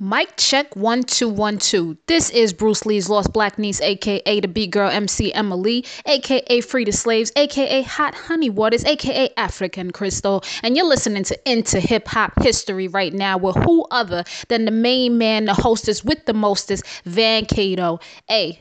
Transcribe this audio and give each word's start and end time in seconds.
Mic 0.00 0.36
check 0.36 0.74
one 0.74 1.04
two 1.04 1.28
one 1.28 1.56
two. 1.56 1.96
This 2.06 2.28
is 2.30 2.52
Bruce 2.52 2.84
Lee's 2.84 3.08
lost 3.08 3.32
black 3.32 3.60
niece, 3.60 3.80
aka 3.80 4.40
the 4.40 4.48
B 4.48 4.66
girl 4.66 4.90
MC 4.90 5.32
Emily, 5.32 5.84
aka 6.04 6.60
Free 6.62 6.84
the 6.84 6.90
Slaves, 6.90 7.30
aka 7.36 7.82
Hot 7.82 8.12
Honey 8.12 8.50
Waters, 8.50 8.84
aka 8.84 9.28
African 9.36 9.92
Crystal, 9.92 10.42
and 10.64 10.76
you're 10.76 10.84
listening 10.84 11.22
to 11.22 11.38
Into 11.48 11.78
Hip 11.78 12.08
Hop 12.08 12.32
History 12.42 12.88
right 12.88 13.12
now 13.12 13.38
with 13.38 13.54
who 13.54 13.86
other 13.92 14.24
than 14.48 14.64
the 14.64 14.72
main 14.72 15.16
man, 15.16 15.44
the 15.44 15.54
hostess 15.54 16.02
with 16.02 16.24
the 16.26 16.34
mostest, 16.34 16.84
Van 17.04 17.46
Cato. 17.46 18.00
Hey, 18.28 18.58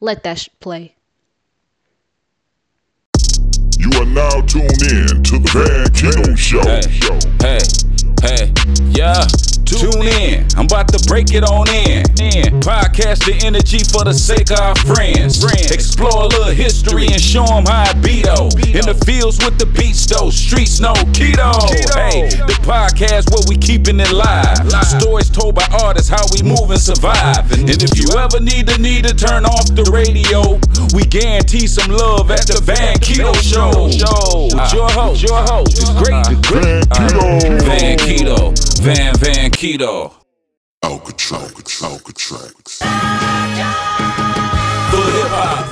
let 0.00 0.24
that 0.24 0.40
sh- 0.40 0.48
play. 0.58 0.96
You 3.78 3.90
are 4.00 4.04
now 4.04 4.40
tuned 4.40 4.82
in 4.82 5.22
to 5.22 5.38
the 5.38 5.48
Van 5.54 5.86
Keto 5.92 6.36
Show. 6.36 6.60
Hey, 6.62 6.82
hey, 7.40 8.50
hey, 8.50 8.52
yeah. 8.90 9.24
Tune 9.72 10.08
in, 10.08 10.46
I'm 10.56 10.66
about 10.66 10.88
to 10.92 11.00
break 11.08 11.32
it 11.32 11.44
on 11.44 11.68
in. 11.70 12.04
Podcast 12.60 13.24
the 13.24 13.40
energy 13.44 13.80
for 13.84 14.04
the 14.04 14.12
sake 14.12 14.50
of 14.50 14.60
our 14.60 14.76
friends. 14.94 15.42
Explore 15.70 16.24
a 16.24 16.28
little 16.28 16.52
history 16.52 17.06
and 17.06 17.20
show 17.20 17.44
them 17.46 17.66
how 17.66 17.90
I 17.90 17.92
beat 17.94 18.26
oh. 18.28 18.50
In 18.72 18.84
the 18.84 18.98
fields 19.06 19.38
with 19.44 19.58
the 19.58 19.66
beats 19.66 20.06
though, 20.06 20.30
streets 20.30 20.80
no 20.80 20.92
keto. 21.16 21.52
Hey, 21.94 22.28
the 22.28 22.58
podcast 22.62 23.30
where 23.32 23.42
we 23.48 23.56
keeping 23.56 24.00
it 24.00 24.12
live. 24.12 24.60
Stories 25.00 25.30
told 25.30 25.54
by 25.54 25.66
artists 25.82 26.08
how 26.08 26.22
we 26.34 26.42
move 26.42 26.70
and 26.70 26.80
survive. 26.80 27.50
And 27.52 27.70
if 27.70 27.98
you 27.98 28.08
ever 28.18 28.40
need 28.40 28.66
the 28.66 28.78
need 28.78 29.04
to 29.04 29.14
turn 29.14 29.44
off 29.44 29.66
the 29.74 29.88
radio, 29.88 30.60
we 30.94 31.04
guarantee 31.04 31.66
some 31.66 31.90
love 31.90 32.30
at 32.30 32.46
the 32.46 32.60
Van 32.62 32.96
Keto 32.98 33.32
Show. 33.40 33.88
With 33.88 34.72
your 34.72 34.90
host, 34.90 35.22
your 35.22 35.40
host, 35.48 35.76
the 35.76 35.92
great, 35.96 36.24
the 36.28 36.36
great 36.44 36.84
Van 36.92 37.08
Keto. 37.16 37.62
Van 37.62 37.96
Keto, 37.98 38.52
Van 38.82 39.14
Van 39.16 39.50
Keto. 39.62 40.10
Alcatraz, 40.82 41.82
Alcatraz. 41.84 42.82
For 42.82 42.96
hip 45.14 45.30
hop, 45.30 45.62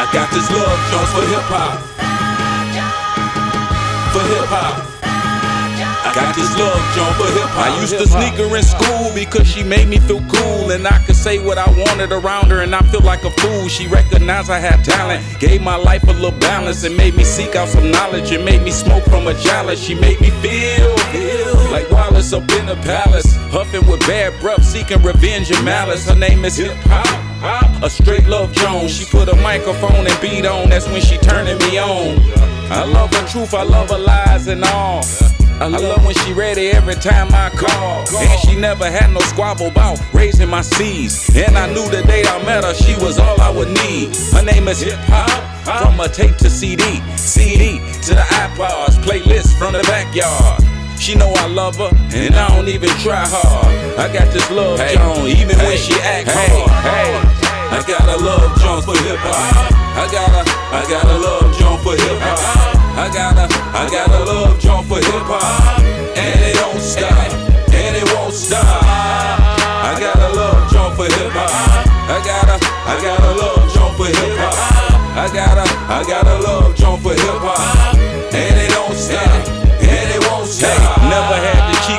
I 0.00 0.08
got 0.10 0.32
this 0.32 0.48
love 0.48 0.80
joint 0.88 1.08
for 1.12 1.20
hip 1.28 1.44
hop. 1.52 1.76
For 4.14 4.24
hip 4.24 4.48
hop. 4.48 4.88
I 5.04 6.14
got 6.14 6.34
this 6.34 6.48
love 6.56 6.80
joint 6.96 7.14
for 7.16 7.28
hip 7.36 7.50
hop. 7.52 7.66
I 7.68 7.78
used 7.78 7.92
to 7.92 8.06
sneak 8.06 8.40
her 8.40 8.56
in 8.56 8.62
school 8.62 9.12
because 9.14 9.46
she 9.46 9.62
made 9.62 9.88
me 9.88 9.98
feel 9.98 10.24
cool. 10.32 10.70
And 10.70 10.88
I 10.88 10.98
could 11.04 11.16
say 11.16 11.44
what 11.44 11.58
I 11.58 11.68
wanted 11.76 12.10
around 12.10 12.48
her 12.48 12.62
and 12.62 12.74
I 12.74 12.80
feel 12.88 13.02
like 13.02 13.22
a 13.24 13.30
fool. 13.32 13.68
She 13.68 13.86
recognized 13.86 14.48
I 14.48 14.58
had 14.58 14.82
talent, 14.82 15.22
gave 15.38 15.60
my 15.60 15.76
life 15.76 16.04
a 16.04 16.12
little 16.12 16.38
balance, 16.40 16.84
and 16.84 16.96
made 16.96 17.16
me 17.16 17.24
seek 17.24 17.54
out 17.54 17.68
some 17.68 17.90
knowledge. 17.90 18.32
And 18.32 18.46
made 18.46 18.62
me 18.62 18.70
smoke 18.70 19.04
from 19.04 19.26
a 19.26 19.34
chalice. 19.34 19.78
She 19.78 19.94
made 19.94 20.22
me 20.22 20.30
feel, 20.40 20.96
feel 20.96 21.01
like 21.70 21.90
Wallace 21.90 22.32
up 22.32 22.48
in 22.52 22.66
the 22.66 22.76
palace. 22.82 23.34
Huffing 23.50 23.86
with 23.86 24.00
bad 24.00 24.38
breath, 24.40 24.64
seeking 24.64 25.02
revenge 25.02 25.50
and 25.50 25.64
malice. 25.64 26.08
Her 26.08 26.14
name 26.14 26.44
is 26.44 26.56
hip 26.56 26.76
hop. 26.84 27.82
A 27.82 27.90
straight 27.90 28.26
love 28.28 28.52
Jones. 28.52 28.96
She 28.96 29.04
put 29.04 29.28
a 29.28 29.36
microphone 29.36 30.06
and 30.06 30.20
beat 30.20 30.46
on. 30.46 30.70
That's 30.70 30.86
when 30.86 31.00
she 31.00 31.18
turning 31.18 31.58
me 31.58 31.78
on. 31.78 32.18
I 32.70 32.84
love 32.84 33.12
her 33.14 33.26
truth, 33.28 33.52
I 33.52 33.64
love 33.64 33.90
her 33.90 33.98
lies 33.98 34.46
and 34.46 34.64
all. 34.64 35.04
I 35.60 35.66
love 35.68 36.04
when 36.04 36.14
she 36.14 36.32
ready 36.32 36.70
every 36.70 36.94
time 36.94 37.28
I 37.32 37.50
call. 37.50 38.04
And 38.18 38.40
she 38.40 38.58
never 38.58 38.90
had 38.90 39.12
no 39.12 39.20
squabble 39.20 39.66
about 39.66 40.00
raising 40.12 40.48
my 40.48 40.62
seeds. 40.62 41.30
And 41.36 41.56
I 41.56 41.66
knew 41.66 41.88
the 41.90 42.02
day 42.06 42.24
I 42.24 42.44
met 42.44 42.64
her, 42.64 42.74
she 42.74 42.94
was 43.04 43.18
all 43.18 43.40
I 43.40 43.50
would 43.50 43.68
need. 43.68 44.16
Her 44.32 44.42
name 44.42 44.68
is 44.68 44.80
Hip 44.80 44.98
Hop, 45.02 45.84
from 45.84 46.00
a 46.00 46.08
tape 46.08 46.36
to 46.38 46.50
CD, 46.50 46.82
CD 47.16 47.78
to 48.02 48.14
the 48.14 48.24
iPods, 48.42 48.96
playlist 49.04 49.56
from 49.58 49.74
the 49.74 49.82
backyard. 49.82 50.71
She 51.02 51.16
know 51.16 51.34
I 51.34 51.50
love 51.50 51.74
her, 51.82 51.90
and 52.14 52.30
I 52.30 52.46
don't 52.54 52.68
even 52.70 52.88
try 53.02 53.26
hard. 53.26 53.74
I 53.98 54.06
got 54.14 54.30
this 54.30 54.46
love 54.54 54.78
Joan, 54.78 55.26
even 55.34 55.58
when 55.58 55.74
she 55.74 55.98
act 55.98 56.30
hard. 56.30 56.70
Hey, 56.86 57.10
I 57.74 57.82
got 57.82 58.06
a 58.06 58.22
love 58.22 58.54
Jones 58.62 58.86
for 58.86 58.94
hip 59.02 59.18
hop. 59.18 59.34
I 59.98 60.06
got 60.14 60.30
a, 60.30 60.46
I 60.46 60.86
got 60.86 61.02
a 61.02 61.18
love 61.18 61.50
Jones 61.58 61.82
for 61.82 61.98
hip 61.98 62.22
hop. 62.22 62.38
I 62.94 63.10
got 63.10 63.34
a, 63.34 63.50
I 63.50 63.90
got 63.90 64.14
a 64.14 64.22
love 64.22 64.54
Jones 64.62 64.86
for 64.86 65.02
hip 65.02 65.26
hop, 65.26 65.82
and 65.82 66.38
it 66.38 66.54
don't 66.54 66.78
stop, 66.78 67.34
and 67.74 67.98
it 67.98 68.06
won't 68.14 68.30
stop. 68.30 68.62
I 68.62 69.98
got 69.98 70.14
a 70.22 70.30
love 70.38 70.70
Jones 70.70 70.94
for 70.94 71.10
hip 71.10 71.34
hop. 71.34 71.50
I 72.14 72.22
got 72.22 72.46
a, 72.46 72.56
I 72.62 72.94
got 73.02 73.18
a 73.26 73.32
love 73.42 73.66
Jones 73.74 73.98
for 73.98 74.06
hip 74.06 74.38
hop. 74.38 74.54
I 75.18 75.26
got 75.34 75.58
a, 75.58 75.66
I 75.66 76.06
got 76.06 76.30
a 76.30 76.38
love 76.46 76.78
Jones 76.78 77.02
for 77.02 77.10
hip 77.10 77.42
hop, 77.42 77.98
and 77.98 78.54
it 78.54 78.70
don't 78.70 78.94
stop, 78.94 79.50
and 79.82 80.06
it 80.14 80.30
won't 80.30 80.46
stop. 80.46 80.81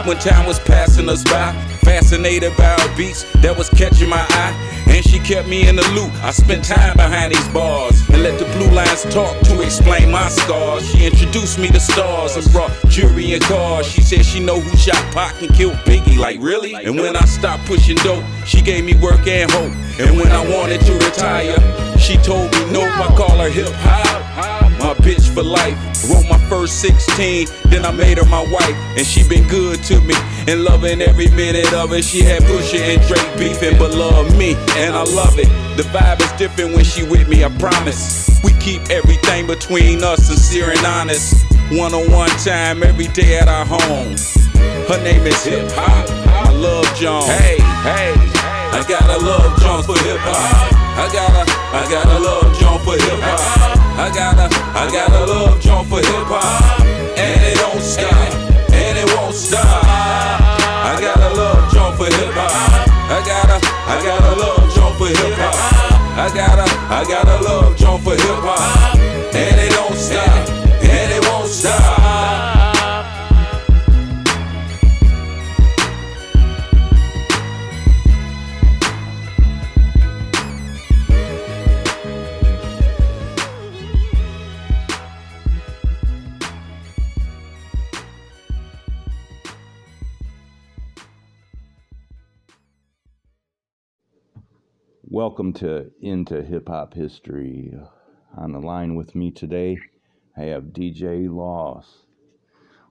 When 0.05 0.17
time 0.17 0.45
was 0.45 0.59
passing 0.59 1.09
us 1.09 1.23
by. 1.23 1.53
Fascinated 1.81 2.55
by 2.57 2.75
her 2.79 2.97
beats 2.97 3.23
that 3.41 3.57
was 3.57 3.69
catching 3.69 4.09
my 4.09 4.25
eye. 4.29 4.83
And 4.87 5.03
she 5.03 5.19
kept 5.19 5.47
me 5.47 5.67
in 5.67 5.75
the 5.75 5.87
loop. 5.95 6.11
I 6.23 6.31
spent 6.31 6.63
time 6.63 6.95
behind 6.95 7.33
these 7.33 7.47
bars 7.49 7.99
and 8.09 8.23
let 8.23 8.37
the 8.39 8.45
blue 8.57 8.69
lines 8.71 9.03
talk 9.13 9.39
to 9.41 9.61
explain 9.61 10.11
my 10.11 10.29
scars. 10.29 10.87
She 10.89 11.05
introduced 11.05 11.57
me 11.59 11.69
to 11.69 11.79
stars 11.79 12.35
and 12.35 12.51
brought 12.51 12.71
jewelry 12.89 13.33
and 13.33 13.43
cars. 13.43 13.87
She 13.87 14.01
said 14.01 14.25
she 14.25 14.39
know 14.39 14.59
who 14.59 14.77
shot 14.77 15.01
Pac 15.13 15.41
and 15.41 15.53
killed 15.53 15.77
Biggie. 15.85 16.17
Like 16.17 16.39
really? 16.41 16.73
And 16.73 16.95
when 16.95 17.15
I 17.15 17.25
stopped 17.25 17.65
pushing 17.65 17.97
dope, 17.97 18.23
she 18.45 18.61
gave 18.61 18.83
me 18.85 18.95
work 18.95 19.25
and 19.27 19.49
hope. 19.51 19.73
And 19.99 20.17
when 20.17 20.31
I 20.31 20.41
wanted 20.55 20.81
to 20.81 20.93
retire, 20.93 21.57
she 21.97 22.17
told 22.17 22.51
me 22.51 22.71
no. 22.71 22.81
I 22.81 23.07
call 23.17 23.37
her 23.37 23.49
hip 23.49 23.69
hop. 23.73 24.72
My 24.93 24.99
bitch 24.99 25.27
for 25.33 25.41
life. 25.41 25.73
Wrote 26.07 26.29
my 26.29 26.37
first 26.49 26.79
16, 26.81 27.47
then 27.65 27.83
I 27.83 27.91
made 27.91 28.19
her 28.19 28.25
my 28.25 28.45
wife. 28.45 28.75
And 28.95 29.07
she 29.07 29.27
been 29.27 29.47
good 29.47 29.81
to 29.85 29.99
me 30.01 30.13
and 30.47 30.63
loving 30.63 31.01
every 31.01 31.29
minute 31.29 31.73
of 31.73 31.93
it. 31.93 32.03
She 32.03 32.21
had 32.21 32.43
Pusha 32.43 32.79
and 32.79 33.01
Drake 33.07 33.37
beefing, 33.39 33.79
but 33.79 33.95
love 33.95 34.37
me, 34.37 34.53
and 34.77 34.95
I 34.95 35.01
love 35.01 35.39
it. 35.39 35.47
The 35.77 35.83
vibe 35.89 36.21
is 36.21 36.31
different 36.33 36.75
when 36.75 36.85
she 36.85 37.01
with 37.01 37.27
me, 37.27 37.43
I 37.43 37.49
promise. 37.57 38.39
We 38.43 38.51
keep 38.59 38.87
everything 38.91 39.47
between 39.47 40.03
us 40.03 40.27
sincere 40.27 40.69
and 40.69 40.85
honest. 40.85 41.43
One 41.71 41.95
on 41.95 42.11
one 42.11 42.29
time 42.45 42.83
every 42.83 43.07
day 43.07 43.39
at 43.39 43.47
our 43.47 43.65
home. 43.65 44.13
Her 44.85 45.03
name 45.03 45.25
is 45.25 45.43
Hip 45.43 45.71
Hop. 45.71 46.09
I 46.27 46.51
love 46.51 46.85
Jones. 46.95 47.25
Hey, 47.25 47.57
hey. 47.81 48.13
I 48.77 48.85
got 48.87 49.09
a 49.09 49.25
love 49.25 49.59
Jones 49.59 49.87
for 49.87 49.97
hip 50.05 50.19
hop. 50.19 50.71
I 50.97 51.11
got 51.11 51.31
a, 51.31 51.51
I 51.77 51.89
got 51.89 52.05
a 52.05 52.19
love 52.19 52.59
Jones 52.59 52.83
for 52.83 52.93
hip 52.93 53.19
hop. 53.23 53.82
I 53.95 54.09
got 54.09 54.41
a, 54.41 54.49
I 54.73 54.89
got 54.89 55.11
a 55.13 55.25
love 55.29 55.61
Jones 55.61 55.87
for 55.87 56.01
hip 56.01 56.25
hop, 56.25 56.81
and 56.81 57.41
it 57.45 57.57
don't 57.61 57.77
stop, 57.77 58.09
and 58.73 58.97
it 58.97 59.05
won't 59.13 59.35
stop. 59.35 59.63
I 59.63 60.97
got 60.99 61.21
a 61.21 61.29
love 61.37 61.71
Jones 61.71 61.97
for 61.97 62.09
hip 62.09 62.33
hop. 62.33 62.89
I 62.89 63.21
got 63.21 63.53
a, 63.53 63.57
I 63.61 64.01
got 64.01 64.21
a 64.25 64.33
love 64.33 64.65
Jones 64.73 64.97
for 64.97 65.07
hip 65.13 65.37
hop. 65.37 65.53
I 66.17 66.27
got 66.33 66.57
a, 66.57 66.67
I 66.89 67.05
got 67.05 67.27
a 67.29 67.37
love 67.45 67.77
Jones 67.77 68.03
for 68.03 68.17
hip 68.17 68.41
hop, 68.41 68.62
Welcome 95.25 95.53
to 95.53 95.89
Into 96.01 96.43
Hip 96.43 96.67
Hop 96.67 96.93
History. 96.93 97.73
On 98.35 98.51
the 98.51 98.59
line 98.59 98.95
with 98.95 99.15
me 99.15 99.31
today, 99.31 99.77
I 100.35 100.41
have 100.41 100.73
DJ 100.73 101.33
Los. 101.33 101.87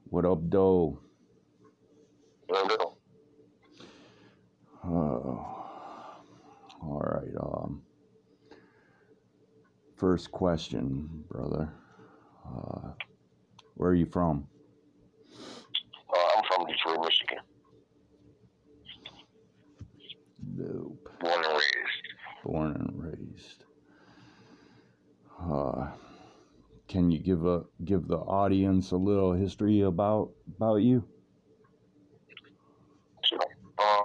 What 0.05 0.25
up, 0.25 0.49
Doe? 0.49 0.99
Oh, 4.83 5.45
all 6.81 7.03
right. 7.05 7.29
Um, 7.39 7.83
first 9.95 10.31
question, 10.31 11.25
brother. 11.29 11.71
Uh, 12.47 12.93
where 13.75 13.91
are 13.91 13.95
you 13.95 14.07
from? 14.07 14.47
Uh, 15.31 16.17
I'm 16.35 16.43
from 16.47 16.65
Detroit, 16.65 17.05
Michigan. 17.05 17.37
Dope. 20.57 21.09
Born 21.21 21.45
and 21.45 21.53
raised. 21.53 21.92
Born 22.43 22.71
and 22.75 23.03
raised. 23.03 23.63
Uh, 25.39 25.87
can 26.87 27.09
you 27.09 27.19
give 27.19 27.45
a 27.45 27.63
give 27.83 28.07
the 28.07 28.17
audience 28.17 28.91
a 28.91 28.97
little 28.97 29.33
history 29.33 29.81
about 29.81 30.31
about 30.55 30.77
you? 30.77 31.03
Um, 33.79 34.03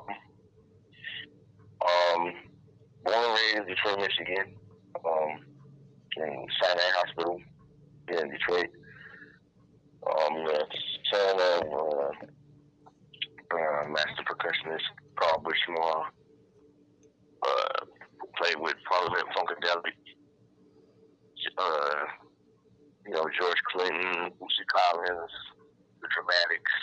um, 1.82 2.32
born 3.04 3.16
and 3.16 3.34
raised 3.34 3.56
in 3.56 3.66
Detroit, 3.66 3.98
Michigan. 3.98 4.54
Um, 5.04 5.44
in 6.18 6.46
Sinai 6.60 6.90
Hospital 6.94 7.40
here 8.08 8.20
in 8.20 8.30
Detroit. 8.30 8.70
Um, 10.06 10.44
the 10.44 10.66
son 11.12 11.36
of 11.36 11.62
uh, 11.72 12.10
uh, 13.54 13.88
master 13.88 14.24
percussionist 14.24 14.86
Carl 15.16 15.40
Butch 15.40 15.56
Small. 15.66 16.06
Uh, 17.42 17.84
played 18.36 18.58
with 18.58 18.74
Parliament 18.88 19.26
Funkadelic. 19.36 19.96
Uh, 21.56 22.04
you 23.06 23.12
know, 23.12 23.24
George 23.40 23.60
Clinton, 23.72 24.30
Bootsy 24.38 24.66
Collins, 24.68 25.32
the 26.02 26.08
Dramatics, 26.12 26.76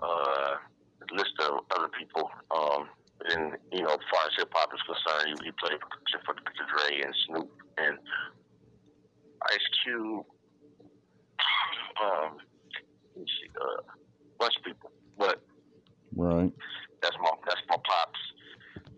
uh, 0.00 0.54
list 1.12 1.32
of 1.40 1.60
other 1.76 1.88
people. 1.88 2.30
Um, 2.50 2.88
and, 3.30 3.52
you 3.72 3.82
know, 3.82 3.96
far 4.10 4.26
as 4.26 4.32
hip 4.36 4.48
hop 4.52 4.70
is 4.72 4.80
concerned, 4.86 5.40
he, 5.44 5.50
played 5.52 5.78
percussion 5.80 6.20
for 6.24 6.34
Dr. 6.34 6.66
Dre 6.70 7.02
and 7.02 7.14
Snoop 7.26 7.50
and 7.78 7.98
Ice 9.50 9.68
Cube. 9.84 10.24
Um, 12.02 12.38
see, 13.16 13.50
uh, 13.60 13.82
bunch 14.38 14.54
of 14.56 14.64
people. 14.64 14.90
But 15.18 15.42
Right. 16.14 16.52
that's 17.02 17.16
my 17.20 17.30
that's 17.46 17.60
my 17.68 17.76
pops. 17.76 18.20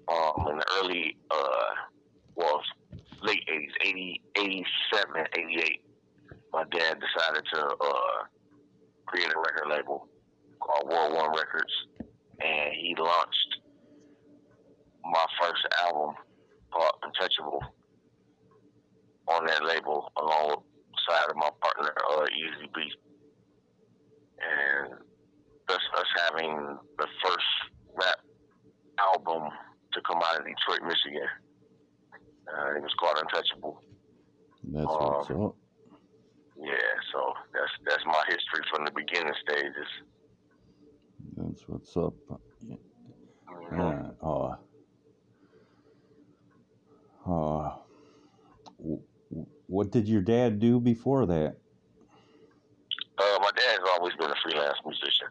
Um, 0.09 0.49
in 0.49 0.59
the 0.59 0.67
early, 0.79 1.17
uh, 1.31 1.71
well, 2.35 2.61
late 3.23 3.47
'80s, 3.49 3.73
80, 3.83 4.23
87, 4.37 5.27
88, 5.35 5.85
my 6.53 6.65
dad 6.65 7.01
decided 7.01 7.45
to 7.55 7.67
uh, 7.67 8.25
create 9.07 9.33
a 9.35 9.39
record 9.39 9.69
label 9.71 10.09
called 10.61 10.91
World 10.91 11.15
One 11.15 11.31
Records, 11.31 11.73
and 12.41 12.75
he 12.75 12.95
launched 12.99 13.61
my 15.05 15.25
first 15.41 15.67
album 15.85 16.15
called 16.73 16.93
Untouchable 17.03 17.63
on 19.29 19.47
that 19.47 19.65
label 19.65 20.13
alongside 20.17 21.31
of 21.31 21.37
my 21.37 21.51
partner 21.61 21.93
uh, 22.11 22.27
Easy 22.27 22.69
B. 22.75 22.83
And 24.41 24.95
us, 25.69 25.81
us 25.97 26.07
having 26.27 26.79
the 26.99 27.07
first 27.25 27.47
rap 27.95 28.19
album 28.99 29.51
to 29.93 30.01
come 30.07 30.19
out 30.25 30.41
of 30.41 30.47
Detroit, 30.47 30.83
Michigan. 30.83 31.29
Uh, 32.49 32.77
it 32.77 32.83
was 32.83 32.95
called 32.99 33.19
Untouchable. 33.19 33.81
That's 34.65 34.87
what's 34.87 35.31
up. 35.31 35.57
Yeah, 36.63 36.93
so 37.13 37.33
that's 37.55 37.73
that's 37.87 38.05
my 38.05 38.23
history 38.29 38.65
from 38.71 38.85
the 38.85 38.91
beginning 38.91 39.33
stages. 39.49 39.89
Up. 41.97 42.15
Yeah. 43.73 44.11
Uh, 44.23 44.57
uh, 47.27 47.77
what 49.67 49.91
did 49.91 50.09
your 50.09 50.23
dad 50.23 50.59
do 50.59 50.81
before 50.81 51.27
that? 51.27 51.57
Uh, 53.19 53.39
my 53.43 53.51
dad's 53.55 53.83
always 53.93 54.15
been 54.15 54.31
a 54.31 54.35
freelance 54.43 54.79
musician. 54.85 55.29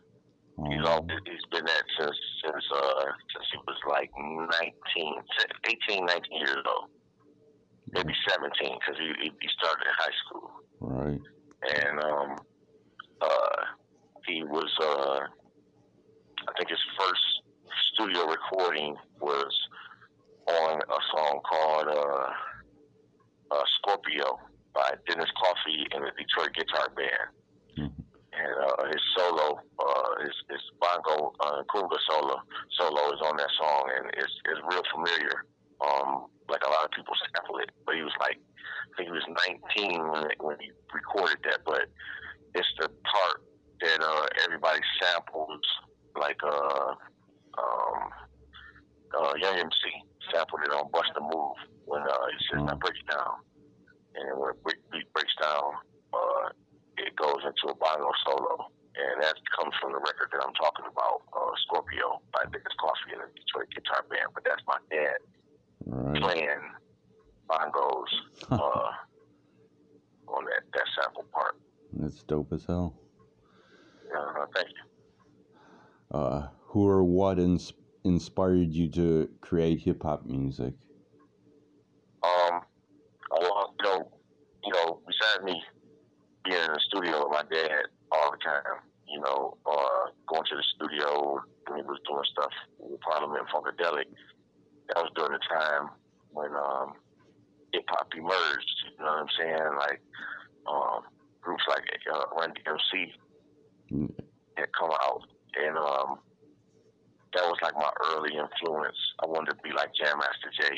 He's 0.69 0.79
Um, 0.79 0.85
always 0.85 1.19
he's 1.25 1.45
been 1.51 1.65
that 1.65 1.83
since 1.99 2.17
since 2.43 2.65
uh 2.75 3.05
since 3.33 3.47
he 3.51 3.57
was 3.65 3.77
like 3.89 4.11
19, 4.17 5.13
18, 5.65 6.05
19 6.05 6.37
years 6.39 6.57
old, 6.67 6.89
maybe 7.93 8.13
17, 8.29 8.77
because 8.79 8.99
he 8.99 9.07
he 9.23 9.31
he 9.41 9.47
started 9.57 9.85
in 9.87 9.93
high 9.97 10.15
school. 10.25 10.51
right. 10.81 11.21
and 11.75 12.03
um, 12.03 12.35
uh, 13.21 13.61
he 14.27 14.43
was 14.43 14.69
uh, 14.81 15.19
I 16.47 16.51
think 16.57 16.69
his 16.69 16.83
first 16.97 17.25
studio 17.93 18.25
recording 18.27 18.95
was 19.19 19.53
on 20.47 20.79
a 20.81 20.99
song 21.13 21.39
called 21.47 21.87
uh, 21.87 22.29
uh, 23.51 23.63
Scorpio 23.77 24.39
by 24.73 24.93
Dennis 25.07 25.29
Coffey 25.37 25.85
and 25.91 26.03
the 26.05 26.11
Detroit 26.17 26.53
Guitar 26.55 26.89
Band. 26.95 27.29
Mhm. 27.77 27.91
And 28.33 28.53
uh, 28.63 28.85
his 28.87 29.03
solo, 29.17 29.59
uh, 29.79 30.11
his, 30.23 30.35
his 30.49 30.63
bongo 30.79 31.33
uh, 31.41 31.61
conga 31.67 31.97
solo, 32.09 32.39
solo 32.79 33.13
is 33.13 33.21
on 33.21 33.35
that 33.37 33.49
song, 33.59 33.91
and 33.97 34.05
it's, 34.15 34.33
it's 34.45 34.61
real 34.71 34.83
familiar. 34.93 35.45
Um, 35.81 36.27
like 36.47 36.63
a 36.65 36.69
lot 36.69 36.85
of 36.85 36.91
people 36.91 37.13
sample 37.35 37.57
it, 37.59 37.69
but 37.85 37.95
he 37.95 38.01
was 38.01 38.13
like, 38.19 38.37
I 38.39 38.91
think 38.97 39.09
he 39.09 39.13
was 39.13 39.27
19 39.77 40.07
when, 40.09 40.23
when 40.39 40.57
he 40.59 40.71
recorded 40.93 41.37
that, 41.43 41.59
but 41.65 41.85
it's 42.55 42.67
the 42.79 42.89
part 43.05 43.43
that 43.81 44.01
uh, 44.01 44.25
everybody 44.45 44.79
samples, 45.01 45.61
like 46.17 46.39
uh, 46.43 46.93
um, 47.57 48.01
uh, 49.17 49.33
Young 49.41 49.57
MC 49.59 49.81
sampled 50.31 50.61
it 50.65 50.71
on 50.71 50.89
Bust 50.91 51.11
a 51.17 51.21
Move 51.21 51.57
when 51.85 52.01
uh, 52.01 52.25
he 52.31 52.37
says, 52.49 52.63
"Now 52.65 52.75
break 52.75 52.95
it 52.97 53.09
down," 53.11 53.41
and 54.15 54.39
when 54.39 54.53
the 54.53 54.57
break, 54.63 54.77
beat 54.91 55.11
breaks 55.13 55.33
down, 55.41 55.73
uh, 56.13 56.49
it 56.97 57.15
goes 57.15 57.41
into 57.45 57.73
a 57.73 57.75
bongo 57.75 58.11
solo, 58.25 58.69
and 58.95 59.23
that 59.23 59.35
comes 59.57 59.73
from 59.81 59.93
the 59.93 59.99
record 59.99 60.29
that 60.33 60.41
I'm 60.45 60.53
talking 60.53 60.85
about, 60.85 61.21
uh, 61.33 61.51
Scorpio 61.67 62.21
by 62.33 62.43
Dennis 62.51 62.75
Coffey 62.79 63.13
and 63.17 63.21
the 63.23 63.29
Detroit 63.33 63.69
Guitar 63.73 64.05
Band. 64.09 64.29
But 64.33 64.43
that's 64.45 64.63
my 64.67 64.77
dad 64.91 65.17
Right. 65.85 66.21
playing 66.21 66.61
bongos 67.49 68.11
uh, 68.51 68.91
on 70.27 70.45
that, 70.45 70.61
that 70.73 70.87
sample 70.99 71.25
part. 71.33 71.55
That's 71.93 72.21
dope 72.23 72.51
as 72.53 72.65
hell. 72.65 72.93
Uh, 74.15 74.45
thank 74.53 74.67
you. 74.69 74.88
Uh, 76.11 76.47
who 76.67 76.87
or 76.87 77.03
what 77.03 77.39
ins- 77.39 77.73
inspired 78.03 78.71
you 78.73 78.89
to 78.89 79.29
create 79.41 79.79
hip 79.81 80.01
hop 80.03 80.25
music? 80.25 80.73
Um, 82.23 82.61
well, 83.31 83.73
you 83.79 83.85
know, 83.85 84.11
you 84.63 84.73
know, 84.73 85.01
besides 85.07 85.43
me 85.43 85.61
being 86.45 86.63
in 86.63 86.73
the 86.73 86.79
studio 86.87 87.23
with 87.27 87.31
my 87.31 87.43
dad 87.55 87.83
all 88.11 88.31
the 88.31 88.37
time, 88.43 88.81
you 89.07 89.19
know, 89.19 89.57
uh, 89.65 90.11
going 90.27 90.43
to 90.49 90.55
the 90.55 90.63
studio 90.75 91.39
when 91.67 91.79
he 91.79 91.83
was 91.85 91.99
doing 92.07 92.23
stuff 92.31 92.51
with 92.79 92.99
Parliament 93.01 93.45
Funkadelic, 93.53 94.05
that 94.89 94.97
was 95.03 95.11
during 95.15 95.33
the 95.33 95.39
time 95.49 95.89
when 96.31 96.51
um, 96.55 96.93
hip 97.71 97.83
hop 97.89 98.07
emerged. 98.15 98.75
You 98.97 99.05
know 99.05 99.11
what 99.11 99.21
I'm 99.21 99.27
saying? 99.37 99.77
Like 99.77 100.01
um, 100.67 101.01
groups 101.41 101.63
like 101.69 101.83
uh, 102.13 102.25
Run 102.35 102.53
DMC 102.53 103.11
Mm. 103.91 104.13
had 104.55 104.67
come 104.79 104.91
out, 105.03 105.21
and 105.57 105.77
um, 105.77 106.19
that 107.33 107.45
was 107.45 107.57
like 107.61 107.75
my 107.75 107.89
early 108.11 108.35
influence. 108.35 108.97
I 109.21 109.27
wanted 109.27 109.51
to 109.53 109.61
be 109.63 109.71
like 109.71 109.93
Jam 109.95 110.17
Master 110.17 110.51
Jay. 110.59 110.77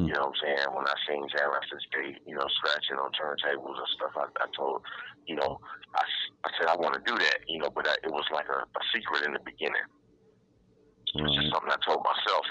You 0.00 0.12
know 0.16 0.32
what 0.32 0.40
I'm 0.40 0.40
saying? 0.40 0.68
When 0.72 0.86
I 0.88 0.94
seen 1.04 1.28
Jam 1.28 1.50
Master 1.52 1.76
Jay, 1.92 2.16
you 2.24 2.34
know, 2.34 2.46
scratching 2.56 2.96
on 2.96 3.12
turntables 3.12 3.76
and 3.76 3.90
stuff, 3.96 4.12
I, 4.16 4.24
I 4.40 4.46
told, 4.56 4.80
you 5.26 5.36
know, 5.36 5.60
I, 5.94 6.02
I 6.44 6.50
said 6.56 6.68
I 6.72 6.76
want 6.76 6.94
to 6.94 7.02
do 7.04 7.18
that, 7.18 7.38
you 7.48 7.58
know, 7.58 7.68
but 7.68 7.86
I, 7.86 7.92
it 8.04 8.10
was 8.10 8.24
like 8.32 8.48
a, 8.48 8.64
a 8.64 8.82
secret 8.94 9.26
in 9.26 9.34
the 9.34 9.44
beginning. 9.44 9.84
It 11.14 11.20
was 11.22 11.34
just 11.36 11.52
something 11.52 11.68
I 11.68 11.76
told 11.84 12.00
myself, 12.06 12.46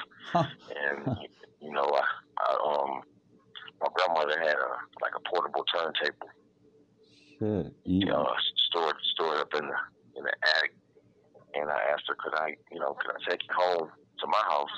and 0.70 1.18
you 1.62 1.72
know, 1.72 1.90
I, 1.90 2.04
I 2.38 2.50
um, 2.60 3.02
my 3.82 3.88
grandmother 3.96 4.38
had 4.38 4.54
a 4.60 4.72
like 5.02 5.16
a 5.16 5.24
portable 5.30 5.64
turntable, 5.74 6.30
Shit. 7.40 7.74
you 7.86 8.00
You, 8.00 8.06
know, 8.06 8.28
stored 8.70 8.96
stored 9.16 9.40
up 9.40 9.54
in 9.56 9.66
the 9.66 9.78
in 10.20 10.24
the 10.24 10.34
attic, 10.58 10.74
and 11.56 11.70
I 11.70 11.80
asked 11.94 12.06
her, 12.08 12.16
could 12.16 12.36
I, 12.36 12.56
you 12.72 12.80
know, 12.80 12.94
could 12.94 13.12
I 13.12 13.20
take 13.30 13.42
it 13.44 13.52
home 13.56 13.90
to 13.90 14.28
my 14.28 14.44
house? 14.50 14.78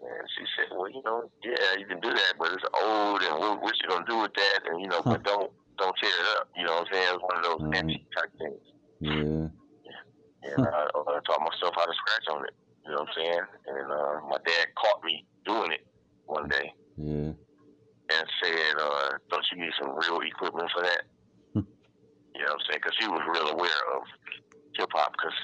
And 0.00 0.28
she 0.38 0.44
said, 0.56 0.70
well, 0.76 0.88
you 0.88 1.02
know, 1.04 1.28
yeah, 1.42 1.74
you 1.78 1.86
can 1.86 2.00
do 2.00 2.10
that, 2.14 2.34
but 2.38 2.52
it's 2.52 2.64
old, 2.82 3.20
and 3.22 3.38
what, 3.38 3.60
what 3.62 3.74
you 3.82 3.88
gonna 3.88 4.06
do 4.06 4.18
with 4.22 4.32
that? 4.34 4.60
And 4.70 4.80
you 4.80 4.86
know, 4.88 5.02
but 5.02 5.22
don't 5.24 5.50
don't 5.76 5.94
tear 6.00 6.10
it 6.10 6.26
up. 6.38 6.48
You 6.56 6.64
know 6.64 6.82
what 6.82 6.86
I'm 6.88 6.94
saying? 6.94 7.08
It's 7.14 7.22
one 7.22 7.36
of 7.38 7.44
those 7.44 7.62
Right. 7.62 7.82
antique 7.82 8.06
type 8.16 8.32
things. 8.38 8.62
yeah. 9.00 9.48
And 10.54 10.66
I, 10.66 10.86
I 10.86 11.18
taught 11.26 11.42
myself 11.42 11.74
how 11.74 11.84
to 11.84 11.92
scratch 11.98 12.26
on 12.30 12.44
it. 12.46 12.54
You 12.86 12.92
know 12.94 13.02
what 13.02 13.08
I'm 13.10 13.14
saying? 13.16 13.42
And 13.66 13.90
uh, 13.90 14.20
my 14.30 14.38
dad 14.46 14.66
caught 14.78 15.02
me 15.04 15.26
doing 15.44 15.72
it 15.72 15.84
one 16.26 16.48
day 16.48 16.72
Yeah. 16.96 17.34
and 18.14 18.24
said, 18.42 18.74
uh, 18.80 19.18
"Don't 19.30 19.44
you 19.52 19.60
need 19.60 19.72
some 19.80 19.90
real 19.98 20.20
equipment 20.22 20.70
for 20.72 20.82
that?" 20.82 21.02
you 22.38 22.44
know 22.46 22.52
what 22.54 22.62
I'm 22.62 22.66
saying? 22.70 22.80
Because 22.82 22.96
he 23.00 23.08
was 23.08 23.22
real 23.26 23.48
aware 23.50 23.82
of 23.96 24.02
hip 24.78 24.88
hop 24.94 25.12
because 25.12 25.34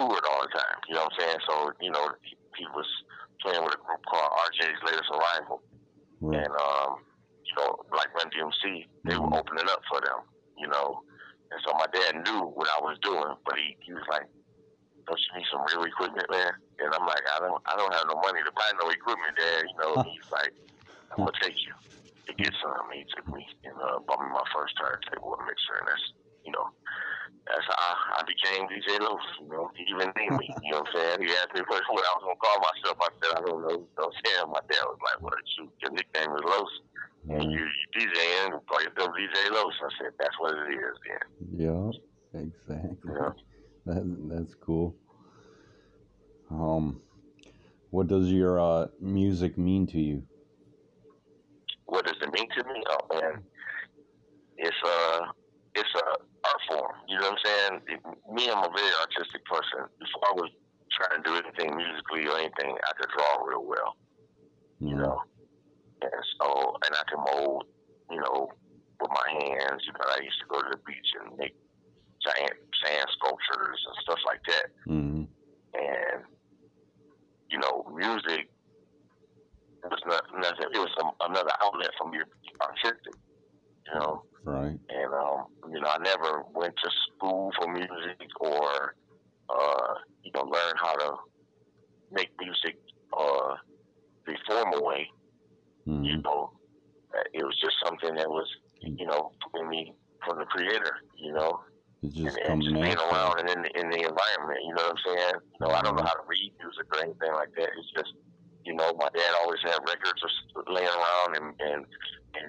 toured 0.00 0.24
all 0.24 0.40
the 0.48 0.52
time. 0.56 0.78
You 0.88 0.96
know 0.96 1.04
what 1.04 1.12
I'm 1.12 1.20
saying? 1.20 1.40
So 1.44 1.54
you 1.84 1.92
know 1.92 2.08
he, 2.24 2.32
he 2.56 2.64
was 2.72 2.88
playing 3.44 3.60
with 3.64 3.76
a 3.76 3.82
group 3.84 4.00
called 4.08 4.32
RJ's 4.48 4.80
Latest 4.88 5.12
Arrival, 5.12 5.60
Right. 6.20 6.40
and 6.40 6.52
um, 6.56 7.04
you 7.44 7.54
know, 7.60 7.76
like 7.92 8.08
Run 8.16 8.30
DMC, 8.32 8.88
they 9.04 9.16
were 9.16 9.28
Mhm. 9.28 9.36
opening 9.36 9.68
up 9.68 9.82
for 9.92 10.00
them. 10.00 10.24
You 10.56 10.68
know, 10.68 11.04
and 11.52 11.60
so 11.64 11.72
my 11.76 11.86
dad 11.92 12.16
knew 12.24 12.48
what 12.56 12.68
I 12.68 12.80
was 12.84 12.98
doing, 13.04 13.36
but 13.44 13.56
he, 13.56 13.76
he 13.84 13.92
was 13.92 14.04
like, 14.08 14.28
"Don't 15.08 15.20
you 15.20 15.38
need 15.38 15.48
some 15.52 15.64
real 15.68 15.84
equipment, 15.84 16.28
man?" 16.30 16.52
And 16.80 16.94
I'm 16.94 17.06
like, 17.06 17.24
"I 17.32 17.40
don't, 17.40 17.60
I 17.66 17.76
don't 17.76 17.94
have 17.94 18.08
no 18.08 18.16
money 18.20 18.40
to 18.44 18.52
buy 18.52 18.70
no 18.80 18.88
equipment, 18.90 19.36
Dad." 19.36 19.64
You 19.68 19.76
know, 19.80 19.92
and 20.00 20.08
he's 20.08 20.28
like, 20.32 20.52
"I'm 21.12 21.24
gonna 21.24 21.32
take 21.40 21.56
you 21.64 21.74
to 22.28 22.32
get 22.36 22.52
some." 22.62 22.88
He 22.92 23.04
took 23.16 23.28
me 23.32 23.46
and 23.64 23.76
uh, 23.80 24.00
bought 24.06 24.20
me 24.20 24.28
my 24.32 24.44
first 24.54 24.76
turntable 24.76 25.36
and 25.40 25.46
mixer, 25.48 25.76
and 25.80 25.88
that's, 25.88 26.06
you 26.44 26.52
know, 26.52 26.66
that's 27.46 27.66
how 27.66 27.78
I, 27.78 27.92
I 28.18 28.22
became 28.24 28.68
DJ 28.68 29.00
Los. 29.00 29.20
You 29.40 29.48
know, 29.48 29.70
he 29.76 29.84
even 29.90 30.12
named 30.16 30.38
me. 30.38 30.48
You 30.62 30.72
know 30.72 30.86
what 30.86 30.92
I'm 30.92 31.18
saying? 31.18 31.18
He 31.26 31.34
asked 31.36 31.54
me 31.54 31.62
what, 31.66 31.82
what 31.90 32.04
I 32.04 32.12
was 32.18 32.24
gonna 32.24 32.42
call 32.42 32.58
myself. 32.62 32.96
I 33.00 33.10
said, 33.20 33.32
"I 33.36 33.40
don't 33.44 33.62
know." 33.62 33.74
You 33.80 33.90
know 33.96 34.06
what 34.06 34.12
I'm 34.12 34.20
saying? 34.24 34.46
My 34.52 34.62
dad 34.68 34.84
was 34.86 35.00
like, 35.02 35.18
"What? 35.20 35.40
Shoot, 35.56 35.72
your 35.82 35.92
nickname 35.92 36.32
is 36.36 36.44
Los." 36.46 36.72
And 37.28 37.52
you, 37.52 37.60
you 37.60 38.08
DJing, 38.08 38.50
call 38.66 38.80
yourself 38.80 39.10
DJ 39.12 39.52
Los. 39.52 39.74
I 39.84 39.88
said, 40.00 40.12
that's 40.18 40.34
what 40.40 40.54
it 40.54 40.72
is, 40.72 40.96
then. 41.04 41.60
Yeah. 41.60 41.90
Exactly. 42.34 43.12
Yeah. 43.12 43.30
That, 43.86 44.16
that's 44.30 44.54
cool. 44.54 44.96
Um, 46.50 47.00
what 47.90 48.08
does 48.08 48.30
your 48.30 48.60
uh, 48.60 48.86
music 49.00 49.58
mean 49.58 49.86
to 49.88 49.98
you? 49.98 50.22
What 51.86 52.06
does 52.06 52.16
it 52.22 52.32
mean 52.32 52.48
to 52.56 52.64
me? 52.64 52.82
Oh 52.88 53.20
man, 53.20 53.42
it's 54.56 54.76
a 54.86 55.20
it's 55.74 55.88
a 55.96 56.22
art 56.50 56.62
form. 56.66 56.94
You 57.06 57.16
know 57.18 57.30
what 57.30 57.38
I'm 57.38 57.44
saying? 57.46 57.74
It, 57.88 57.98
me, 58.34 58.50
I'm 58.50 58.66
a 58.66 58.72
very 58.74 58.94
artistic 59.00 59.44
person. 59.46 59.86
Before 60.02 60.24
I 60.26 60.34
was 60.34 60.50
trying 60.90 61.22
to 61.22 61.24
do 61.24 61.34
anything 61.38 61.76
musically 61.78 62.26
or 62.26 62.36
anything, 62.38 62.74
I 62.74 62.92
could 62.98 63.10
draw 63.14 63.46
real 63.46 63.64
well. 63.64 63.94
You 64.80 64.96
know, 64.96 65.22
and 66.02 66.22
so 66.40 66.74
and 66.84 66.92
I 66.96 67.04
can 67.06 67.20
mold. 67.22 67.64
You 68.10 68.18
know, 68.18 68.50
with 69.00 69.10
my 69.10 69.28
hands. 69.46 69.82
You 69.86 69.92
know, 69.94 70.08
I 70.10 70.18
used 70.22 70.40
to 70.42 70.48
go 70.50 70.60
to 70.60 70.68
the 70.72 70.82
beach 70.82 71.10
and 71.22 71.38
make 71.38 71.54
giant 72.24 72.58
sand 72.84 73.06
sculptures 73.16 73.80
and 73.86 73.96
stuff 74.02 74.18
like 74.26 74.42
that. 74.48 74.66
hmm 74.84 75.24
and 75.74 76.24
you 77.50 77.58
know, 77.58 77.84
music 77.94 78.48
was 79.84 79.98
not 80.06 80.22
nothing. 80.34 80.70
It 80.72 80.78
was 80.78 80.90
some, 80.98 81.10
another 81.20 81.50
outlet 81.62 81.90
from 81.98 82.14
your 82.14 82.26
artistic. 82.62 83.14
You 83.86 83.94
know, 83.98 84.22
Right. 84.44 84.78
and 84.88 85.14
um, 85.14 85.46
you 85.72 85.80
know, 85.80 85.88
I 85.88 85.98
never 86.02 86.44
went 86.54 86.74
to 86.82 86.90
school 87.16 87.50
for 87.58 87.68
music 87.72 88.28
or 88.40 88.94
uh, 89.48 89.94
you 90.22 90.30
know, 90.34 90.42
learn 90.42 90.74
how 90.76 90.94
to 90.94 91.16
make 92.10 92.28
music 92.40 92.76
uh, 93.16 93.54
the 94.26 94.34
formal 94.46 94.84
way. 94.86 95.06
hmm 95.86 96.04
You 96.04 96.16
know, 96.22 96.52
Uh, 97.14 97.26
it 97.34 97.42
was 97.44 97.56
just 97.60 97.74
something 97.84 98.14
that 98.14 98.28
was 98.30 98.46
you 98.82 99.06
know 99.06 99.32
in 99.58 99.68
me 99.68 99.92
from 100.24 100.38
the 100.38 100.46
creator. 100.46 100.94
You 101.16 101.32
know, 101.32 101.60
It 102.02 102.12
just 102.14 102.38
and, 102.38 102.52
and 102.52 102.62
just 102.62 102.74
being 102.74 103.00
around 103.10 103.40
and 103.40 103.48
in 103.50 103.60
the, 103.64 103.70
in 103.80 103.86
the 103.90 104.00
environment. 104.12 104.60
You 104.66 104.72
know 104.74 104.84
what 104.86 104.96
I'm 104.96 105.02
saying? 105.06 105.34
You 105.52 105.58
know, 105.66 105.70
I 105.74 105.80
don't 105.82 105.96
know 105.96 106.06
how 106.10 106.14
to 106.20 106.26
read 106.26 106.50
music 106.62 106.86
or 106.94 106.98
anything 107.04 107.32
like 107.34 107.52
that. 107.58 107.70
It's 107.78 107.92
just, 107.98 108.12
you 108.64 108.74
know, 108.78 108.88
my 109.02 109.08
dad 109.10 109.32
always 109.42 109.60
had 109.64 109.78
records 109.92 110.22
laying 110.70 110.88
around 111.00 111.30
and, 111.38 111.48
and 111.68 111.80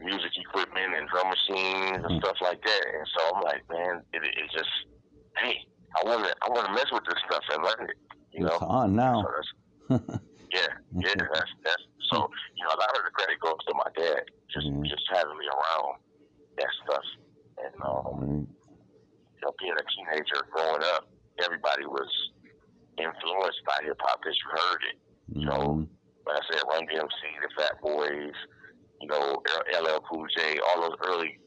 music 0.03 0.31
equipment 0.37 0.95
and 0.97 1.07
drum 1.09 1.29
machines 1.29 2.01
and 2.03 2.11
Mhm. 2.11 2.19
stuff 2.19 2.37
like 2.41 2.61
that. 2.63 2.83
And 2.93 3.07
so 3.17 3.35
I'm 3.35 3.41
like, 3.43 3.63
man, 3.69 4.03
it, 4.13 4.23
it 4.23 4.51
just, 4.51 4.69
hey, 5.37 5.57
I 5.95 6.03
want 6.07 6.25
to, 6.25 6.33
I 6.41 6.49
want 6.49 6.67
to 6.67 6.73
mess 6.73 6.91
with 6.91 7.03
this 7.05 7.19
stuff 7.29 7.43
and 7.53 7.63
learn 7.63 7.89
it. 7.89 7.97
You 8.31 8.45
It's 8.47 8.61
know? 8.61 8.67
on 8.67 8.95
now. 8.95 9.21
So 9.23 9.29
that's, 9.35 9.51
yeah, 10.51 10.67
yeah, 10.99 11.15
that's, 11.33 11.51
that's, 11.63 11.83
so, 12.09 12.27
you 12.55 12.63
know, 12.65 12.73
a 12.75 12.79
lot 12.79 12.91
of 12.97 13.03
the 13.05 13.11
credit 13.11 13.39
goes 13.39 13.59
to 13.67 13.73
my 13.75 13.89
dad, 13.95 14.23
just, 14.51 14.67
Mhm. 14.67 14.85
just 14.87 15.03
having 15.13 15.37
me 15.37 15.47
around 15.47 15.99
that 16.57 16.71
stuff. 16.83 17.05
And, 17.57 17.75
um, 17.83 18.19
Right. 18.19 18.47
you 18.47 19.41
know, 19.43 19.53
being 19.59 19.73
a 19.77 19.85
teenager 19.95 20.41
growing 20.51 20.83
up, 20.95 21.07
everybody 21.43 21.85
was 21.85 22.09
influenced 22.97 23.61
by 23.65 23.79
hip 23.83 23.97
hop 24.01 24.19
as 24.27 24.35
you 24.37 24.49
heard 24.51 24.81
it. 24.91 24.97
You 25.33 25.45
know, 25.45 25.87
like 26.27 26.37
I 26.37 26.53
said, 26.53 26.61
Run 26.67 26.85
DMC, 26.87 27.39
the 27.41 27.49
Fat 27.57 27.81
Boys, 27.81 28.35
you 29.01 29.07
know, 29.07 29.41
LL 29.73 29.99
Cool 30.09 30.25
J, 30.37 30.59
all 30.59 30.81
those 30.81 30.97
early 31.07 31.39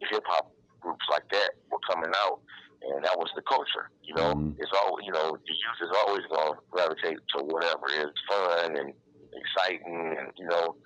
hip 0.00 0.22
hop 0.26 0.52
groups 0.80 1.04
like 1.10 1.28
that 1.32 1.50
were 1.70 1.82
coming 1.90 2.10
out, 2.24 2.40
and 2.82 3.04
that 3.04 3.18
was 3.18 3.30
the 3.34 3.42
culture. 3.42 3.90
You 4.02 4.14
know, 4.14 4.34
Mhm. 4.34 4.56
it's 4.58 4.72
all 4.72 4.98
you 5.02 5.12
know, 5.12 5.36
the 5.36 5.54
youth 5.54 5.80
is 5.82 5.96
always 5.98 6.24
going 6.26 6.54
to 6.54 6.60
gravitate 6.70 7.18
to 7.36 7.44
whatever 7.44 7.86
is 7.88 8.12
fun 8.28 8.76
and 8.76 8.94
exciting, 9.34 10.16
and 10.18 10.32
you 10.36 10.46
know, 10.46 10.76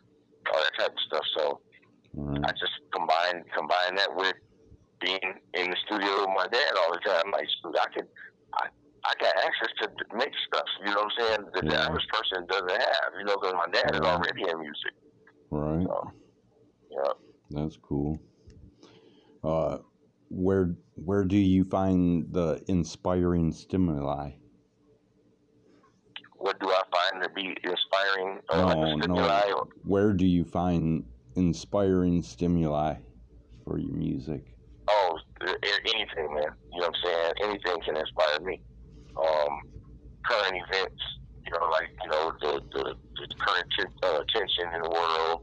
all 0.52 0.60
that 0.60 0.74
type 0.78 0.92
of 0.92 1.00
stuff. 1.06 1.26
So 1.38 1.60
I 2.44 2.52
just 2.52 2.72
combine 2.92 3.44
combine 3.54 3.94
that 3.96 4.14
with 4.14 4.34
being 5.00 5.40
in 5.54 5.70
the 5.70 5.76
studio 5.84 6.20
with 6.20 6.34
my 6.36 6.46
dad 6.48 6.72
all 6.78 6.92
the 6.92 7.00
time. 7.00 7.30
Like, 7.32 7.48
I 7.76 7.88
could, 7.92 8.08
I, 8.54 8.68
I 9.04 9.12
got 9.20 9.34
access 9.44 9.68
to 9.82 9.90
make 10.16 10.32
stuff. 10.46 10.64
You 10.80 10.94
know 10.94 11.04
what 11.04 11.12
I'm 11.12 11.16
saying? 11.18 11.42
That 11.54 11.68
the 11.68 11.76
average 11.80 12.06
person 12.08 12.46
doesn't 12.46 12.70
have. 12.70 13.10
You 13.18 13.24
know, 13.24 13.36
because 13.36 13.54
my 13.54 13.68
dad 13.72 13.94
is 13.94 14.00
already 14.00 14.48
in 14.48 14.60
music. 14.60 14.94
Right. 15.54 15.86
So, 15.86 16.10
yeah. 16.90 17.12
That's 17.50 17.76
cool. 17.76 18.18
Uh, 19.42 19.78
where 20.30 20.74
where 20.96 21.24
do 21.24 21.36
you 21.36 21.64
find 21.64 22.26
the 22.32 22.62
inspiring 22.68 23.52
stimuli? 23.52 24.30
What 26.36 26.58
do 26.60 26.68
I 26.68 26.82
find 26.90 27.22
to 27.22 27.30
be 27.30 27.54
inspiring? 27.64 28.40
Uh, 28.50 28.56
No, 28.74 28.80
like 28.80 28.96
no. 28.96 29.02
stimuli 29.02 29.50
or- 29.52 29.68
Where 29.84 30.12
do 30.12 30.26
you 30.26 30.44
find 30.44 31.04
inspiring 31.36 32.22
stimuli 32.22 32.96
for 33.64 33.78
your 33.78 33.92
music? 33.94 34.54
Oh, 34.88 35.18
anything, 35.42 36.34
man. 36.34 36.44
You 36.72 36.80
know 36.80 36.88
what 36.88 36.88
I'm 36.88 36.92
saying? 37.04 37.32
Anything 37.42 37.80
can 37.84 37.96
inspire 37.96 38.40
me. 38.40 38.60
Um, 39.16 39.60
current 40.26 40.54
events, 40.68 41.02
you 41.46 41.52
know, 41.52 41.66
like 41.70 41.90
you 42.04 42.10
know 42.10 42.32
the 42.40 42.52
the, 42.72 42.84
the 43.18 43.26
current 43.40 43.66
t- 43.78 43.96
uh, 44.02 44.20
tension 44.34 44.72
in 44.74 44.82
the 44.82 44.90
world, 44.90 45.40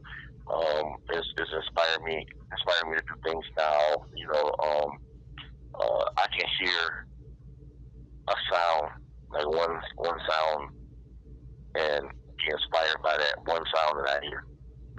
um, 0.53 0.96
is, 1.13 1.25
is 1.38 1.50
inspiring 1.53 2.05
me, 2.05 2.25
inspiring 2.51 2.91
me 2.91 2.98
to 2.98 3.03
do 3.08 3.15
things 3.29 3.46
now. 3.58 3.79
You 4.15 4.27
know, 4.27 4.46
um, 4.63 4.89
uh, 5.79 6.05
I 6.17 6.25
can 6.38 6.48
hear 6.60 6.84
a 8.29 8.36
sound, 8.51 8.89
like 9.34 9.48
one 9.48 9.79
one 9.98 10.20
sound, 10.29 10.70
and 11.75 12.03
be 12.38 12.51
inspired 12.51 13.01
by 13.03 13.17
that 13.17 13.36
one 13.46 13.63
sound 13.75 14.00
that 14.05 14.17
I 14.17 14.25
hear 14.25 14.43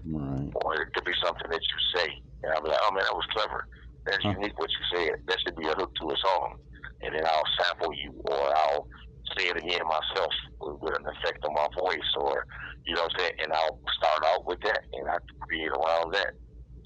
Right. 0.05 0.53
or 0.65 0.75
it 0.81 0.89
could 0.95 1.05
be 1.05 1.17
something 1.23 1.49
that 1.51 1.61
you 1.63 1.79
say, 1.97 2.09
and 2.43 2.53
I'll 2.53 2.63
be 2.63 2.71
like, 2.71 2.81
"Oh 2.83 2.93
man, 2.93 3.05
that 3.05 3.15
was 3.15 3.27
clever. 3.33 3.67
That's 4.07 4.25
Huh. 4.25 4.35
unique 4.37 4.59
what 4.59 4.71
you 4.71 4.85
said. 4.99 5.15
That 5.29 5.39
should 5.41 5.57
be 5.57 5.69
a 5.69 5.75
hook 5.75 5.93
to 6.01 6.11
a 6.11 6.17
song." 6.17 6.55
And 7.03 7.15
then 7.15 7.27
I'll 7.27 7.51
sample 7.61 7.93
you, 7.95 8.13
or 8.31 8.41
I'll 8.57 8.87
say 9.37 9.49
it 9.49 9.57
again 9.57 9.83
myself 9.87 10.33
with, 10.61 10.77
with 10.81 10.95
an 10.99 11.07
effect 11.07 11.45
on 11.45 11.55
my 11.55 11.69
voice, 11.79 12.11
or 12.19 12.45
you 12.87 12.95
know 12.95 13.03
what 13.03 13.13
I'm 13.15 13.19
saying. 13.19 13.37
And 13.43 13.53
I'll 13.53 13.79
start 13.99 14.23
out 14.27 14.47
with 14.47 14.59
that, 14.65 14.81
and 14.93 15.09
I 15.09 15.19
create 15.41 15.71
around 15.71 16.15
that. 16.15 16.35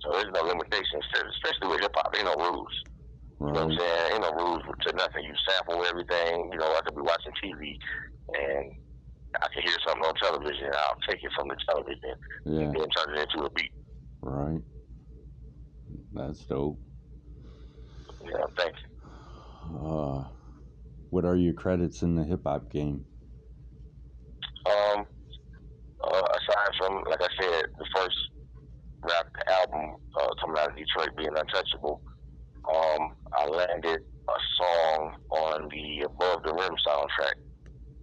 So 0.01 0.13
there's 0.13 0.33
no 0.35 0.43
limitations, 0.43 1.05
especially 1.15 1.69
with 1.73 1.81
hip 1.81 1.93
hop. 1.97 2.15
Ain't 2.17 2.27
no 2.27 2.37
rules. 2.37 2.73
You 3.41 3.53
know 3.53 3.67
what 3.67 3.73
I'm 3.73 3.79
saying? 3.79 4.13
Ain't 4.13 4.23
no 4.23 4.33
rules 4.33 4.63
to 4.87 4.97
nothing. 4.97 5.25
You 5.25 5.35
sample 5.49 5.85
everything. 5.85 6.51
You 6.53 6.59
know, 6.59 6.73
I 6.73 6.81
could 6.85 6.97
be 6.97 7.03
watching 7.03 7.33
TV, 7.43 7.77
and 8.33 8.73
I 9.43 9.49
can 9.53 9.63
hear 9.63 9.77
something 9.87 10.05
on 10.05 10.15
television. 10.15 10.67
And 10.67 10.75
I'll 10.75 11.01
take 11.09 11.23
it 11.23 11.31
from 11.37 11.49
the 11.49 11.57
television 11.69 12.17
Yeah. 12.45 12.61
and 12.61 12.75
then 12.75 12.89
turn 12.97 13.17
it 13.17 13.21
into 13.21 13.45
a 13.47 13.51
beat. 13.51 13.73
Right. 14.23 14.63
That's 16.13 16.45
dope. 16.47 16.79
Yeah, 18.25 18.31
know, 18.31 18.47
thank 18.57 18.75
you. 18.83 19.79
Uh, 19.79 20.25
what 21.11 21.25
are 21.25 21.37
your 21.37 21.55
credits 21.55 22.03
in 22.03 22.15
the 22.17 22.25
hip 22.25 22.43
hop 22.45 22.71
game? 22.71 23.05
Um, 24.67 25.07
uh, 26.05 26.23
aside 26.23 26.75
from, 26.79 27.03
like 27.09 27.23
I 27.23 27.29
said, 27.41 27.65
the 27.79 27.87
first 27.95 28.17
rap 29.03 29.27
album 29.49 29.97
uh, 30.21 30.29
coming 30.41 30.59
out 30.59 30.71
of 30.71 30.77
Detroit 30.77 31.17
being 31.17 31.31
Untouchable, 31.37 32.03
um, 32.69 33.13
I 33.33 33.47
landed 33.47 34.01
a 34.29 34.39
song 34.59 35.13
on 35.31 35.69
the 35.71 36.05
Above 36.07 36.43
the 36.43 36.53
Rim 36.53 36.75
soundtrack, 36.87 37.37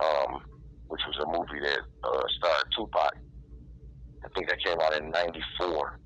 um, 0.06 0.42
which 0.88 1.02
was 1.06 1.18
a 1.22 1.28
movie 1.28 1.66
that 1.66 1.80
uh, 2.04 2.24
starred 2.38 2.64
Tupac. 2.78 3.12
I 4.24 4.30
think 4.34 4.48
that 4.48 4.64
came 4.66 4.78
out 4.80 4.96
in 4.98 5.12
'94, 5.12 6.00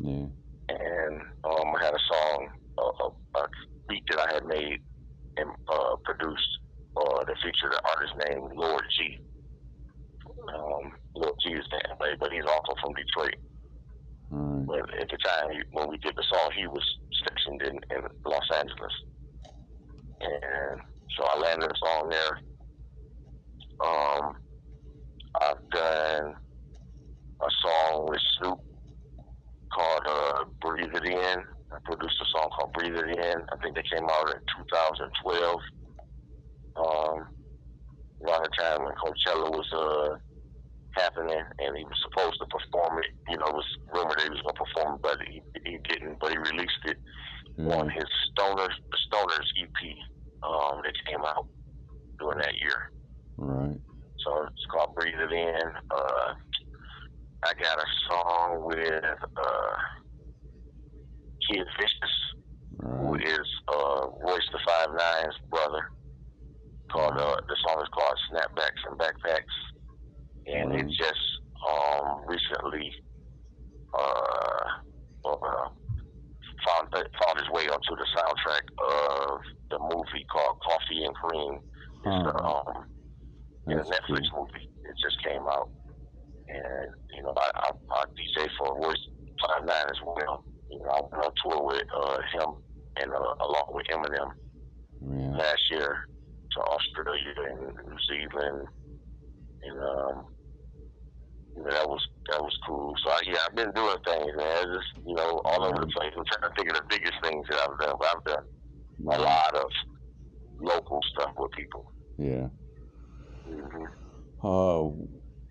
Yeah. 0.00 0.26
and 0.70 1.20
um, 1.44 1.74
I 1.78 1.84
had 1.84 1.92
a 1.92 1.98
song, 2.10 2.48
a, 2.78 2.82
a, 2.82 3.42
a 3.42 3.46
beat 3.86 4.02
that 4.10 4.20
I 4.20 4.32
had 4.32 4.46
made 4.46 4.78
and 5.36 5.50
uh, 5.68 5.96
produced 6.04 6.58
uh, 6.96 7.24
that 7.24 7.36
featured 7.42 7.72
an 7.72 7.80
artist 7.94 8.14
named 8.28 8.52
Lord 8.54 8.82
G. 8.98 9.18
Um, 10.54 10.92
Lord 11.14 11.34
G 11.42 11.52
is 11.52 11.66
that 11.70 11.98
way, 12.00 12.14
but 12.18 12.32
he's 12.32 12.44
also 12.44 12.74
from 12.82 12.94
Detroit. 12.94 13.36
Right. 14.30 14.66
But 14.66 15.00
at 15.00 15.08
the 15.08 15.18
time 15.24 15.50
he, 15.52 15.60
when 15.72 15.88
we 15.88 15.98
did 15.98 16.14
the 16.16 16.24
song, 16.30 16.50
he 16.56 16.66
was 16.66 16.84
stationed 17.12 17.62
in, 17.62 17.96
in 17.96 18.02
Los 18.24 18.48
Angeles, 18.54 18.92
and 20.20 20.80
so 21.16 21.24
I 21.24 21.38
landed 21.38 21.70
a 21.70 21.86
song 21.86 22.08
there. 22.08 22.38
Um, 23.84 24.36
I've 25.40 25.70
done 25.70 26.34
a 27.40 27.50
song 27.62 28.06
with 28.08 28.20
Snoop 28.38 28.60
called 29.72 30.02
uh, 30.06 30.44
"Breathe 30.60 30.94
It 30.94 31.04
In." 31.04 31.44
I 31.72 31.78
produced 31.84 32.18
a 32.20 32.26
song 32.34 32.50
called 32.50 32.72
"Breathe 32.74 32.96
It 32.96 33.18
In." 33.18 33.38
I 33.52 33.56
think 33.62 33.76
that 33.76 33.90
came 33.90 34.04
out 34.08 34.30
in 34.34 34.40
2012. 34.70 35.60
Um, 36.76 37.26
around 38.22 38.44
the 38.44 38.50
time 38.58 38.84
when 38.84 38.94
Coachella 38.94 39.50
was 39.50 39.68
uh, 39.72 40.16
happening, 40.92 41.42
and 41.58 41.76
he 41.76 41.84
was 41.84 41.98
supposed 42.02 42.38
to 42.40 42.46
perform 42.46 42.98
it. 42.98 43.10
You 43.28 43.38
know, 43.38 43.46
it 43.46 43.54
was 43.54 43.70
rumored 43.94 44.18
that 44.18 44.24
he 44.24 44.30
was 44.30 44.42
going 44.42 44.54
to 44.54 44.64
perform 44.64 44.94
it, 44.96 45.02
but 45.02 45.18
he, 45.28 45.42
he 45.64 45.78
didn't. 45.88 46.18
But 46.20 46.32
he 46.32 46.38
released 46.38 46.84
it 46.84 46.98
Yeah. 47.56 47.76
on 47.76 47.88
his 47.90 48.06
Stoners 48.32 48.76
Stoners 49.08 49.48
EP 49.58 49.78
um, 50.42 50.80
that 50.84 50.94
came 51.08 51.24
out 51.24 51.46
during 52.18 52.38
that 52.38 52.54
year. 52.60 52.78
Right. 53.36 53.78
So 54.24 54.44
it's 54.44 54.66
called 54.70 54.94
Breathe 54.94 55.14
It 55.18 55.32
In. 55.32 55.68
Uh, 55.90 56.34
I 57.44 57.52
got 57.62 57.78
a 57.78 57.88
song 58.10 58.66
with 58.66 59.04
uh, 59.04 59.76
Kid 61.50 61.66
Vishis, 61.78 62.14
who 62.80 63.14
Right. 63.14 63.26
is 63.26 63.46
uh, 63.68 64.06
Royce 64.24 64.48
the 64.52 64.58
Five 64.66 64.88
Nine's 64.96 65.34
brother. 65.50 65.82
called 66.92 67.16
uh, 67.18 67.36
the 67.48 67.56
song 67.66 67.80
is 67.82 67.88
called 67.94 68.18
Snapbacks 68.30 68.82
and 68.88 68.98
Backpacks, 68.98 69.56
and 70.46 70.74
it 70.74 70.86
just 70.96 71.24
um, 71.68 72.22
recently 72.26 72.90
uh, 73.98 74.64
uh, 75.24 75.68
found 76.66 76.88
found 76.92 77.38
its 77.38 77.50
way 77.50 77.66
onto 77.68 77.94
the 77.96 78.06
soundtrack 78.16 78.64
of 78.78 79.40
the 79.70 79.78
movie 79.78 80.24
called 80.32 80.56
Coffee 80.66 81.04
and 81.04 81.14
Kareem. 81.16 81.56
It's 82.04 82.24
the 82.24 82.34
Uh-huh. 82.34 82.62
um, 82.70 82.84
it's 83.66 83.88
a 83.88 83.92
Netflix 83.92 84.24
movie. 84.34 84.66
It 84.84 84.94
just 85.02 85.22
came 85.22 85.42
out, 85.42 85.68
and 86.48 86.90
you 87.14 87.22
know 87.22 87.34
I, 87.36 87.50
I, 87.54 87.70
I 87.92 88.04
DJ 88.18 88.48
for 88.58 88.80
Royce 88.80 89.06
Five 89.46 89.64
Nine 89.66 89.86
as 89.90 90.00
well. 90.04 90.44
You 90.70 90.78
know 90.78 90.90
I 90.90 91.00
went 91.02 91.24
on 91.24 91.32
tour 91.42 91.66
with 91.66 91.82
uh, 91.94 92.18
him 92.32 92.54
and 93.00 93.12
uh, 93.12 93.34
along 93.46 93.68
with 93.70 93.86
Eminem 93.92 94.30
Yeah. 95.00 95.36
last 95.36 95.62
year 95.70 95.98
to 96.52 96.60
Australia 96.62 97.34
and 97.50 97.60
New 97.88 97.98
Zealand, 98.08 98.66
and 99.62 99.78
um, 99.80 100.26
you 101.56 101.62
know, 101.64 101.70
that 101.70 101.88
was 101.88 102.00
that 102.30 102.40
was 102.40 102.56
cool. 102.66 102.94
So 103.04 103.10
I, 103.10 103.20
yeah, 103.26 103.38
I've 103.48 103.56
been 103.56 103.72
doing 103.72 103.96
things, 104.04 104.32
man. 104.36 104.64
Just 104.74 105.06
you 105.06 105.14
know, 105.14 105.40
all 105.44 105.64
over 105.64 105.80
the 105.80 105.86
place. 105.86 106.12
I'm 106.16 106.24
trying 106.26 106.50
to 106.50 106.54
think 106.56 106.70
of 106.70 106.76
the 106.76 106.88
biggest 106.88 107.14
things 107.22 107.46
that 107.50 107.58
I've 107.58 107.78
done. 107.78 107.96
But 107.98 108.08
I've 108.16 108.24
done 108.24 108.44
a 109.20 109.22
lot 109.22 109.54
of 109.56 109.66
local 110.60 111.00
stuff 111.12 111.32
with 111.38 111.50
people. 111.52 111.84
Yeah. 112.18 112.48
hmm 113.46 113.84
Uh, 114.42 114.90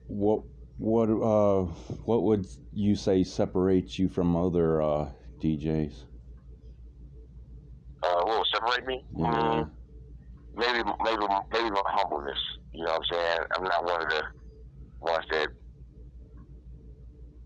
what 0.07 0.43
what 0.79 1.09
uh 1.09 1.63
what 2.05 2.23
would 2.23 2.47
you 2.71 2.95
say 2.95 3.23
separates 3.23 3.99
you 3.99 4.07
from 4.09 4.35
other 4.35 4.81
uh 4.81 5.09
DJs? 5.43 5.93
Uh, 8.01 8.23
what 8.23 8.27
will 8.27 8.45
separate 8.53 8.85
me? 8.87 9.05
Yeah. 9.15 9.25
Mm, 9.25 9.69
maybe, 10.55 10.89
maybe, 11.03 11.25
maybe 11.51 11.69
my 11.69 11.81
humbleness. 11.85 12.39
You 12.73 12.85
know 12.85 12.93
what 12.93 13.01
I'm 13.11 13.17
saying? 13.17 13.39
I'm 13.57 13.63
not 13.63 13.85
one 13.85 14.01
of 14.03 14.09
the 14.09 14.23
ones 15.01 15.25
that, 15.31 15.49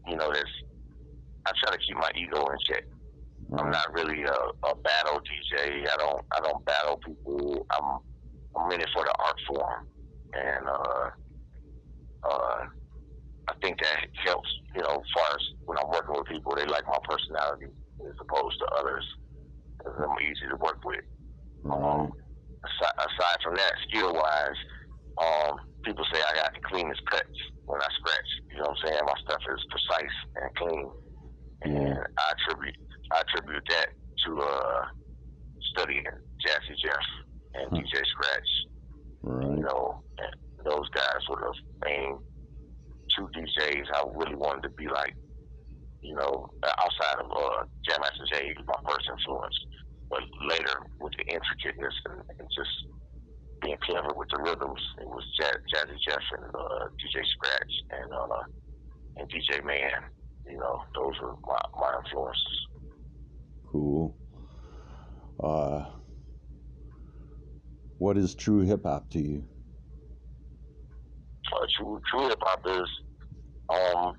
you 0.07 0.15
know, 0.15 0.31
that's. 0.31 0.49
I 1.45 1.51
try 1.61 1.73
to 1.75 1.81
keep 1.85 1.97
my 1.97 2.09
ego 2.15 2.45
in 2.45 2.57
check. 2.69 2.83
I'm 3.57 3.69
not 3.71 3.93
really 3.93 4.23
a, 4.23 4.31
a 4.31 4.75
battle 4.83 5.19
DJ. 5.21 5.87
I 5.87 5.95
don't 5.97 6.21
I 6.35 6.39
don't 6.41 6.63
battle 6.65 6.99
people. 7.05 7.65
I'm 7.71 7.99
I'm 8.55 8.71
in 8.71 8.81
it 8.81 8.89
for 8.93 9.03
the 9.03 9.13
art 9.19 9.35
form, 9.47 9.81
and 10.33 10.67
uh, 10.67 11.09
uh, 12.29 12.57
I 13.49 13.53
think 13.61 13.79
that 13.81 14.07
helps. 14.25 14.49
You 14.75 14.81
know, 14.83 14.95
as 15.03 15.09
far 15.13 15.27
as 15.35 15.43
when 15.65 15.77
I'm 15.77 15.89
working 15.91 16.15
with 16.15 16.27
people, 16.27 16.55
they 16.55 16.65
like 16.65 16.87
my 16.87 16.97
personality 17.07 17.67
as 18.07 18.15
opposed 18.19 18.57
to 18.59 18.67
others. 18.79 19.05
'Cause 19.83 19.93
I'm 19.99 20.19
easy 20.21 20.47
to 20.47 20.55
work 20.57 20.79
with. 20.85 21.03
Right. 21.63 22.09
Aside, 22.63 22.95
aside 22.97 23.41
from 23.43 23.55
that, 23.55 23.73
skill 23.89 24.13
wise, 24.13 24.59
um, 25.17 25.59
people 25.83 26.05
say 26.13 26.21
I 26.21 26.35
got 26.35 26.53
the 26.53 26.61
cleanest 26.61 27.03
cuts 27.05 27.37
when 27.65 27.81
I 27.81 27.87
scratch. 27.99 28.29
You 28.51 28.57
know 28.59 28.69
what 28.69 28.79
I'm 28.79 28.87
saying? 28.87 29.05
My 29.05 29.13
stuff 29.19 29.41
is 29.49 29.65
precise 29.69 30.17
and 30.35 30.55
clean, 30.55 30.91
and 31.63 31.99
I 32.17 32.31
attribute 32.31 32.75
I 33.11 33.19
attribute 33.21 33.65
that 33.69 33.89
to 34.25 34.41
uh, 34.41 34.85
studying 35.75 36.05
Jazzy 36.39 36.77
Jeff 36.77 37.05
and 37.55 37.69
Hmm. 37.69 37.75
DJ 37.75 38.03
Scratch. 38.05 38.49
Right. 39.23 39.57
You 39.57 39.63
know, 39.63 40.01
and 40.19 40.31
those 40.65 40.87
guys 40.89 41.27
were 41.29 41.41
the 41.41 41.53
main 41.85 42.19
two 43.15 43.27
DJs 43.35 43.85
I 43.93 44.03
really 44.15 44.35
wanted 44.35 44.63
to 44.63 44.69
be 44.69 44.87
like. 44.87 45.15
You 46.01 46.15
know, 46.15 46.49
outside 46.63 47.23
of 47.23 47.31
uh, 47.31 47.63
Jam 47.87 48.01
Master 48.01 48.25
Jay, 48.33 48.53
was 48.57 48.67
my 48.67 48.91
first 48.91 49.07
influence. 49.09 49.55
But 50.09 50.21
later, 50.49 50.83
with 50.99 51.13
the 51.17 51.23
intricateness 51.23 51.93
and, 52.05 52.21
and 52.39 52.47
just 52.53 52.69
being 53.61 53.77
clever 53.83 54.09
with 54.15 54.27
the 54.29 54.37
rhythms, 54.37 54.81
it 54.99 55.07
was 55.07 55.23
Jazz, 55.39 55.55
Jazzy 55.73 55.95
Jeff 56.05 56.21
and 56.37 56.53
uh, 56.53 56.85
DJ 56.99 57.23
Scratch 57.25 57.73
and 57.91 58.11
uh, 58.13 58.43
and 59.17 59.31
DJ 59.31 59.63
Man. 59.65 60.03
You 60.45 60.57
know, 60.57 60.81
those 60.93 61.13
were 61.21 61.35
my, 61.47 61.61
my 61.79 61.99
influences. 62.03 62.67
Cool. 63.71 64.17
Uh, 65.41 65.85
what 67.97 68.17
is 68.17 68.35
true 68.35 68.61
hip 68.61 68.83
hop 68.83 69.09
to 69.11 69.19
you? 69.19 69.45
Uh, 71.55 71.65
true 71.77 72.01
true 72.11 72.27
hip 72.29 72.39
hop 72.41 72.61
is 72.65 72.89
um 73.69 74.13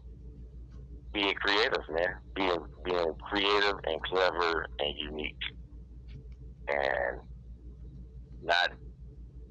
being 1.12 1.34
creative, 1.34 1.82
man. 1.90 2.14
Being 2.34 2.58
being 2.84 3.14
creative 3.30 3.76
and 3.86 4.02
clever 4.02 4.66
and 4.80 4.94
unique, 4.98 5.36
and 6.68 7.20
not 8.42 8.70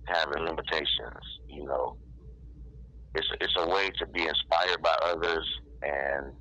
having 0.07 0.43
limitations. 0.43 1.23
You 1.47 1.65
know, 1.65 1.95
it's 3.15 3.27
it's 3.39 3.55
a 3.57 3.67
way 3.69 3.89
to 3.99 4.05
be 4.07 4.21
inspired 4.27 4.81
by 4.81 4.95
others 5.05 5.47
and 5.81 6.33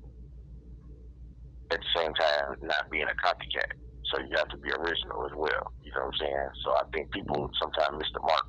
at 1.71 1.79
the 1.79 1.99
same 1.99 2.13
time 2.13 2.55
not 2.61 2.89
being 2.91 3.05
a 3.07 3.25
copycat. 3.25 3.71
So 4.11 4.19
you 4.21 4.35
have 4.37 4.49
to 4.49 4.57
be 4.57 4.69
original 4.69 5.25
as 5.25 5.31
well. 5.35 5.73
You 5.81 5.91
know 5.95 6.05
what 6.05 6.13
I'm 6.13 6.19
saying? 6.19 6.49
So 6.63 6.71
I 6.71 6.83
think 6.93 7.11
people 7.11 7.49
sometimes 7.61 7.97
miss 7.97 8.09
the 8.13 8.21
mark. 8.21 8.45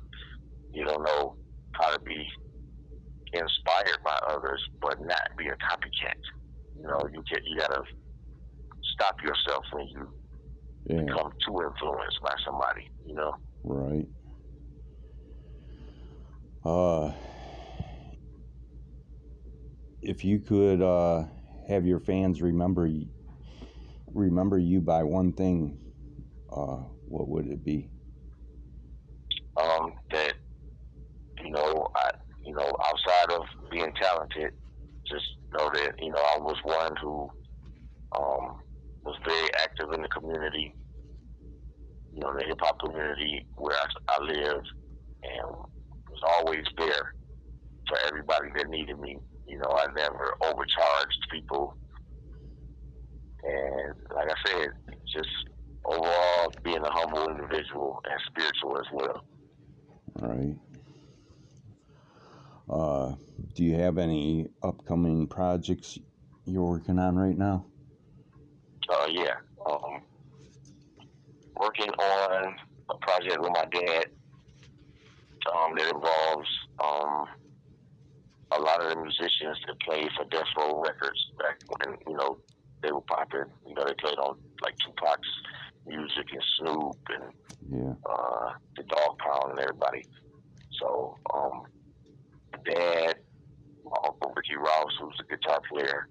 You 0.71 0.85
don't 0.85 1.03
know 1.03 1.35
how 1.73 1.91
to 1.91 1.99
be 2.01 2.25
inspired 3.33 3.99
by 4.03 4.17
others, 4.27 4.61
but 4.81 4.99
not 5.01 5.21
be 5.37 5.47
a 5.47 5.57
copycat. 5.57 6.19
You 6.75 6.83
know, 6.87 7.01
you 7.11 7.23
get 7.29 7.41
you 7.45 7.57
gotta 7.59 7.83
stop 8.93 9.15
yourself 9.23 9.63
when 9.71 9.87
you 9.89 10.09
Yeah. 10.85 11.17
become 11.17 11.31
too 11.45 11.61
influenced 11.61 12.19
by 12.23 12.33
somebody. 12.45 12.87
You 13.05 13.15
know, 13.15 13.33
Right. 13.63 14.07
Uh, 16.63 17.11
if 20.01 20.23
you 20.23 20.39
could 20.39 20.81
uh, 20.81 21.25
have 21.67 21.85
your 21.85 21.99
fans 21.99 22.41
remember 22.41 22.89
remember 24.13 24.57
you 24.57 24.81
by 24.81 25.03
one 25.03 25.31
thing, 25.33 25.77
uh, 26.51 26.83
what 27.05 27.27
would 27.27 27.47
it 27.47 27.63
be? 27.63 27.89
um, 29.57 29.93
that 30.11 30.33
you 31.43 31.51
know, 31.51 31.87
I 31.95 32.09
know, 32.55 32.71
outside 32.85 33.35
of 33.35 33.43
being 33.71 33.91
talented, 34.01 34.51
just 35.09 35.25
know 35.53 35.69
that 35.73 35.93
you 35.99 36.11
know 36.11 36.21
I 36.35 36.39
was 36.39 36.57
one 36.63 36.95
who 37.01 37.29
um, 38.17 38.55
was 39.03 39.15
very 39.25 39.49
active 39.61 39.91
in 39.93 40.01
the 40.01 40.07
community. 40.09 40.75
You 42.11 42.21
know, 42.21 42.33
the 42.37 42.45
hip 42.45 42.59
hop 42.61 42.79
community 42.79 43.45
where 43.55 43.75
I, 43.75 44.15
I 44.15 44.23
lived, 44.23 44.67
and 45.23 45.55
was 46.09 46.21
always 46.39 46.63
there 46.77 47.13
for 47.87 47.97
everybody 48.07 48.49
that 48.57 48.69
needed 48.69 48.99
me. 48.99 49.17
You 49.47 49.59
know, 49.59 49.77
I 49.77 49.85
never 49.95 50.33
overcharged 50.43 51.27
people, 51.31 51.77
and 53.43 53.93
like 54.15 54.29
I 54.29 54.49
said, 54.49 54.69
just 55.13 55.29
overall 55.85 56.51
being 56.63 56.81
a 56.81 56.91
humble 56.91 57.29
individual 57.29 58.01
and 58.09 58.19
spiritual 58.27 58.79
as 58.79 58.85
well. 58.91 59.23
All 60.21 60.29
right. 60.29 60.55
Uh, 62.69 63.13
do 63.53 63.63
you 63.63 63.75
have 63.75 63.97
any 63.97 64.47
upcoming 64.63 65.27
projects 65.27 65.99
you're 66.45 66.63
working 66.63 66.97
on 66.99 67.15
right 67.15 67.37
now? 67.37 67.65
Uh, 68.89 69.07
yeah. 69.09 69.35
Um, 69.65 70.01
working 71.59 71.89
on 71.89 72.55
a 72.89 72.95
project 72.97 73.39
with 73.39 73.51
my 73.51 73.65
dad 73.65 74.05
um, 75.53 75.75
that 75.75 75.93
involves 75.93 76.47
um, 76.83 77.25
a 78.51 78.59
lot 78.59 78.81
of 78.83 78.89
the 78.89 78.95
musicians 79.01 79.57
that 79.67 79.79
played 79.81 80.09
for 80.17 80.25
Death 80.25 80.45
Row 80.57 80.81
Records 80.81 81.31
back 81.39 81.59
when, 81.67 81.97
you 82.07 82.17
know, 82.17 82.37
they 82.81 82.91
were 82.91 83.01
popping. 83.01 83.45
You 83.67 83.73
know, 83.75 83.85
they 83.85 83.93
played 83.99 84.17
on 84.17 84.37
like 84.61 84.75
Tupac's 84.85 85.27
music 85.87 86.25
and 86.31 86.43
Snoop 86.59 86.97
and 87.09 87.33
Yeah. 87.71 87.93
uh, 88.09 88.51
the 88.75 88.83
Dog 88.83 89.17
Pound 89.19 89.51
and 89.51 89.59
everybody. 89.59 90.05
So, 90.79 91.15
um, 91.33 91.63
dad, 92.65 93.15
my 93.83 93.97
uncle 94.05 94.33
Ricky 94.35 94.57
Rouse, 94.57 94.93
who's 94.99 95.19
a 95.19 95.35
guitar 95.35 95.59
player, 95.71 96.07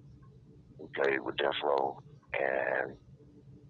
who 0.79 0.89
played 0.95 1.19
with 1.21 1.37
Death 1.37 1.59
Row, 1.63 1.99
and 2.33 2.93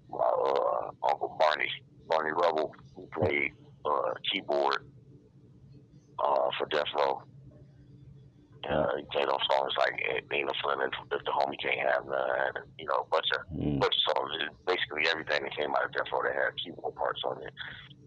my 0.09 0.19
uh, 0.19 0.89
uncle 1.09 1.35
Barney, 1.39 1.69
Barney 2.07 2.31
Rubble, 2.31 2.73
who 2.95 3.07
played 3.13 3.51
uh, 3.85 4.13
keyboard 4.31 4.77
uh, 6.23 6.49
for 6.57 6.67
Death 6.69 6.89
Row. 6.97 7.21
Uh, 8.69 8.97
he 8.97 9.05
played 9.11 9.27
on 9.29 9.37
songs 9.51 9.73
like 9.77 9.93
Nina 10.31 10.49
Flynn 10.63 10.81
If 10.81 11.21
the 11.23 11.31
Homie 11.31 11.53
Can't 11.61 11.85
Have 11.85 12.05
None, 12.05 12.55
and, 12.55 12.65
you 12.79 12.85
know, 12.87 13.05
a 13.05 13.09
bunch 13.11 13.29
of 13.37 13.45
Mm. 13.55 13.79
bunch 13.79 13.93
of 13.93 14.15
songs. 14.17 14.31
Basically, 14.65 15.07
everything 15.07 15.43
that 15.43 15.55
came 15.55 15.69
out 15.69 15.85
of 15.85 15.91
Death 15.93 16.09
Row 16.11 16.23
that 16.23 16.33
had 16.33 16.57
keyboard 16.57 16.95
parts 16.95 17.21
on 17.25 17.41
it. 17.43 17.53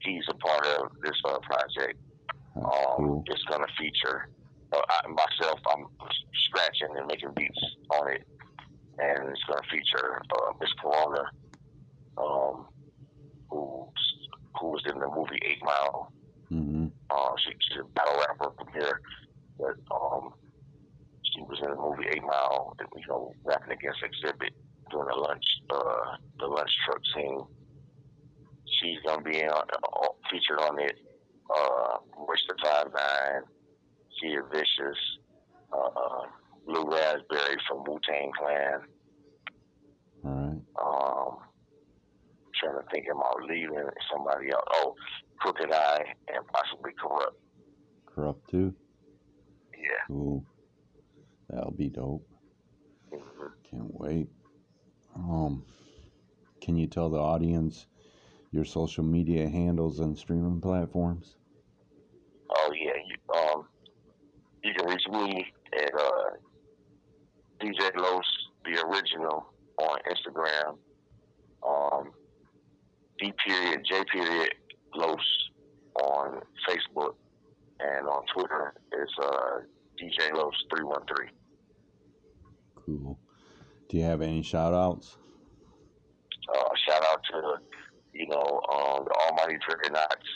He's 0.02 0.24
a 0.28 0.34
part 0.34 0.66
of 0.66 0.90
this 1.02 1.14
uh, 1.24 1.38
project. 1.38 1.98
Um, 2.56 2.96
cool. 2.96 3.24
It's 3.26 3.42
going 3.44 3.62
to 3.62 3.72
feature 3.78 4.28
uh, 4.72 4.80
I, 4.88 5.08
myself. 5.08 5.60
I'm 5.72 5.86
scratching 6.48 6.96
and 6.96 7.06
making 7.06 7.32
beats 7.36 7.58
on 7.90 8.10
it, 8.12 8.24
and 8.98 9.28
it's 9.30 9.44
going 9.44 9.62
to 9.62 9.68
feature 9.70 10.22
uh, 10.36 10.52
Miz 10.60 10.70
Korona, 10.82 11.24
um, 12.18 12.66
who 13.50 13.88
who 14.60 14.66
was 14.70 14.82
in 14.92 14.98
the 14.98 15.08
movie 15.08 15.38
Eight 15.42 15.62
Mile. 15.62 16.12
hmm 16.48 16.84
Um, 16.84 16.92
Uh, 17.10 17.32
she, 17.44 17.50
she's 17.60 17.80
a 17.80 17.84
battle 17.94 18.20
rapper 18.20 18.52
from 18.58 18.68
here, 18.72 19.00
but 19.58 19.76
um, 19.94 20.32
she 21.22 21.40
was 21.42 21.58
in 21.62 21.70
the 21.70 21.76
movie 21.76 22.08
Eight 22.10 22.22
Mile, 22.22 22.74
and, 22.78 22.88
you 22.96 23.06
know, 23.08 23.32
rapping 23.44 23.72
against 23.72 24.00
Xzibit 24.02 24.50
during 24.90 25.08
the 25.08 25.20
lunch, 25.20 25.44
uh, 25.70 26.16
the 26.38 26.46
lunch 26.46 26.70
truck 26.84 27.00
scene. 27.14 27.40
She's 28.80 28.98
gonna 29.06 29.22
be 29.22 29.42
on, 29.44 29.62
uh, 29.62 30.08
featured 30.30 30.60
on 30.60 30.78
it. 30.80 30.96
Uh, 31.48 31.98
the 32.48 32.54
Five 32.62 32.86
Nine, 32.92 33.42
Sia 34.20 34.42
Vicious, 34.50 34.98
uh, 35.72 36.22
Blue 36.66 36.90
Raspberry 36.90 37.56
from 37.68 37.84
Wu 37.86 37.98
Tang 38.08 38.30
Clan. 38.38 38.80
All 40.24 40.30
right. 40.30 40.60
Um, 40.80 41.38
trying 42.60 42.74
to 42.82 42.90
think 42.90 43.06
about 43.12 43.42
leaving 43.48 43.88
somebody 44.12 44.50
else. 44.50 44.64
Oh, 44.74 44.94
Crooked 45.40 45.70
I 45.72 45.98
and 46.34 46.44
possibly 46.48 46.90
Kurupt. 47.02 47.36
Kurupt 48.06 48.46
too. 48.50 48.74
Yeah. 49.72 50.14
Ooh, 50.14 50.44
that'll 51.48 51.70
be 51.70 51.88
dope. 51.88 52.26
Mhm. 53.12 53.52
Can't 53.70 53.94
wait. 54.00 54.28
Um, 55.14 55.64
can 56.60 56.76
you 56.76 56.88
tell 56.88 57.08
the 57.08 57.18
audience 57.18 57.86
your 58.50 58.64
social 58.64 59.04
media 59.04 59.48
handles 59.48 60.00
and 60.00 60.18
streaming 60.18 60.60
platforms? 60.60 61.36
Oh 62.50 62.72
yeah. 62.72 62.94
You, 63.06 63.34
um, 63.40 63.68
you 64.62 64.74
can 64.74 64.86
reach 64.86 65.06
me 65.10 65.52
at 65.74 65.90
uh, 65.94 66.30
DJ 67.60 67.96
Los 67.96 68.24
the 68.64 68.80
original 68.86 69.46
on 69.78 69.98
Instagram. 70.10 70.76
Um, 71.66 72.10
D 73.18 73.32
period 73.44 73.84
J 73.88 74.04
period 74.12 74.54
Los 74.94 75.20
on 76.02 76.40
Facebook 76.68 77.14
and 77.80 78.06
on 78.06 78.22
Twitter 78.34 78.74
is 78.92 79.10
uh, 79.22 79.60
DJ 80.00 80.32
Los 80.34 80.54
three 80.70 80.84
one 80.84 81.02
three. 81.06 81.28
Cool. 82.74 83.18
Do 83.88 83.96
you 83.96 84.04
have 84.04 84.22
any 84.22 84.42
shout 84.42 84.74
outs? 84.74 85.16
Uh, 86.54 86.68
shout 86.86 87.04
out 87.06 87.20
to 87.30 87.56
you 88.12 88.28
know 88.28 88.60
um, 88.72 89.04
the 89.04 89.14
Almighty 89.26 89.58
Trigonauts, 89.68 90.28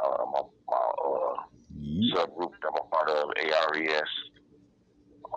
uh, 0.00 0.24
my, 0.32 0.40
my 0.68 0.76
uh, 0.76 1.36
Yeah. 1.80 2.14
subgroup 2.16 2.50
that 2.62 2.68
I'm 2.68 2.80
a 2.80 2.88
part 2.90 3.10
of, 3.10 3.30
ARES. 3.36 4.10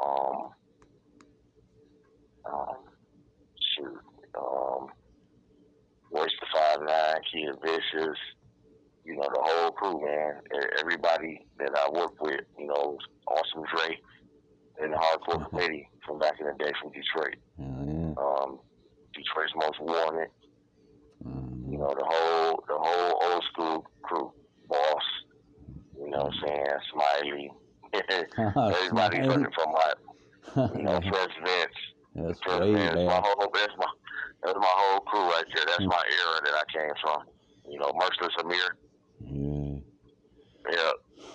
Um, 0.01 0.49
um, 2.45 2.75
shoot, 3.75 3.99
um, 4.39 4.87
Royce 6.11 6.29
the 6.39 6.47
Five 6.53 6.79
Nine, 6.81 7.21
Kid 7.31 7.55
Vishis, 7.63 8.17
you 9.03 9.15
know, 9.15 9.27
the 9.33 9.41
whole 9.41 9.71
crew, 9.71 10.01
man. 10.05 10.41
Everybody 10.79 11.45
that 11.59 11.71
I 11.75 11.89
work 11.91 12.21
with, 12.21 12.41
you 12.57 12.67
know, 12.67 12.97
Awesome 13.27 13.63
Dre 13.73 13.97
and 14.79 14.93
the 14.93 14.97
Hardcore 14.97 15.49
Committee 15.49 15.89
from 16.05 16.19
back 16.19 16.35
in 16.39 16.45
the 16.47 16.53
day 16.63 16.71
from 16.81 16.91
Detroit. 16.91 17.35
Yeah. 17.57 18.13
Um, 18.23 18.59
Detroit's 19.13 19.51
Most 19.55 19.79
Wanted, 19.81 20.29
Um, 21.25 21.65
you 21.69 21.77
know, 21.79 21.93
the 21.97 22.05
whole 22.07 22.63
the 22.67 22.77
whole 22.77 23.19
old 23.33 23.43
school 23.51 23.85
crew, 24.03 24.31
boss, 24.67 25.03
you 25.97 26.09
know 26.09 26.17
what 26.25 26.33
I'm 26.33 26.47
saying, 26.47 26.65
Smiley. 26.93 27.51
Everybody's 27.93 28.89
Smiley. 28.89 29.27
looking 29.27 29.53
for 29.55 29.65
my, 29.71 29.93
you 30.77 30.83
know, 30.83 30.99
Fresh 31.09 31.35
Vince. 31.43 31.71
That's 32.15 32.39
Fresh 32.41 32.59
way 32.61 32.73
Vince, 32.73 32.95
my 32.95 33.21
whole, 33.23 33.51
that's 33.53 33.73
my, 33.77 33.85
that's 34.43 34.57
my 34.57 34.73
whole 34.75 34.99
crew 35.01 35.21
right 35.21 35.45
there. 35.55 35.65
That's 35.65 35.79
my 35.81 36.03
era 36.09 36.41
that 36.43 36.53
I 36.53 36.63
came 36.77 36.93
from. 37.01 37.23
You 37.69 37.79
know, 37.79 37.91
Merciless 37.95 38.35
Amir. 38.43 38.77
Yeah. 39.19 39.79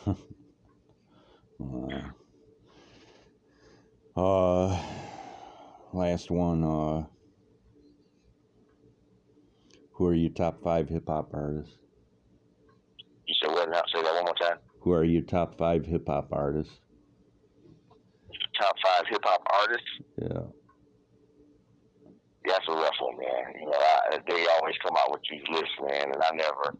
Yeah. 0.06 0.14
Uh, 4.16 4.20
uh, 4.20 4.82
last 5.92 6.30
one. 6.30 6.64
Uh, 6.64 7.04
who 9.92 10.06
are 10.06 10.14
your 10.14 10.30
top 10.30 10.62
five 10.62 10.88
hip 10.88 11.04
hop 11.06 11.30
artists? 11.32 11.81
You 13.26 13.34
said 13.42 13.52
what 13.52 13.70
now? 13.70 13.82
Say 13.94 14.02
that 14.02 14.14
one 14.14 14.24
more 14.24 14.34
time. 14.34 14.58
Who 14.80 14.92
are 14.92 15.04
your 15.04 15.22
top 15.22 15.58
five 15.58 15.84
hip 15.86 16.06
hop 16.06 16.28
artists? 16.32 16.72
Top 18.60 18.74
five 18.84 19.04
hip 19.08 19.22
hop 19.24 19.42
artists. 19.52 19.88
Yeah. 20.20 20.42
That's 22.44 22.66
a 22.68 22.72
rough 22.72 22.94
one, 23.00 23.18
man. 23.18 23.54
You 23.60 23.66
know, 23.66 23.78
I, 23.78 24.18
they 24.28 24.46
always 24.58 24.74
come 24.82 24.96
out 24.98 25.12
with 25.12 25.20
these 25.30 25.42
lists, 25.52 25.76
man, 25.80 26.12
and 26.12 26.22
I 26.22 26.30
never, 26.34 26.76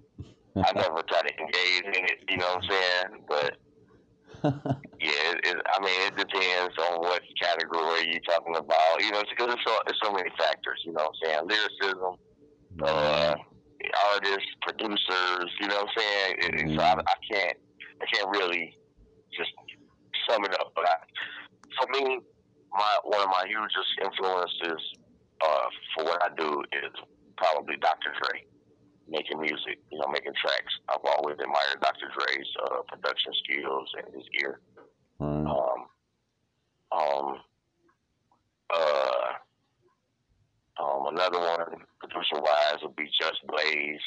I 0.56 0.72
never 0.74 1.02
try 1.02 1.22
to 1.22 1.40
engage 1.40 1.84
in 1.84 2.04
it. 2.04 2.18
You 2.28 2.38
know 2.38 2.46
what 2.46 2.64
I'm 2.64 2.70
saying? 2.70 3.24
But 3.28 3.56
Yeah, 4.42 5.34
it, 5.34 5.46
it, 5.46 5.56
I 5.66 5.80
mean, 5.84 6.00
it 6.06 6.16
depends 6.16 6.74
on 6.78 7.00
what 7.00 7.22
category 7.40 8.10
you're 8.10 8.20
talking 8.20 8.56
about. 8.56 9.00
You 9.00 9.10
know, 9.10 9.22
because 9.28 9.54
it's 9.54 9.64
so, 9.64 9.74
it's 9.86 9.98
so 10.02 10.12
many 10.12 10.30
factors. 10.38 10.80
You 10.84 10.92
know 10.92 11.04
what 11.04 11.14
I'm 11.26 11.48
saying? 11.48 11.58
Lyricism, 11.80 12.14
uh, 12.82 13.34
artists, 14.12 14.50
producers. 14.62 15.50
You 15.60 15.68
know 15.68 15.82
what 15.82 15.88
I'm 15.88 15.94
saying? 15.96 16.34
And, 16.42 16.60
and 16.60 16.70
so 16.76 16.82
I, 16.82 16.92
I 16.94 17.16
can't, 17.30 17.56
I 18.00 18.06
can't 18.12 18.28
really 18.30 18.76
just 19.36 19.50
sum 20.28 20.44
it 20.44 20.54
up. 20.60 20.72
But 20.74 20.88
I, 20.88 20.96
for 21.80 21.86
me, 21.92 22.20
my 22.72 22.98
one 23.04 23.20
of 23.20 23.28
my 23.28 23.44
hugest 23.46 23.92
influences 24.02 24.82
uh, 25.44 25.66
for 25.94 26.04
what 26.04 26.22
I 26.22 26.34
do 26.36 26.62
is 26.72 26.92
probably 27.36 27.76
Dr. 27.76 28.12
Dre 28.20 28.44
making 29.08 29.40
music, 29.40 29.78
you 29.90 29.98
know, 29.98 30.06
making 30.12 30.32
tracks. 30.40 30.72
I've 30.88 31.04
always 31.18 31.34
admired 31.34 31.80
Dr. 31.82 32.08
Dre's 32.16 32.48
uh, 32.64 32.82
production 32.88 33.32
skills 33.44 33.88
and 33.98 34.14
his 34.14 34.24
ear. 34.40 34.60
Right. 35.18 35.46
Um, 35.46 35.80
um, 36.92 37.36
uh, 38.72 39.41
um, 40.80 41.06
another 41.12 41.38
one, 41.38 41.82
producer 42.00 42.40
wise, 42.40 42.76
would 42.82 42.96
be 42.96 43.06
Just 43.06 43.40
Blaze. 43.46 44.00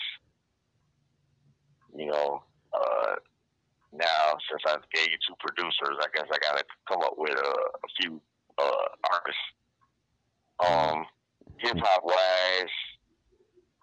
You 1.95 2.07
know, 2.07 2.43
uh, 2.73 3.15
now 3.93 4.37
since 4.49 4.61
I 4.67 4.75
gave 4.93 5.11
you 5.11 5.17
two 5.27 5.35
producers, 5.39 5.97
I 6.01 6.07
guess 6.13 6.27
I 6.31 6.37
got 6.39 6.57
to 6.57 6.65
come 6.87 7.01
up 7.03 7.13
with 7.17 7.31
a, 7.37 7.49
a 7.49 7.87
few 8.01 8.19
uh, 8.57 8.87
artists. 9.13 9.41
Um, 10.65 11.05
hip 11.57 11.77
hop 11.77 12.03
wise, 12.03 12.71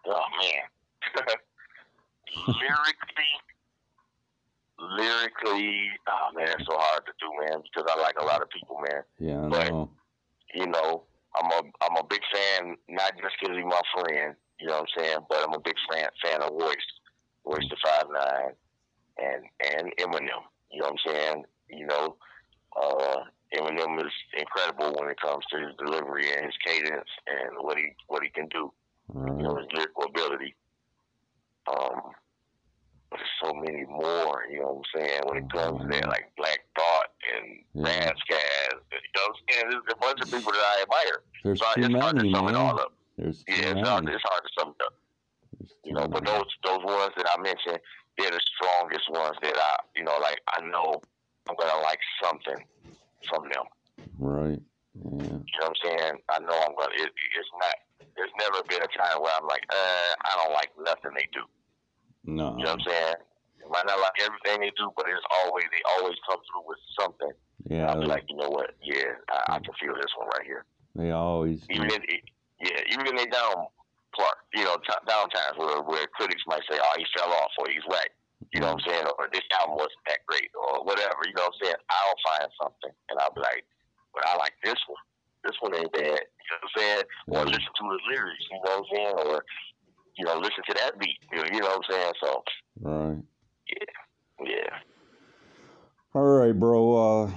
oh 0.06 0.22
man, 0.40 1.24
lyrically, 2.46 3.32
lyrically, 4.78 5.88
oh 6.08 6.28
man, 6.34 6.48
it's 6.58 6.66
so 6.66 6.76
hard 6.76 7.02
to 7.06 7.12
do, 7.20 7.28
man, 7.44 7.62
because 7.62 7.90
I 7.94 8.00
like 8.00 8.16
a 8.20 8.24
lot 8.24 8.42
of 8.42 8.48
people, 8.50 8.78
man. 8.90 9.02
yeah, 9.18 9.44
I 9.44 9.48
but- 9.48 9.68
know. 9.70 9.90
You 10.54 10.66
know, 10.66 11.04
I'm 11.36 11.50
a 11.50 11.62
I'm 11.82 11.96
a 11.96 12.06
big 12.08 12.20
fan, 12.32 12.76
not 12.88 13.12
just 13.20 13.34
because 13.40 13.56
he's 13.56 13.64
my 13.64 13.80
friend, 13.94 14.34
you 14.60 14.66
know 14.66 14.80
what 14.80 14.88
I'm 14.96 15.02
saying, 15.02 15.18
but 15.28 15.38
I'm 15.46 15.54
a 15.54 15.60
big 15.60 15.76
fan 15.90 16.08
fan 16.24 16.42
of 16.42 16.50
Royce, 16.52 16.76
Royce 17.44 17.68
the 17.70 17.76
Five 17.82 18.06
Nine, 18.12 18.52
and 19.18 19.44
and 19.76 19.92
Eminem. 19.98 20.42
You 20.70 20.80
know 20.80 20.90
what 20.90 21.00
I'm 21.06 21.12
saying? 21.12 21.44
You 21.68 21.86
know, 21.86 22.16
uh, 22.80 23.16
Eminem 23.54 24.04
is 24.04 24.12
incredible 24.38 24.94
when 24.98 25.10
it 25.10 25.20
comes 25.20 25.44
to 25.50 25.58
his 25.58 25.76
delivery 25.78 26.32
and 26.32 26.46
his 26.46 26.54
cadence 26.64 27.10
and 27.26 27.56
what 27.60 27.78
he 27.78 27.94
what 28.08 28.22
he 28.22 28.30
can 28.30 28.48
do 28.48 28.72
you 29.14 29.42
know, 29.42 29.56
his 29.56 29.66
lyrical 29.74 30.04
ability. 30.04 30.54
Um, 31.66 32.12
but 33.10 33.18
there's 33.18 33.28
so 33.42 33.52
many 33.54 33.84
more, 33.84 34.44
you 34.50 34.60
know 34.60 34.82
what 34.82 34.84
I'm 34.96 35.00
saying, 35.00 35.20
when 35.26 35.38
it 35.38 35.52
comes 35.52 35.82
to 35.82 35.88
that, 35.88 36.08
like 36.08 36.32
Black 36.36 36.60
Thought 36.76 37.11
and 37.30 37.64
Yeah. 37.74 38.08
Ras 38.10 38.18
Kass, 38.28 38.74
you 38.90 38.98
know 39.14 39.22
what 39.22 39.28
I'm 39.28 39.34
saying? 39.48 39.66
There's 39.70 39.92
a 39.92 39.96
bunch 39.96 40.20
of 40.20 40.30
people 40.30 40.52
that 40.52 40.62
I 40.62 40.82
admire. 40.82 41.22
There's 41.44 41.58
So 41.60 41.66
too 41.74 41.80
many, 41.88 42.30
to 42.30 42.36
sum 42.36 42.46
all 42.46 42.52
man. 42.52 42.78
up. 42.78 42.92
There's 43.18 43.44
Yeah, 43.48 43.76
it's 43.78 43.88
hard, 43.88 44.08
it's 44.08 44.24
hard 44.26 44.42
to 44.42 44.50
sum 44.58 44.74
it 44.78 44.82
up. 44.86 44.94
You 45.84 45.92
know, 45.94 46.08
but 46.08 46.24
those 46.24 46.46
those 46.64 46.82
ones 46.84 47.12
that 47.16 47.26
I 47.30 47.40
mentioned, 47.40 47.78
they're 48.18 48.30
the 48.30 48.40
strongest 48.56 49.08
ones 49.10 49.36
that 49.42 49.56
I, 49.56 49.76
you 49.96 50.04
know, 50.04 50.16
like 50.20 50.40
I 50.48 50.62
know 50.66 51.00
I'm 51.48 51.56
gonna 51.56 51.82
like 51.82 52.00
something 52.22 52.64
from 53.28 53.44
them. 53.48 53.64
Right. 54.18 54.60
Yeah. 54.94 55.22
You 55.22 55.58
know 55.60 55.68
what 55.68 55.68
I'm 55.68 55.74
saying? 55.84 56.14
I 56.28 56.38
know 56.40 56.58
I'm 56.66 56.74
gonna. 56.76 56.94
It, 56.94 57.10
it's 57.38 57.52
not. 57.60 57.74
There's 58.16 58.30
never 58.40 58.62
been 58.68 58.82
a 58.82 58.90
time 58.98 59.22
where 59.22 59.32
I'm 59.40 59.46
like, 59.46 59.62
uh, 59.70 60.14
I 60.24 60.42
don't 60.42 60.52
like 60.52 60.70
nothing 60.84 61.12
they 61.16 61.28
do. 61.32 61.40
No. 62.24 62.56
You 62.58 62.64
know 62.64 62.70
what 62.72 62.80
I'm 62.80 62.80
saying? 62.86 63.14
I 63.72 63.80
might 63.80 63.88
not 63.88 64.00
like 64.00 64.20
everything 64.20 64.60
they 64.60 64.72
do, 64.76 64.92
but 64.96 65.06
it's 65.08 65.24
always 65.44 65.64
they 65.72 65.80
always 65.96 66.16
come 66.28 66.40
through 66.44 66.68
with 66.68 66.78
something. 66.98 67.32
Yeah. 67.68 67.88
I'll 67.88 68.00
be 68.00 68.06
like, 68.06 68.24
you 68.28 68.36
know 68.36 68.50
what? 68.50 68.76
Yeah, 68.84 69.16
I, 69.32 69.56
I 69.56 69.58
can 69.64 69.72
feel 69.80 69.94
this 69.96 70.12
one 70.18 70.28
right 70.28 70.44
here. 70.44 70.64
They 70.94 71.10
always. 71.10 71.64
Even 71.70 71.88
it, 71.88 72.20
yeah, 72.60 72.92
even 72.92 73.06
in 73.08 73.16
they 73.16 73.26
down 73.26 73.64
part, 74.12 74.36
you 74.52 74.64
know, 74.64 74.76
t- 74.76 75.06
down 75.08 75.30
times 75.30 75.56
where 75.56 75.80
where 75.82 76.06
critics 76.12 76.42
might 76.46 76.62
say, 76.68 76.76
oh, 76.76 76.94
he 76.98 77.06
fell 77.16 77.32
off 77.32 77.56
or 77.58 77.66
he's 77.72 77.84
whack. 77.88 78.12
You 78.52 78.60
know 78.60 78.76
what 78.76 78.84
I'm 78.84 78.92
saying? 78.92 79.06
Or 79.16 79.28
this 79.32 79.46
album 79.56 79.80
wasn't 79.80 80.04
that 80.06 80.20
great 80.28 80.52
or 80.52 80.84
whatever. 80.84 81.24
You 81.24 81.32
know 81.32 81.48
what 81.48 81.56
I'm 81.56 81.64
saying? 81.64 81.80
I'll 81.88 82.20
find 82.28 82.48
something 82.60 82.92
and 83.08 83.16
I'll 83.16 83.32
be 83.32 83.40
like, 83.40 83.64
but 84.12 84.28
I 84.28 84.36
like 84.36 84.52
this 84.60 84.76
one. 84.84 85.00
This 85.48 85.56
one 85.64 85.72
ain't 85.72 85.92
bad. 85.92 86.20
You 86.20 86.46
know 86.52 86.60
what 86.60 86.68
I'm 86.68 86.76
saying? 86.76 87.04
Or 87.32 87.40
listen 87.48 87.72
to 87.72 87.84
his 87.88 88.04
lyrics. 88.04 88.44
You 88.52 88.60
know 88.60 88.68
what 88.68 88.84
I'm 88.84 88.88
saying? 88.92 89.14
Or 89.16 89.44
you 90.18 90.24
know, 90.28 90.36
listen 90.36 90.60
to 90.68 90.74
that 90.76 90.98
beat. 91.00 91.16
You 91.32 91.38
know, 91.38 91.48
you 91.48 91.60
know 91.64 91.72
what 91.72 91.80
I'm 91.80 91.88
saying? 91.88 92.12
So 92.20 92.44
Right. 92.82 93.22
Yeah. 94.44 94.78
All 96.14 96.22
right, 96.22 96.52
bro. 96.52 97.24
Uh, 97.24 97.30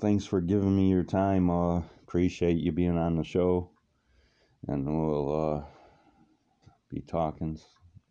thanks 0.00 0.24
for 0.24 0.40
giving 0.40 0.76
me 0.76 0.88
your 0.90 1.02
time. 1.04 1.50
Uh, 1.50 1.78
appreciate 2.02 2.56
you 2.58 2.72
being 2.72 2.98
on 2.98 3.16
the 3.16 3.24
show, 3.24 3.70
and 4.68 4.86
we'll 4.86 5.56
uh, 5.56 5.62
be 6.90 7.00
talking 7.00 7.58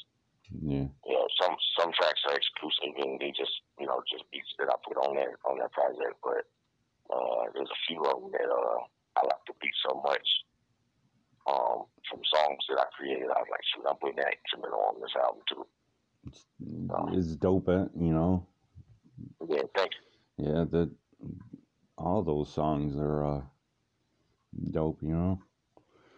Yeah. 0.61 0.87
know, 1.05 1.27
some 1.41 1.55
some 1.77 1.91
tracks 1.93 2.21
are 2.29 2.35
exclusive 2.37 2.95
and 2.97 3.19
they 3.19 3.31
just 3.35 3.61
you 3.79 3.85
know 3.85 4.01
just 4.09 4.23
beats 4.31 4.49
that 4.57 4.69
I 4.69 4.75
put 4.87 4.97
on 4.97 5.15
that 5.15 5.35
on 5.45 5.57
that 5.59 5.71
project. 5.73 6.17
But 6.23 6.45
uh, 7.13 7.45
there's 7.53 7.69
a 7.69 7.81
few 7.87 8.01
of 8.05 8.21
them 8.21 8.31
that 8.31 8.49
uh, 8.49 8.79
I 9.17 9.25
like 9.25 9.43
the 9.47 9.53
beat 9.61 9.73
so 9.85 10.01
much. 10.01 10.25
Um, 11.47 11.85
from 12.09 12.21
songs 12.33 12.65
that 12.69 12.79
I 12.79 12.85
created, 12.97 13.25
I 13.25 13.39
was 13.39 13.47
like, 13.51 13.61
shoot, 13.73 13.85
I'm 13.87 13.97
putting 13.97 14.17
that 14.17 14.33
instrumental 14.43 14.79
on 14.79 15.01
this 15.01 15.15
album 15.15 15.41
too. 15.47 15.65
It's 17.17 17.35
dope, 17.35 17.69
eh, 17.69 17.85
you 17.99 18.13
know. 18.13 18.47
Yeah, 19.47 19.61
thank 19.75 19.91
you. 19.93 20.45
Yeah, 20.45 20.65
that 20.71 20.91
all 21.97 22.23
those 22.23 22.51
songs 22.51 22.97
are 22.97 23.25
uh, 23.25 23.41
dope, 24.71 24.99
you 25.01 25.15
know. 25.15 25.39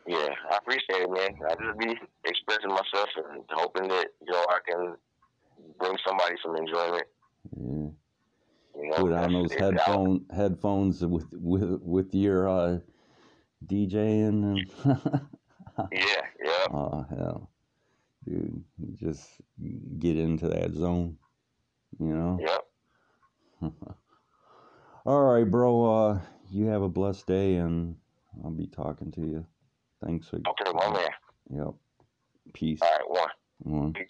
Yeah, 0.07 0.29
I 0.49 0.57
appreciate 0.57 1.01
it, 1.01 1.11
man. 1.11 1.37
I 1.45 1.55
just 1.55 1.79
be 1.79 1.93
expressing 2.23 2.69
myself 2.69 3.09
and 3.29 3.43
hoping 3.51 3.89
that 3.89 4.07
you 4.25 4.31
know 4.31 4.45
I 4.49 4.59
can 4.65 4.95
bring 5.77 5.97
somebody 6.07 6.35
some 6.41 6.55
enjoyment. 6.55 7.03
Yeah. 7.55 7.89
You 8.81 8.89
know, 8.89 8.95
Put 8.95 9.11
on 9.11 9.33
those 9.33 9.53
headphone 9.53 10.25
headphones 10.33 11.05
with 11.05 11.25
with 11.33 11.81
with 11.81 12.13
your 12.15 12.47
uh, 12.47 12.79
DJing 13.65 14.43
and 14.43 14.69
Yeah, 15.91 16.21
yeah, 16.43 16.65
oh 16.71 17.05
hell, 17.09 17.49
dude, 18.25 18.63
you 18.77 18.95
just 18.95 19.27
get 19.99 20.17
into 20.17 20.47
that 20.49 20.73
zone, 20.73 21.17
you 21.99 22.13
know. 22.13 22.39
yeah. 22.41 23.69
All 25.05 25.23
right, 25.23 25.49
bro. 25.49 25.85
Uh, 25.85 26.19
you 26.51 26.65
have 26.65 26.81
a 26.81 26.89
blessed 26.89 27.25
day, 27.27 27.55
and 27.55 27.95
I'll 28.43 28.51
be 28.51 28.67
talking 28.67 29.11
to 29.13 29.21
you. 29.21 29.45
Thanks 30.03 30.27
for. 30.27 30.35
Okay, 30.37 30.71
my 30.73 30.91
man. 30.91 31.09
Yep. 31.49 31.73
Peace. 32.53 32.79
All 32.81 32.89
right, 32.89 33.09
one. 33.09 33.29
One. 33.59 33.93
Peace. 33.93 34.05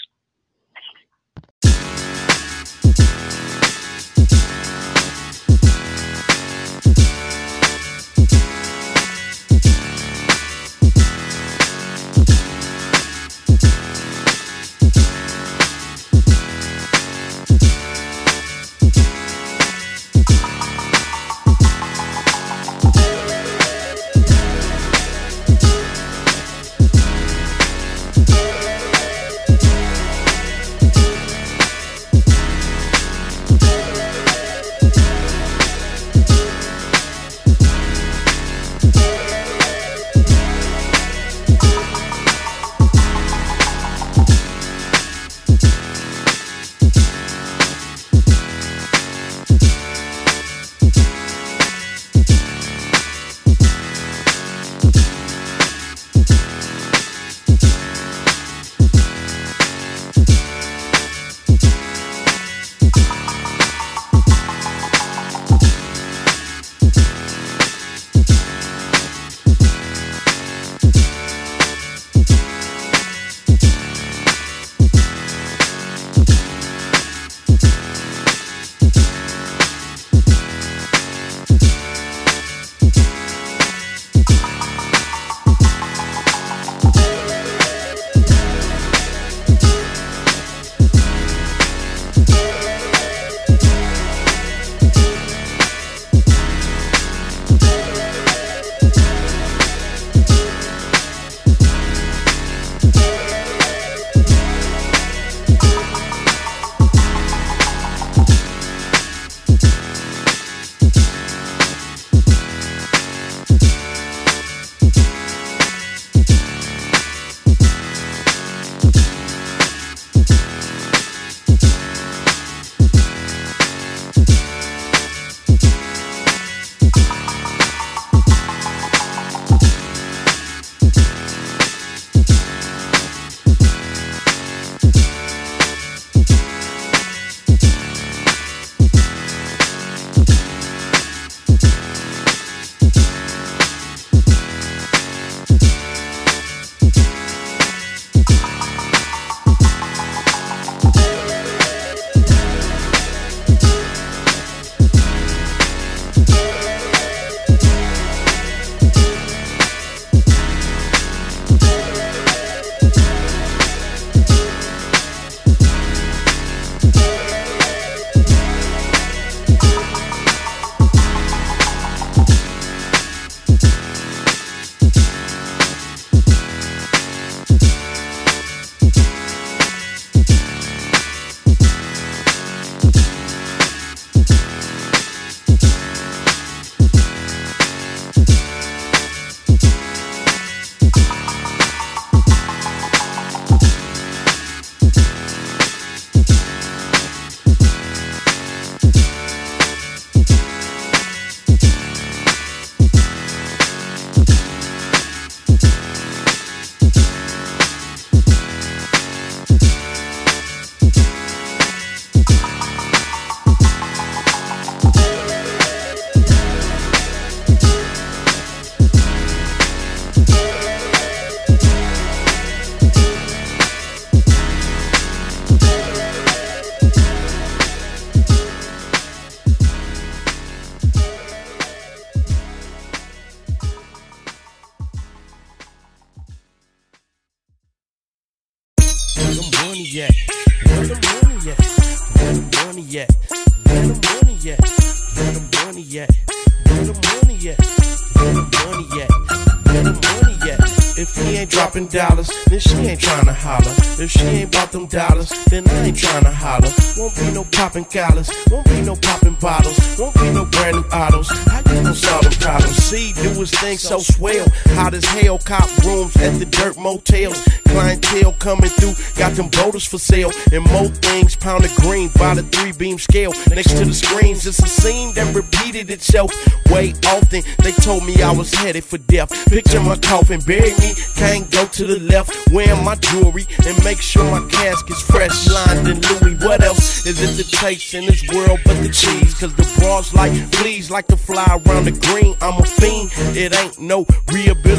If 254.00 254.12
she 254.12 254.22
ain't 254.22 254.52
bought 254.52 254.72
them 254.72 254.86
dollars, 254.86 255.30
then 255.50 255.68
I 255.68 255.88
ain't 255.88 255.98
tryna 255.98 256.32
holler. 256.32 256.70
Won't 256.98 257.16
be 257.18 257.32
no 257.32 257.44
popping 257.46 257.86
collars, 257.86 258.30
won't 258.52 258.68
be 258.70 258.82
no 258.82 258.96
popping 258.96 259.34
bottles, 259.42 259.98
won't 259.98 260.14
be 260.14 260.30
no 260.30 260.46
brand 260.46 260.76
new 260.78 260.86
autos. 260.94 261.30
How 261.50 261.58
you 261.58 261.82
gon' 261.82 261.96
solve 261.96 262.22
them 262.22 262.34
problems? 262.34 262.76
See, 262.78 263.14
do 263.14 263.30
his 263.40 263.50
thing 263.50 263.80
so 263.80 263.98
swell. 263.98 264.46
Hot 264.88 264.94
as 264.94 265.04
hell, 265.04 265.38
cop 265.38 265.68
rooms 265.84 266.16
at 266.16 266.40
the 266.40 266.46
dirt 266.46 266.78
motels. 266.78 267.44
Clientele 267.68 268.32
coming 268.40 268.70
through, 268.70 268.94
got 269.18 269.34
them 269.34 269.50
boaters 269.50 269.86
for 269.86 269.98
sale. 269.98 270.32
And 270.54 270.64
more 270.72 270.88
things, 270.88 271.36
pound 271.36 271.66
of 271.66 271.76
green 271.76 272.10
by 272.18 272.36
the 272.36 272.44
three 272.44 272.72
beam 272.72 272.98
scale. 272.98 273.34
Next 273.50 273.76
to 273.78 273.84
the 273.84 273.94
screens, 273.94 274.48
it's 274.48 274.60
a 274.60 274.68
scene 274.68 275.14
that 275.16 275.36
repeated 275.36 275.90
itself 275.90 276.32
way 276.72 276.94
often. 277.06 277.44
They 277.64 277.74
told 277.74 278.06
me 278.06 278.22
I 278.24 278.32
was 278.32 278.54
headed 278.54 278.86
for 278.86 278.98
death. 278.98 279.30
Picture 279.50 279.82
my 279.82 279.98
coffin, 279.98 280.40
bury 280.48 280.72
me, 280.80 280.94
can't 281.18 281.52
go 281.52 281.66
to 281.66 281.84
the 281.86 282.00
left. 282.00 282.32
Wearing 282.54 282.86
my 282.86 282.96
jewelry 282.96 283.46
and 283.66 283.84
make 283.84 284.00
sure 284.00 284.24
my 284.24 284.48
casket's 284.50 285.02
fresh, 285.02 285.50
lined 285.50 285.86
in 285.90 286.00
Louis. 286.00 286.46
What 286.46 286.64
else 286.64 287.06
is 287.06 287.20
it 287.20 287.44
to 287.44 287.52
taste 287.52 287.94
in 287.94 288.06
this 288.06 288.24
world 288.34 288.62
but 288.64 288.82
the 288.82 288.88
cheese? 288.88 289.34
Cause 289.34 289.54
the 289.54 289.68
bras 289.80 290.14
like 290.14 290.32
fleas 290.56 290.90
like 290.90 291.08
to 291.08 291.18
fly 291.18 291.46
around 291.66 291.84
the 291.84 291.92
green. 292.08 292.38
I'm 292.40 292.62
a 292.62 292.66
fiend, 292.66 293.12
it 293.36 293.54
ain't 293.54 293.82
no 293.82 294.06
rehabilitation 294.32 294.77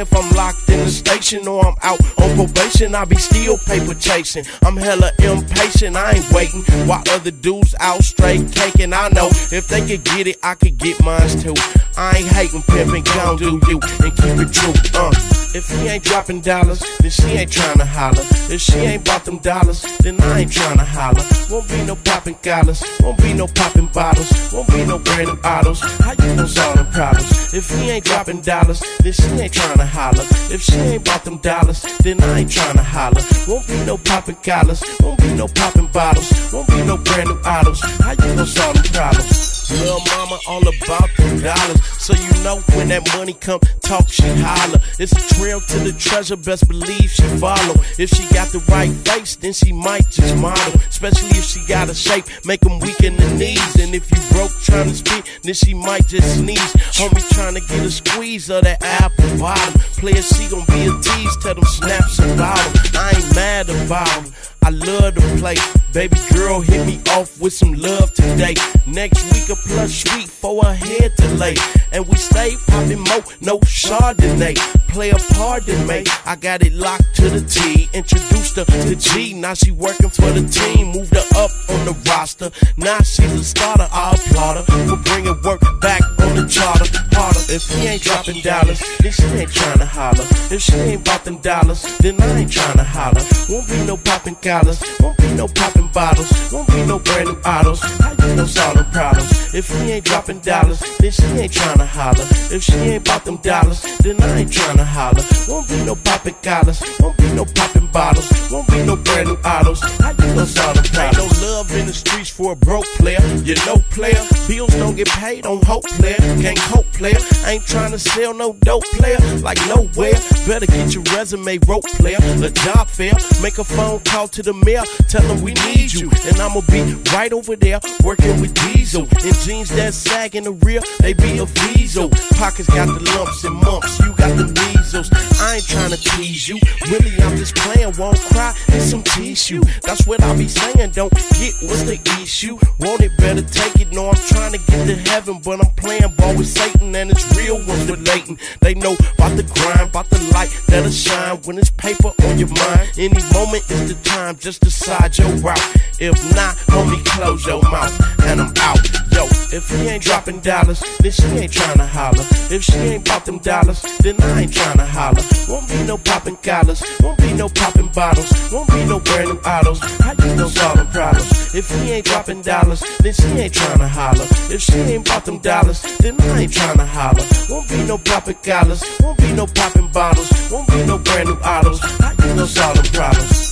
if 0.00 0.16
I'm 0.16 0.30
locked 0.34 0.68
in 0.70 0.80
the 0.80 0.90
station 0.90 1.46
or 1.46 1.64
I'm 1.64 1.74
out 1.82 2.00
on 2.20 2.34
probation. 2.34 2.94
I 2.94 3.04
be 3.04 3.16
still 3.16 3.58
paper 3.58 3.94
chasing. 3.94 4.44
I'm 4.64 4.76
hella 4.76 5.10
impatient, 5.18 5.96
I 5.96 6.12
ain't 6.12 6.32
waiting 6.32 6.62
while 6.86 7.02
other 7.10 7.30
dudes 7.30 7.74
out 7.80 8.02
straight 8.02 8.50
taking. 8.52 8.92
I 8.92 9.08
know 9.10 9.28
if 9.52 9.68
they 9.68 9.86
could 9.86 10.04
get 10.04 10.26
it, 10.26 10.38
I 10.42 10.54
could 10.54 10.78
get 10.78 11.02
mine 11.02 11.28
too. 11.28 11.54
I 11.96 12.16
ain't 12.18 12.28
hating, 12.28 12.62
pimping, 12.62 13.04
gon' 13.04 13.36
do 13.36 13.60
you 13.68 13.80
and 14.02 14.16
keep 14.16 14.38
it 14.40 14.52
true. 14.52 14.74
Uh. 14.94 15.12
If 15.52 15.68
he 15.68 15.88
ain't 15.88 16.04
dropping 16.04 16.42
dollars, 16.42 16.80
then 17.00 17.10
she 17.10 17.26
ain't 17.26 17.50
tryna 17.50 17.84
holler. 17.84 18.22
If 18.54 18.60
she 18.60 18.78
ain't 18.78 19.04
bought 19.04 19.24
them 19.24 19.38
dollars, 19.38 19.82
then 19.98 20.20
I 20.20 20.40
ain't 20.40 20.50
tryna 20.52 20.86
holler. 20.86 21.24
Won't 21.50 21.68
be 21.68 21.84
no 21.84 21.96
popping 21.96 22.36
collars, 22.36 22.84
won't 23.00 23.18
be 23.18 23.32
no 23.32 23.48
popping 23.48 23.88
bottles, 23.88 24.52
won't 24.52 24.68
be 24.68 24.84
no 24.86 24.98
brand 25.00 25.26
new 25.26 25.40
autos. 25.42 25.80
How 25.80 26.12
you 26.12 26.36
gon' 26.36 26.46
solve 26.46 26.76
them 26.76 26.86
problems? 26.92 27.52
If 27.52 27.68
he 27.68 27.90
ain't 27.90 28.04
dropping 28.04 28.42
dollars, 28.42 28.80
then 29.02 29.12
she 29.20 29.30
ain't 29.42 29.52
tryna 29.52 29.86
holler. 29.86 30.24
If 30.54 30.62
she 30.62 30.74
ain't 30.74 31.04
bought 31.04 31.24
them 31.24 31.38
dollars, 31.38 31.82
then 32.02 32.22
I 32.22 32.40
ain't 32.40 32.50
tryna 32.50 32.84
holler. 32.84 33.22
Won't 33.48 33.66
be 33.68 33.84
no 33.84 33.96
popping 33.98 34.36
collars, 34.36 34.82
won't 35.00 35.20
be 35.20 35.32
no 35.34 35.46
popping 35.48 35.88
bottles, 35.88 36.52
won't 36.52 36.68
be 36.68 36.82
no 36.84 36.96
brand 36.96 37.28
new 37.28 37.38
autos. 37.44 37.80
How 38.00 38.12
you 38.12 38.34
gon' 38.36 38.46
solve 38.46 38.74
them 38.74 38.84
problems? 38.92 39.70
Little 39.70 40.02
mama 40.12 40.38
all 40.48 40.62
about 40.62 41.08
the 41.16 41.40
dollars. 41.42 41.80
So 41.98 42.12
you 42.14 42.32
know 42.42 42.56
when 42.74 42.88
that 42.88 43.06
money 43.16 43.34
come, 43.34 43.60
talk, 43.90 44.08
she 44.08 44.22
holler. 44.38 44.80
It's 45.00 45.12
a 45.12 45.34
trail 45.34 45.60
to 45.60 45.78
the 45.80 45.92
treasure, 45.92 46.36
best 46.36 46.68
believe 46.68 47.10
she 47.10 47.26
follow. 47.42 47.74
If 47.98 48.10
she 48.10 48.22
got 48.32 48.48
the 48.52 48.60
right 48.70 48.92
face, 49.08 49.34
then 49.34 49.52
she 49.52 49.72
might 49.72 50.08
just 50.08 50.36
model. 50.36 50.80
Especially 50.88 51.30
if 51.30 51.44
she 51.44 51.60
got 51.66 51.90
a 51.90 51.94
shape, 51.94 52.26
make 52.44 52.60
them 52.60 52.78
weak 52.78 53.00
in 53.02 53.16
the 53.16 53.28
knees. 53.34 53.74
And 53.82 53.92
if 53.92 54.06
you 54.12 54.20
broke 54.30 54.52
trying 54.62 54.90
to 54.90 54.94
speak, 54.94 55.24
then 55.42 55.54
she 55.54 55.74
might 55.74 56.06
just 56.06 56.38
sneeze. 56.38 56.72
Homie 56.94 57.26
trying 57.34 57.54
to 57.54 57.60
get 57.60 57.84
a 57.84 57.90
squeeze 57.90 58.48
of 58.48 58.62
that 58.62 58.80
apple 58.82 59.38
bottom. 59.38 59.74
Player, 59.98 60.22
she 60.22 60.46
gon' 60.48 60.64
be 60.66 60.86
a 60.86 60.94
tease, 61.02 61.36
tell 61.42 61.54
them 61.54 61.64
snaps 61.64 62.20
about 62.20 62.62
them. 62.72 62.94
I 62.94 63.10
ain't 63.16 63.34
mad 63.34 63.68
about 63.70 64.22
them. 64.22 64.32
I 64.62 64.70
love 64.70 65.14
to 65.14 65.20
play. 65.38 65.56
Baby 65.92 66.18
girl, 66.32 66.60
hit 66.60 66.86
me 66.86 67.00
off 67.10 67.40
with 67.40 67.52
some 67.52 67.74
love 67.74 68.12
today. 68.14 68.54
Next 68.86 69.24
week, 69.32 69.48
a 69.48 69.56
plus 69.56 70.04
week 70.14 70.28
for 70.28 70.62
her 70.64 70.74
head 70.74 71.16
to 71.16 71.28
lay. 71.34 71.56
And 71.92 72.06
we 72.06 72.16
stay 72.16 72.54
popping 72.68 73.00
mo, 73.00 73.24
no 73.40 73.58
Chardonnay. 73.80 74.56
Play 74.88 75.10
a 75.10 75.16
part 75.34 75.66
in 75.66 75.86
me. 75.86 76.04
I 76.26 76.36
got 76.36 76.62
it 76.62 76.72
locked 76.74 77.14
to 77.16 77.30
the 77.30 77.40
T. 77.40 77.88
Introduced 77.94 78.56
her 78.56 78.64
to 78.64 78.94
G. 78.94 79.32
Now 79.32 79.54
she 79.54 79.70
working 79.70 80.10
for 80.10 80.30
the 80.30 80.46
team. 80.46 80.88
Moved 80.88 81.14
her 81.14 81.24
up 81.36 81.50
on 81.70 81.86
the 81.86 81.96
roster. 82.10 82.50
Now 82.76 82.98
she's 82.98 83.32
a 83.32 83.42
starter. 83.44 83.88
I 83.90 84.14
applaud 84.16 84.56
her 84.58 84.86
for 84.86 84.96
bringing 84.96 85.40
work 85.42 85.62
back 85.80 86.02
on 86.20 86.36
the 86.36 86.46
charter. 86.46 86.84
Harder. 87.16 87.40
If 87.48 87.68
he 87.70 87.86
ain't 87.86 88.02
dropping 88.02 88.40
dollars, 88.42 88.80
then 89.00 89.12
she 89.12 89.24
ain't 89.24 89.50
tryna 89.50 89.86
holler. 89.86 90.26
If 90.50 90.60
she 90.60 90.74
ain't 90.74 91.04
them 91.24 91.38
dollars, 91.38 91.82
then 91.98 92.20
I 92.20 92.26
ain't 92.40 92.50
tryna 92.50 92.84
holler. 92.84 93.22
Won't 93.48 93.68
be 93.68 93.84
no 93.86 93.96
popping 93.96 94.36
collars. 94.36 94.82
Won't 95.00 95.16
be 95.18 95.32
no 95.34 95.46
popping 95.48 95.88
bottles. 95.92 96.30
Won't 96.52 96.68
be 96.68 96.84
no 96.86 96.98
brand 96.98 97.28
new 97.28 97.38
autos. 97.44 97.80
How 97.80 98.12
you 98.36 98.46
solve 98.46 98.74
them 98.74 98.90
problems? 98.90 99.54
If 99.54 99.68
he 99.68 99.92
ain't 99.92 100.04
dropping 100.04 100.40
dollars, 100.40 100.80
then 100.98 101.10
she 101.10 101.24
ain't 101.24 101.52
tryna 101.52 101.86
holler. 101.86 102.26
If 102.54 102.62
she 102.62 102.74
ain't 102.74 103.04
bought 103.04 103.24
them 103.24 103.36
dollars, 103.38 103.69
then 104.02 104.20
I 104.22 104.40
ain't 104.40 104.50
tryna 104.50 104.84
holler. 104.84 105.22
Won't 105.48 105.68
be 105.68 105.84
no 105.84 105.94
popping 105.94 106.34
collars. 106.42 106.82
Won't 106.98 107.16
be 107.18 107.32
no 107.32 107.44
popping 107.44 107.86
bottles. 107.88 108.28
Won't 108.50 108.68
be 108.68 108.84
no 108.84 108.96
brand 108.96 109.28
new 109.28 109.36
autos. 109.44 109.80
How 110.00 110.10
you 110.10 110.34
gon' 110.34 110.46
solve 110.46 110.74
them 110.74 110.84
problems? 110.84 111.40
No 111.40 111.46
love 111.46 111.72
in 111.72 111.86
the 111.86 111.92
streets 111.92 112.30
for 112.30 112.52
a 112.52 112.56
broke 112.56 112.86
player. 112.98 113.20
You 113.44 113.54
know 113.66 113.76
player. 113.90 114.20
Bills 114.48 114.74
don't 114.74 114.96
get 114.96 115.08
paid 115.08 115.46
on 115.46 115.62
hope 115.62 115.86
player. 115.98 116.16
Can't 116.42 116.58
cope 116.58 116.90
player. 116.92 117.18
Ain't 117.46 117.64
tryna 117.64 118.00
sell 118.00 118.34
no 118.34 118.54
dope 118.60 118.84
player. 118.98 119.18
Like 119.38 119.58
nowhere. 119.68 120.18
Better 120.46 120.66
get 120.66 120.94
your 120.94 121.04
resume 121.14 121.58
rope 121.66 121.86
player. 121.98 122.18
A 122.42 122.50
job 122.50 122.88
fair. 122.88 123.12
Make 123.40 123.58
a 123.58 123.64
phone 123.64 124.00
call 124.00 124.28
to 124.28 124.42
the 124.42 124.52
mayor. 124.52 124.82
Tell 125.08 125.22
them 125.22 125.42
we 125.42 125.54
need 125.66 125.92
you. 125.92 126.10
And 126.26 126.40
I'ma 126.40 126.62
be 126.70 126.94
right 127.12 127.32
over 127.32 127.56
there 127.56 127.80
working 128.02 128.40
with 128.40 128.54
Diesel. 128.54 129.02
In 129.02 129.34
jeans 129.44 129.68
that 129.70 129.94
sag 129.94 130.34
in 130.34 130.44
the 130.44 130.52
rear. 130.52 130.80
They 131.00 131.12
be 131.12 131.38
a 131.38 131.46
Diesel. 131.46 132.10
Pockets 132.34 132.68
got 132.68 132.86
the 132.86 133.00
lumps 133.14 133.44
and 133.44 133.59
mumps. 133.64 133.98
You 134.00 134.12
got 134.14 134.36
the 134.36 134.46
measles. 134.46 135.10
I 135.40 135.56
ain't 135.56 135.64
tryna 135.64 135.98
tease 135.98 136.48
you. 136.48 136.58
Really, 136.90 137.12
I'm 137.22 137.36
just 137.36 137.54
playing. 137.56 137.94
Won't 137.98 138.20
cry. 138.32 138.54
It's 138.68 138.90
some 138.90 139.02
tissue. 139.02 139.62
That's 139.82 140.06
what 140.06 140.22
I 140.22 140.36
be 140.36 140.48
saying. 140.48 140.90
Don't 140.90 141.12
get 141.12 141.54
what's 141.62 141.84
the 141.84 141.98
issue. 142.22 142.58
Want 142.78 143.00
it, 143.02 143.16
better 143.18 143.42
take 143.42 143.80
it. 143.80 143.92
No, 143.92 144.08
I'm 144.08 144.14
trying 144.14 144.52
to 144.52 144.58
get 144.58 144.86
to 144.86 144.96
heaven, 145.10 145.40
but 145.42 145.60
I'm 145.60 145.72
playing 145.74 146.14
ball 146.16 146.36
with 146.36 146.48
Satan 146.48 146.94
and 146.94 147.10
it's 147.10 147.24
real 147.36 147.56
ones 147.66 147.90
relating. 147.90 148.38
They 148.60 148.74
know 148.74 148.94
about 149.14 149.36
the 149.36 149.44
grind, 149.54 149.90
about 149.90 150.08
the 150.10 150.20
light 150.32 150.50
that'll 150.68 150.90
shine 150.90 151.38
when 151.44 151.58
it's 151.58 151.70
paper 151.70 152.12
on 152.24 152.38
your 152.38 152.48
mind. 152.48 152.90
Any 152.98 153.22
moment 153.34 153.64
is 153.70 153.88
the 153.88 153.98
time. 154.08 154.36
Just 154.36 154.60
decide 154.60 155.18
your 155.18 155.30
route. 155.38 155.76
If 155.98 156.14
not, 156.34 156.56
homie, 156.70 157.04
close 157.04 157.44
your 157.46 157.62
mouth 157.62 157.92
and 158.24 158.40
I'm 158.40 158.52
out. 158.60 158.78
Yo, 159.12 159.26
if 159.52 159.68
he 159.68 159.88
ain't 159.88 160.02
dropping 160.02 160.40
dollars, 160.40 160.82
then 161.00 161.10
she 161.10 161.24
ain't 161.24 161.52
tryna 161.52 161.86
holler. 161.86 162.24
If 162.50 162.62
she 162.62 162.74
ain't 162.74 163.04
bought 163.04 163.26
them 163.26 163.39
dollars, 163.42 163.82
then 164.00 164.16
I 164.20 164.42
ain't 164.42 164.52
tryna 164.52 164.86
holler. 164.86 165.22
Won't 165.48 165.68
be 165.68 165.82
no 165.84 165.96
popping 165.98 166.36
collars, 166.36 166.82
won't 167.00 167.18
be 167.18 167.32
no 167.32 167.48
popping 167.48 167.88
bottles, 167.88 168.30
won't 168.52 168.68
be 168.68 168.84
no 168.84 169.00
brand 169.00 169.28
new 169.30 169.40
autos. 169.40 169.80
How 170.00 170.12
you 170.12 170.36
gon' 170.36 170.48
solve 170.48 170.76
them 170.76 170.86
problems? 170.88 171.54
If 171.54 171.70
he 171.70 171.92
ain't 171.92 172.06
dropping 172.06 172.42
dollars, 172.42 172.82
then 173.00 173.12
she 173.12 173.26
ain't 173.26 173.54
tryna 173.54 173.88
holler. 173.88 174.26
If 174.54 174.60
she 174.60 174.74
ain't 174.74 175.06
bought 175.06 175.24
them 175.24 175.38
dollars, 175.38 175.82
then 175.98 176.20
I 176.20 176.40
ain't 176.42 176.52
tryna 176.52 176.86
holler. 176.86 177.24
Won't 177.48 177.68
be 177.68 177.82
no 177.84 177.98
popping 177.98 178.36
collars, 178.42 178.82
won't 179.00 179.18
be 179.18 179.32
no 179.32 179.46
popping 179.46 179.88
bottles, 179.88 180.30
won't 180.50 180.68
be 180.68 180.84
no 180.86 180.98
brand 180.98 181.28
new 181.28 181.36
autos. 181.36 181.80
How 181.80 182.10
you 182.10 182.34
gon' 182.34 182.46
solve 182.46 182.76
them 182.76 182.86
problems? 182.92 183.50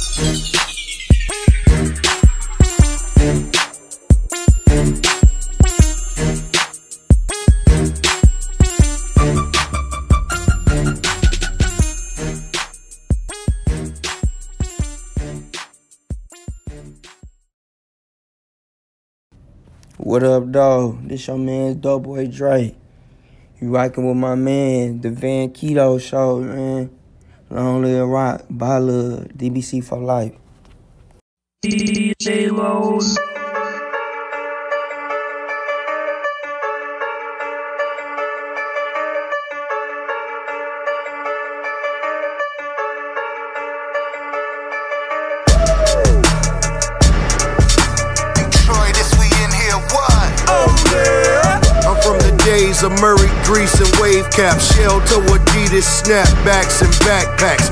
What 20.08 20.22
up, 20.22 20.50
dog? 20.50 21.06
This 21.06 21.26
your 21.26 21.36
man's 21.36 21.76
Doughboy 21.76 22.28
Dre. 22.28 22.74
You 23.60 23.68
rocking 23.68 24.08
with 24.08 24.16
my 24.16 24.36
man, 24.36 25.02
the 25.02 25.10
Van 25.10 25.50
Keto 25.50 26.00
Show, 26.00 26.40
man. 26.40 26.88
Long 27.50 27.82
live 27.82 28.08
rock, 28.08 28.46
by 28.48 28.78
love, 28.78 29.28
DBC 29.36 29.84
for 29.84 29.98
life. 29.98 30.32
DJ 31.62 32.50
Los. 32.50 33.18
Murray 53.00 53.28
grease 53.44 53.78
and 53.80 53.90
wave 54.00 54.28
cap, 54.30 54.60
shell 54.60 55.00
toe 55.00 55.20
Adidas 55.34 55.84
snapbacks 55.84 56.80
and 56.82 56.92
backpacks. 57.04 57.68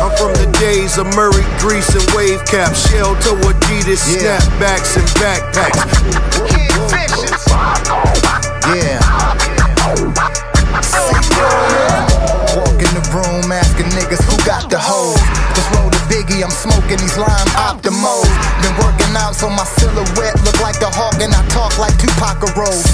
I'm 0.00 0.10
from 0.16 0.32
the 0.34 0.50
days 0.58 0.98
of 0.98 1.06
Murray 1.14 1.44
grease 1.58 1.94
and 1.94 2.04
wave 2.16 2.44
cap, 2.46 2.74
shell 2.74 3.14
toe 3.16 3.36
Adidas 3.50 4.08
yeah. 4.08 4.38
snapbacks 4.38 4.96
and 4.96 5.08
backpacks. 5.20 5.78
Yeah. 8.74 9.00
Walk 12.56 12.80
in 12.80 12.92
the 12.94 13.04
room 13.12 13.52
asking 13.52 13.86
niggas 13.96 14.22
who 14.24 14.36
got 14.46 14.70
the 14.70 14.78
hoes. 14.78 15.20
Just 15.54 15.68
roll 15.76 15.90
the 15.90 16.00
biggie, 16.08 16.42
I'm 16.42 16.50
smoking 16.50 16.98
these 16.98 17.16
lime 17.18 17.28
uh, 17.56 17.74
optimal. 17.74 17.91
So 19.32 19.48
my 19.48 19.64
silhouette 19.64 20.38
look 20.44 20.60
like 20.60 20.78
the 20.78 20.86
hawk 20.86 21.18
and 21.18 21.34
I 21.34 21.42
talk 21.48 21.74
like 21.80 21.96
Tupac 21.98 22.44
a 22.46 22.50
rose. 22.54 22.86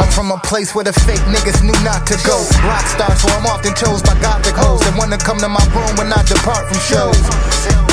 I'm 0.00 0.08
from 0.08 0.30
a 0.30 0.38
place 0.40 0.72
where 0.72 0.86
the 0.86 0.94
fake 1.04 1.20
niggas 1.28 1.60
knew 1.60 1.76
not 1.84 2.06
to 2.08 2.16
go. 2.24 2.40
Rock 2.64 2.86
stars, 2.88 3.20
so 3.20 3.28
I'm 3.36 3.44
often 3.44 3.74
chose 3.74 4.00
by 4.00 4.16
gothic 4.22 4.56
hoes 4.56 4.80
that 4.86 4.96
wanna 4.96 5.18
come 5.18 5.36
to 5.44 5.50
my 5.50 5.60
room 5.76 5.92
when 6.00 6.08
I 6.08 6.22
depart 6.24 6.70
from 6.72 6.80
shows. 6.80 7.20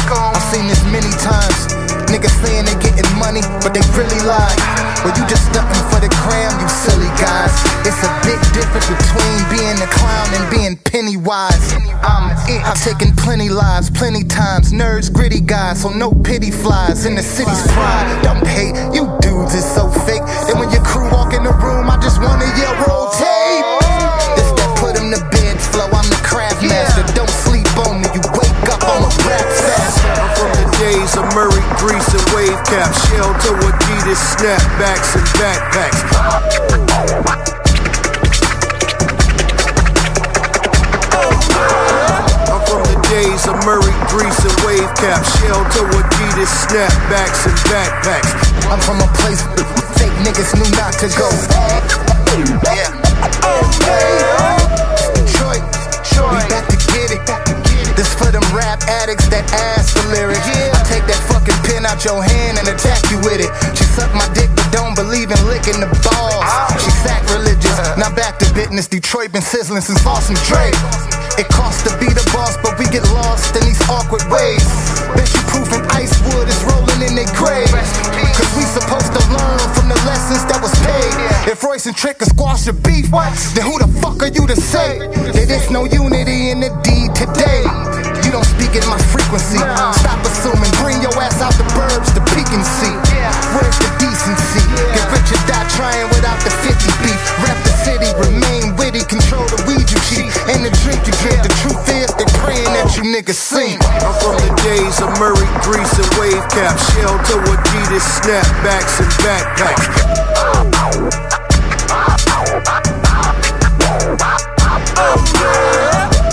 I've 0.08 0.46
seen 0.54 0.72
this 0.72 0.80
many 0.88 1.12
times. 1.20 1.68
Niggas 2.08 2.32
saying 2.40 2.70
they 2.70 2.78
getting 2.80 3.12
money, 3.20 3.44
but 3.60 3.76
they 3.76 3.84
really 3.98 4.22
lie. 4.24 4.56
Well, 5.04 5.12
you 5.12 5.28
just 5.28 5.52
stunting 5.52 5.84
for 5.92 6.00
the 6.00 6.08
gram, 6.24 6.54
you 6.64 6.70
silly 6.72 7.12
guys. 7.20 7.52
It's 7.84 8.00
a 8.08 8.12
big 8.24 8.40
difference 8.56 8.88
between 8.88 9.38
being 9.52 9.76
a 9.84 9.90
clown 9.92 10.28
and 10.32 10.46
being 10.48 10.80
Pennywise. 10.88 11.87
I'm 12.04 12.32
it. 12.50 12.62
I've 12.64 12.82
taken 12.82 13.16
plenty 13.16 13.50
lives, 13.50 13.90
plenty 13.90 14.24
times. 14.24 14.72
Nerds, 14.72 15.12
gritty 15.12 15.42
guys, 15.42 15.82
so 15.82 15.90
no 15.90 16.12
pity 16.12 16.52
flies 16.52 17.06
in 17.06 17.16
the 17.16 17.24
city's 17.24 17.62
pride. 17.74 18.22
Don't 18.24 18.46
hate, 18.46 18.76
you 18.94 19.08
dudes 19.22 19.54
is 19.54 19.66
so 19.66 19.90
fake. 20.06 20.24
Then 20.48 20.60
when 20.60 20.72
your 20.72 20.84
crew 20.84 21.10
walk 21.12 21.34
in 21.34 21.44
the 21.44 21.54
room, 21.54 21.90
I 21.90 21.98
just 21.98 22.22
wanna 22.22 22.46
yell 22.58 22.76
roll 22.88 23.10
tape. 23.12 23.66
This 24.38 24.50
that 24.60 24.72
put 24.78 24.98
'em 24.98 25.12
to 25.12 25.22
bed 25.32 25.60
flow. 25.60 25.90
I'm 25.92 26.08
the 26.10 26.20
craft 26.24 26.62
master. 26.64 27.04
Don't 27.14 27.30
sleep 27.30 27.68
on 27.88 28.02
me. 28.02 28.08
You 28.14 28.22
wake 28.38 28.70
up 28.70 28.84
on 28.88 29.04
a 29.04 29.12
rap 29.28 29.48
fast. 29.62 29.98
I'm 30.06 30.30
from 30.38 30.52
the 30.58 30.68
days 30.78 31.16
of 31.18 31.26
Murray, 31.34 31.64
Grease, 31.82 32.12
and 32.14 32.26
wave 32.34 32.60
cap. 32.66 32.94
Shell 33.08 33.34
toe 33.42 33.58
Adidas, 33.70 34.22
snapbacks, 34.36 35.16
and 35.16 35.28
backpacks. 35.40 36.02
Days 43.28 43.44
of 43.44 43.60
Murray, 43.68 43.92
Grease, 44.08 44.40
and 44.40 44.56
wave 44.64 44.88
cap. 44.96 45.20
Shell 45.36 45.60
toe 45.76 45.84
Adidas, 46.00 46.48
snapbacks, 46.64 47.44
and 47.44 47.60
backpacks. 47.68 48.32
I'm 48.72 48.80
from 48.80 49.04
a 49.04 49.10
place 49.20 49.44
where 49.52 49.68
fake 50.00 50.16
niggas 50.24 50.56
knew 50.56 50.72
not 50.80 50.96
to 51.04 51.12
go. 51.12 51.28
Yeah. 52.72 52.88
Oh, 53.44 53.68
Detroit, 55.12 55.60
we 55.60 56.40
back 56.48 56.72
to 56.72 56.78
get 56.88 57.12
it. 57.12 57.20
This 58.00 58.08
for 58.16 58.32
them 58.32 58.48
rap 58.56 58.80
addicts 58.88 59.28
that 59.28 59.44
ask 59.76 59.98
for 59.98 60.08
lyrics. 60.08 60.48
I 60.48 60.80
take 60.88 61.04
that 61.12 61.20
fucking 61.28 61.60
pen 61.68 61.86
out 61.86 62.06
your 62.06 62.24
hand 62.24 62.64
and 62.64 62.68
attack 62.72 63.12
you 63.12 63.20
with 63.28 63.44
it. 63.44 63.52
She 63.76 63.84
suck 63.92 64.08
my 64.16 64.32
dick 64.32 64.48
don't 64.78 64.94
believe 64.94 65.34
in 65.34 65.42
licking 65.50 65.82
the 65.82 65.90
balls. 66.06 66.38
She 66.78 66.92
sacrilegious. 67.02 67.78
Now 67.98 68.14
back 68.14 68.38
to 68.38 68.46
business. 68.54 68.86
Detroit 68.88 69.34
been 69.34 69.42
sizzling 69.42 69.82
since 69.82 70.06
Austin 70.06 70.38
Dre. 70.46 70.70
It 71.42 71.50
costs 71.50 71.82
to 71.90 71.92
be 71.98 72.06
the 72.14 72.22
boss, 72.30 72.58
but 72.62 72.78
we 72.78 72.86
get 72.86 73.02
lost 73.18 73.58
in 73.58 73.66
these 73.66 73.82
awkward 73.90 74.22
ways. 74.30 74.62
Bet 75.18 75.26
you 75.34 75.42
proof 75.50 75.70
and 75.74 75.82
Icewood 75.98 76.46
is 76.46 76.62
rolling 76.70 77.02
in 77.02 77.18
their 77.18 77.30
grave. 77.34 77.74
Cause 78.38 78.50
we 78.54 78.64
supposed 78.70 79.10
to 79.18 79.22
learn 79.34 79.66
from 79.74 79.90
the 79.90 79.98
lessons 80.06 80.46
that 80.46 80.62
was 80.62 80.74
paid. 80.86 81.14
If 81.50 81.64
Royce 81.64 81.90
and 81.90 81.98
Trick 81.98 82.20
can 82.22 82.30
squash 82.30 82.70
your 82.70 82.78
beef, 82.78 83.10
then 83.10 83.66
who 83.66 83.82
the 83.82 83.90
fuck 83.98 84.22
are 84.22 84.30
you 84.30 84.46
to 84.46 84.56
say 84.56 85.02
that 85.34 85.46
there's 85.50 85.70
no 85.74 85.86
unity 85.86 86.54
in 86.54 86.62
the 86.62 86.70
deed 86.86 87.18
today? 87.18 87.66
You 88.22 88.30
don't 88.30 88.46
speak 88.46 88.78
in 88.78 88.86
my 88.86 89.02
frequency. 89.10 89.58
Stop 89.58 90.22
assuming. 90.22 90.57
Murray, 105.20 105.48
Grease, 105.64 105.98
and 105.98 106.20
wave 106.20 106.48
cap. 106.50 106.78
Shell 106.78 107.18
toe 107.26 107.42
Adidas, 107.42 108.06
snapbacks, 108.22 109.00
and 109.02 109.12
backpacks. 109.26 109.86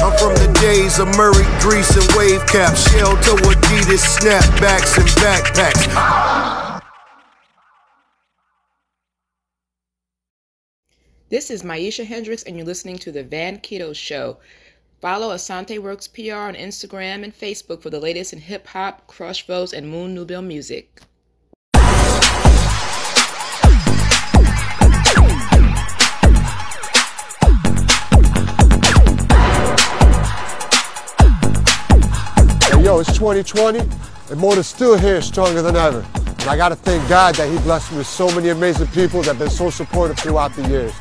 I'm 0.03 0.13
from 0.19 0.35
the 0.35 0.53
days 0.61 0.99
of 0.99 1.09
Murray, 1.17 1.47
Grease, 1.61 1.97
and 1.97 2.13
wave 2.15 2.47
cap. 2.47 2.77
Shell 2.77 3.17
toe 3.23 3.37
Adidas, 3.37 4.05
snapbacks, 4.19 4.99
and 4.99 5.09
backpacks. 5.23 6.83
This 11.31 11.51
is 11.51 11.63
Maisha 11.63 12.05
Hendricks, 12.05 12.43
and 12.43 12.55
you're 12.55 12.67
listening 12.67 12.99
to 12.99 13.11
The 13.11 13.25
Van 13.25 13.59
Keto 13.59 13.95
Show. 13.97 14.39
Follow 15.05 15.35
Asante 15.35 15.79
Works 15.79 16.09
PR 16.09 16.33
on 16.33 16.55
Instagram 16.55 17.25
and 17.25 17.39
Facebook 17.39 17.83
for 17.83 17.91
the 17.91 18.01
latest 18.01 18.33
in 18.33 18.39
hip 18.39 18.67
hop, 18.69 19.07
crush 19.07 19.47
votes, 19.47 19.75
and 19.75 19.87
Moon 19.87 20.15
Nubile 20.15 20.41
music. 20.41 21.03
Yo, 32.83 32.99
it's 32.99 33.13
2020, 33.13 33.81
and 33.81 34.41
Motor's 34.41 34.67
still 34.67 34.97
here 34.97 35.21
stronger 35.21 35.61
than 35.61 35.77
ever. 35.77 36.03
And 36.17 36.49
I 36.49 36.57
gotta 36.57 36.77
thank 36.77 37.07
God 37.11 37.35
that 37.35 37.51
He 37.51 37.59
blessed 37.59 37.93
me 37.93 37.99
with 37.99 38.07
so 38.07 38.35
many 38.35 38.49
amazing 38.49 38.87
people 38.87 39.21
that 39.21 39.37
have 39.37 39.39
been 39.39 39.51
so 39.51 39.69
supportive 39.69 40.19
throughout 40.19 40.55
the 40.55 40.67
years. 40.67 40.95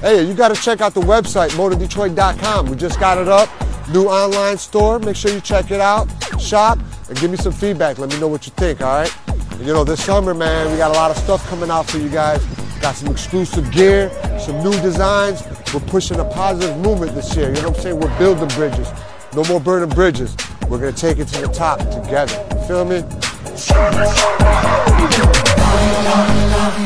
Hey, 0.00 0.26
you 0.26 0.34
gotta 0.34 0.54
check 0.54 0.80
out 0.80 0.94
the 0.94 1.00
website, 1.00 1.50
motordetroit.com. 1.50 2.66
We 2.66 2.76
just 2.76 2.98
got 2.98 3.18
it 3.18 3.28
up, 3.28 3.48
new 3.90 4.06
online 4.06 4.58
store. 4.58 4.98
Make 4.98 5.16
sure 5.16 5.30
you 5.30 5.40
check 5.40 5.70
it 5.70 5.80
out, 5.80 6.08
shop, 6.40 6.78
and 7.08 7.18
give 7.18 7.30
me 7.30 7.36
some 7.36 7.52
feedback. 7.52 7.98
Let 7.98 8.10
me 8.10 8.18
know 8.18 8.28
what 8.28 8.46
you 8.46 8.52
think, 8.56 8.80
all 8.80 9.00
right? 9.00 9.16
And 9.52 9.66
you 9.66 9.72
know, 9.72 9.84
this 9.84 10.04
summer, 10.04 10.34
man, 10.34 10.70
we 10.72 10.76
got 10.76 10.90
a 10.90 10.94
lot 10.94 11.10
of 11.10 11.16
stuff 11.16 11.48
coming 11.48 11.70
out 11.70 11.88
for 11.88 11.98
you 11.98 12.08
guys. 12.08 12.44
Got 12.80 12.96
some 12.96 13.12
exclusive 13.12 13.70
gear, 13.70 14.10
some 14.40 14.62
new 14.64 14.72
designs. 14.82 15.42
We're 15.72 15.80
pushing 15.80 16.18
a 16.18 16.24
positive 16.24 16.76
movement 16.78 17.14
this 17.14 17.36
year. 17.36 17.50
You 17.50 17.62
know 17.62 17.68
what 17.68 17.76
I'm 17.76 17.82
saying? 17.82 18.00
We're 18.00 18.18
building 18.18 18.48
bridges. 18.56 18.88
No 19.34 19.44
more 19.44 19.60
burning 19.60 19.90
bridges. 19.90 20.36
We're 20.68 20.78
gonna 20.78 20.92
take 20.92 21.18
it 21.18 21.28
to 21.28 21.42
the 21.42 21.48
top 21.48 21.78
together. 21.78 22.44
You 22.56 22.66
feel 22.66 22.84
me? 22.84 23.02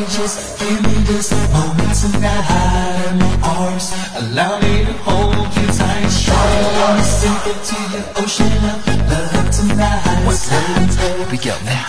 Just 0.08 0.58
give 0.58 0.82
me 0.82 0.94
this 1.04 1.30
moment 1.52 1.94
tonight 2.00 3.10
in 3.10 3.18
my 3.18 3.32
arms. 3.42 3.92
Allow 4.16 4.60
me 4.60 4.84
to 4.84 4.92
hold 5.04 5.34
you 5.56 5.66
tight. 5.78 6.08
Shawty, 6.08 6.60
let 6.78 6.90
me 6.96 7.02
sink 7.02 7.46
into 7.52 7.76
your 7.92 8.06
ocean 8.22 8.64
of 8.70 8.86
love 9.10 9.50
tonight. 9.50 10.06
We 11.30 11.38
go 11.38 11.54
now. 11.64 11.86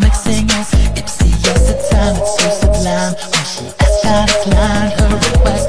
Mixing 0.00 0.50
us. 0.50 0.74
Ipsy, 0.98 1.30
yes, 1.44 1.60
the 1.68 1.74
time 1.90 2.16
it's 2.16 2.32
so 2.42 2.48
sublime. 2.60 3.14
When 3.32 3.44
she 3.44 3.64
to 3.70 4.26
climb 4.42 4.90
her 4.98 5.08
request, 5.14 5.68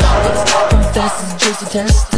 confesses 0.69 1.31
just 1.41 1.61
a 1.61 1.65
test. 1.69 2.16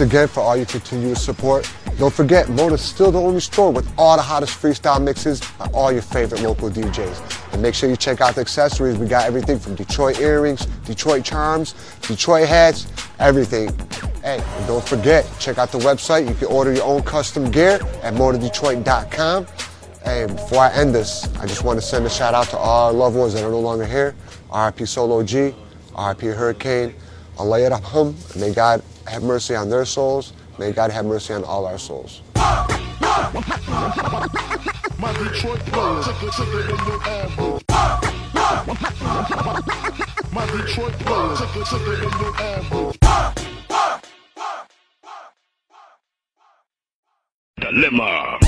Again 0.00 0.28
for 0.28 0.40
all 0.40 0.56
your 0.56 0.66
continuous 0.66 1.24
support. 1.24 1.70
Don't 1.98 2.12
forget, 2.12 2.48
Motor's 2.48 2.80
still 2.80 3.10
the 3.10 3.20
only 3.20 3.40
store 3.40 3.70
with 3.70 3.90
all 3.98 4.16
the 4.16 4.22
hottest 4.22 4.60
freestyle 4.60 5.02
mixes 5.02 5.40
by 5.58 5.66
all 5.74 5.92
your 5.92 6.02
favorite 6.02 6.40
local 6.42 6.70
DJs. 6.70 7.52
And 7.52 7.60
make 7.60 7.74
sure 7.74 7.90
you 7.90 7.96
check 7.96 8.20
out 8.20 8.34
the 8.34 8.40
accessories. 8.40 8.96
We 8.96 9.06
got 9.06 9.26
everything 9.26 9.58
from 9.58 9.74
Detroit 9.74 10.18
earrings, 10.20 10.66
Detroit 10.84 11.24
charms, 11.24 11.74
Detroit 12.00 12.48
hats, 12.48 12.86
everything. 13.18 13.68
Hey, 14.22 14.42
and 14.42 14.66
don't 14.66 14.86
forget, 14.86 15.26
check 15.38 15.58
out 15.58 15.72
the 15.72 15.78
website. 15.78 16.28
You 16.28 16.34
can 16.34 16.48
order 16.48 16.72
your 16.72 16.84
own 16.84 17.02
custom 17.02 17.50
gear 17.50 17.80
at 18.02 18.14
motordetroit.com. 18.14 19.46
Hey, 20.04 20.26
before 20.26 20.60
I 20.60 20.72
end 20.72 20.94
this, 20.94 21.28
I 21.36 21.46
just 21.46 21.64
want 21.64 21.78
to 21.78 21.86
send 21.86 22.06
a 22.06 22.10
shout 22.10 22.34
out 22.34 22.46
to 22.48 22.56
all 22.56 22.86
our 22.86 22.92
loved 22.92 23.16
ones 23.16 23.34
that 23.34 23.44
are 23.44 23.50
no 23.50 23.60
longer 23.60 23.84
here. 23.84 24.14
RIP 24.54 24.88
Solo 24.88 25.22
G, 25.22 25.54
RIP 25.98 26.20
Hurricane, 26.20 26.94
Allah 27.38 27.58
yarham. 27.60 28.14
May 28.40 28.52
God 28.52 28.82
have 29.10 29.22
mercy 29.24 29.56
on 29.56 29.68
their 29.68 29.84
souls. 29.84 30.32
May 30.58 30.72
God 30.72 30.90
have 30.92 31.04
mercy 31.04 31.34
on 31.34 31.42
all 31.44 31.66
our 31.66 31.78
souls. 31.78 32.22
My 34.98 35.12
Detroit 35.18 35.60
in 35.66 36.78
your 36.86 37.00
ambush. 37.08 37.62
My 40.32 40.46
Detroit 40.46 40.94
in 42.02 42.12
your 42.20 42.34
ambush. 42.40 42.96
Dilemma. 47.60 48.39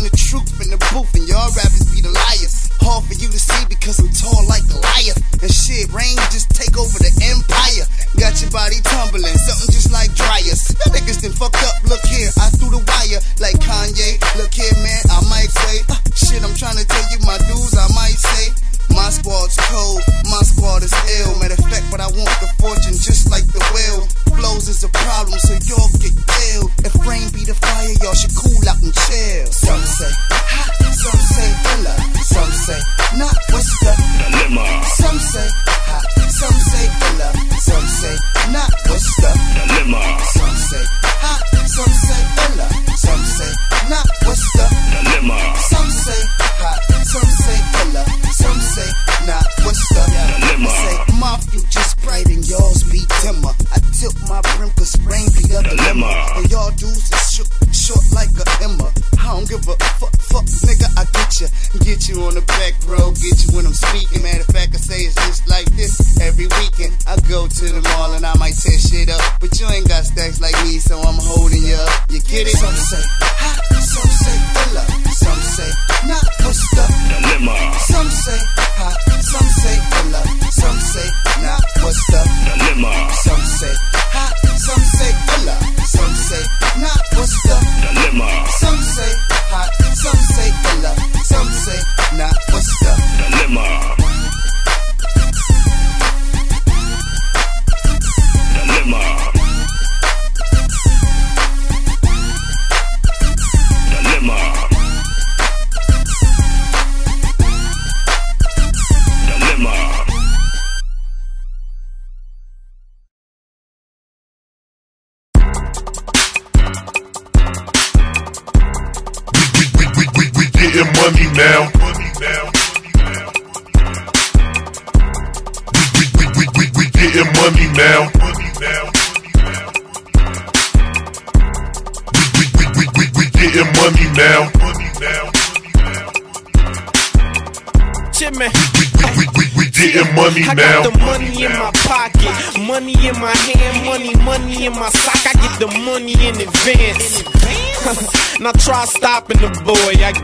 I'm 0.00 0.08
the 0.08 0.16
truth 0.16 0.48
in 0.64 0.72
the 0.72 0.80
booth, 0.96 1.12
and 1.12 1.28
y'all 1.28 1.52
rappers 1.52 1.84
be 1.92 2.00
the 2.00 2.08
liars. 2.08 2.72
Hard 2.80 3.04
for 3.04 3.12
you 3.20 3.28
to 3.28 3.36
see 3.36 3.68
because 3.68 4.00
I'm 4.00 4.08
tall 4.08 4.48
like 4.48 4.64
Goliath. 4.64 5.20
And 5.44 5.52
shit, 5.52 5.92
rain 5.92 6.16
just 6.32 6.48
take 6.56 6.72
over 6.72 6.96
the 6.96 7.12
empire. 7.20 7.84
Got 8.16 8.40
your 8.40 8.48
body 8.48 8.80
tumbling, 8.80 9.36
something 9.36 9.68
just 9.68 9.92
like 9.92 10.08
dryers. 10.16 10.72
Y'all 10.80 10.96
niggas 10.96 11.20
done 11.20 11.36
fucked 11.36 11.60
up, 11.60 11.76
look 11.84 12.00
here, 12.08 12.32
I 12.40 12.48
threw 12.56 12.72
the 12.72 12.80
wire 12.80 13.20
like 13.44 13.60
Kanye. 13.60 14.16
Look 14.40 14.56
here, 14.56 14.72
man, 14.80 15.04
I 15.12 15.20
might 15.28 15.52
say, 15.52 15.84
uh, 15.92 16.00
shit, 16.16 16.40
I'm 16.40 16.56
trying 16.56 16.80
to 16.80 16.86
tell 16.88 17.04
you 17.12 17.20
my 17.28 17.36
dues, 17.44 17.76
I 17.76 17.84
might 17.92 18.16
say. 18.16 18.56
My 18.96 19.12
squad's 19.12 19.60
cold, 19.68 20.00
my 20.32 20.42
squad 20.42 20.82
is 20.82 20.96
ill. 21.20 21.38
Matter 21.38 21.60
of 21.60 21.64
fact, 21.68 21.86
but 21.92 22.00
I 22.00 22.08
want 22.08 22.32
the 22.40 22.48
fortune 22.58 22.96
just 22.96 23.30
like 23.30 23.46
the 23.46 23.62
whale. 23.76 24.08
Flows 24.36 24.68
is 24.68 24.82
a 24.82 24.88
problem, 24.88 25.38
so 25.38 25.54
y'all 25.68 25.92
get 26.00 26.16
ill. 26.56 26.72
If 26.88 26.94
rain 27.06 27.28
be 27.36 27.44
the 27.44 27.54
fire, 27.54 27.92
y'all 28.02 28.16
should 28.16 28.34
cool 28.34 28.64
out 28.64 28.80
and 28.82 28.94
chill. 28.94 29.49
Some 29.70 30.19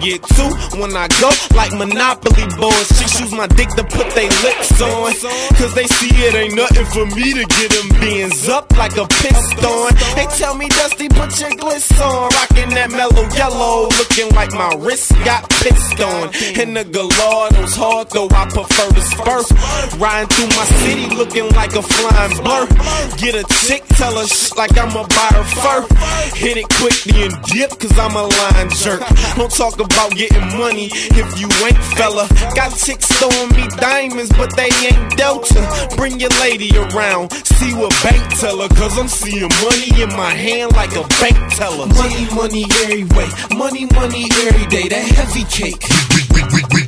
get 0.06 0.22
two 0.38 0.50
when 0.78 0.94
I 0.94 1.08
go 1.18 1.30
like 1.58 1.72
Monopoly 1.74 2.46
boys. 2.54 2.88
Chicks 2.94 3.18
use 3.18 3.32
my 3.32 3.46
dick 3.58 3.70
to 3.74 3.82
put 3.82 4.06
they 4.14 4.30
lips 4.46 4.80
on. 4.80 5.10
Cause 5.58 5.74
they 5.74 5.86
see 5.98 6.14
it 6.22 6.34
ain't 6.34 6.54
nothing 6.54 6.86
for 6.94 7.06
me 7.16 7.34
to 7.34 7.44
get 7.58 7.70
them 7.74 7.88
beans 8.00 8.48
up 8.48 8.70
like 8.76 8.96
a 8.96 9.06
piston. 9.18 9.90
They 10.14 10.26
tell 10.38 10.54
me, 10.54 10.68
Dusty, 10.68 11.08
put 11.08 11.34
your 11.40 11.50
glitz 11.58 11.90
on. 11.98 12.30
Rocking 12.38 12.70
that 12.78 12.90
mellow 12.90 13.26
yellow, 13.34 13.90
looking 13.98 14.30
like 14.38 14.52
my 14.52 14.70
wrist 14.78 15.10
got 15.24 15.50
pissed 15.58 15.98
on. 16.00 16.30
And 16.60 16.76
the 16.76 16.84
Gallardo's 16.84 17.74
hard, 17.74 18.10
though 18.10 18.30
I 18.30 18.46
prefer 18.46 18.88
the 18.94 19.02
Spurs. 19.02 19.50
Riding 19.98 20.28
through 20.30 20.52
my 20.54 20.66
city 20.86 21.06
looking 21.16 21.48
like 21.58 21.74
a 21.74 21.82
flying 21.82 22.36
blur. 22.46 22.66
Get 23.18 23.34
a 23.34 23.44
chick, 23.66 23.82
tell 23.98 24.14
her 24.14 24.26
shh 24.26 24.54
like 24.54 24.76
I'm 24.78 24.94
a 24.94 25.02
buy 25.02 25.30
her 25.34 25.46
fur. 25.58 25.80
Hit 26.36 26.56
it 26.58 26.68
quickly 26.78 27.26
and 27.26 27.34
dip, 27.50 27.70
cause 27.80 27.98
I'm 27.98 28.14
a 28.14 28.22
line 28.22 28.70
jerk. 28.70 29.02
Don't 29.34 29.50
talk 29.50 29.74
about 29.80 29.95
getting 30.04 30.58
money 30.58 30.90
if 30.92 31.40
you 31.40 31.48
ain't 31.64 31.82
fella. 31.96 32.28
Got 32.54 32.76
chicks 32.76 33.08
throwing 33.16 33.48
me 33.56 33.66
diamonds, 33.80 34.30
but 34.36 34.54
they 34.56 34.68
ain't 34.84 35.16
Delta. 35.16 35.64
Bring 35.96 36.20
your 36.20 36.30
lady 36.40 36.70
around, 36.76 37.32
see 37.32 37.72
what 37.74 37.92
bank 38.02 38.22
teller, 38.38 38.68
cause 38.68 38.98
I'm 38.98 39.08
seeing 39.08 39.48
money 39.64 40.02
in 40.02 40.10
my 40.16 40.30
hand 40.30 40.72
like 40.72 40.94
a 40.96 41.06
bank 41.20 41.36
teller. 41.54 41.86
Money, 41.86 42.28
money 42.34 42.64
every 42.84 43.04
way, 43.16 43.28
money, 43.56 43.86
money 43.94 44.28
every 44.44 44.66
day, 44.66 44.88
that 44.88 45.04
heavy 45.16 45.44
cake. 45.48 45.80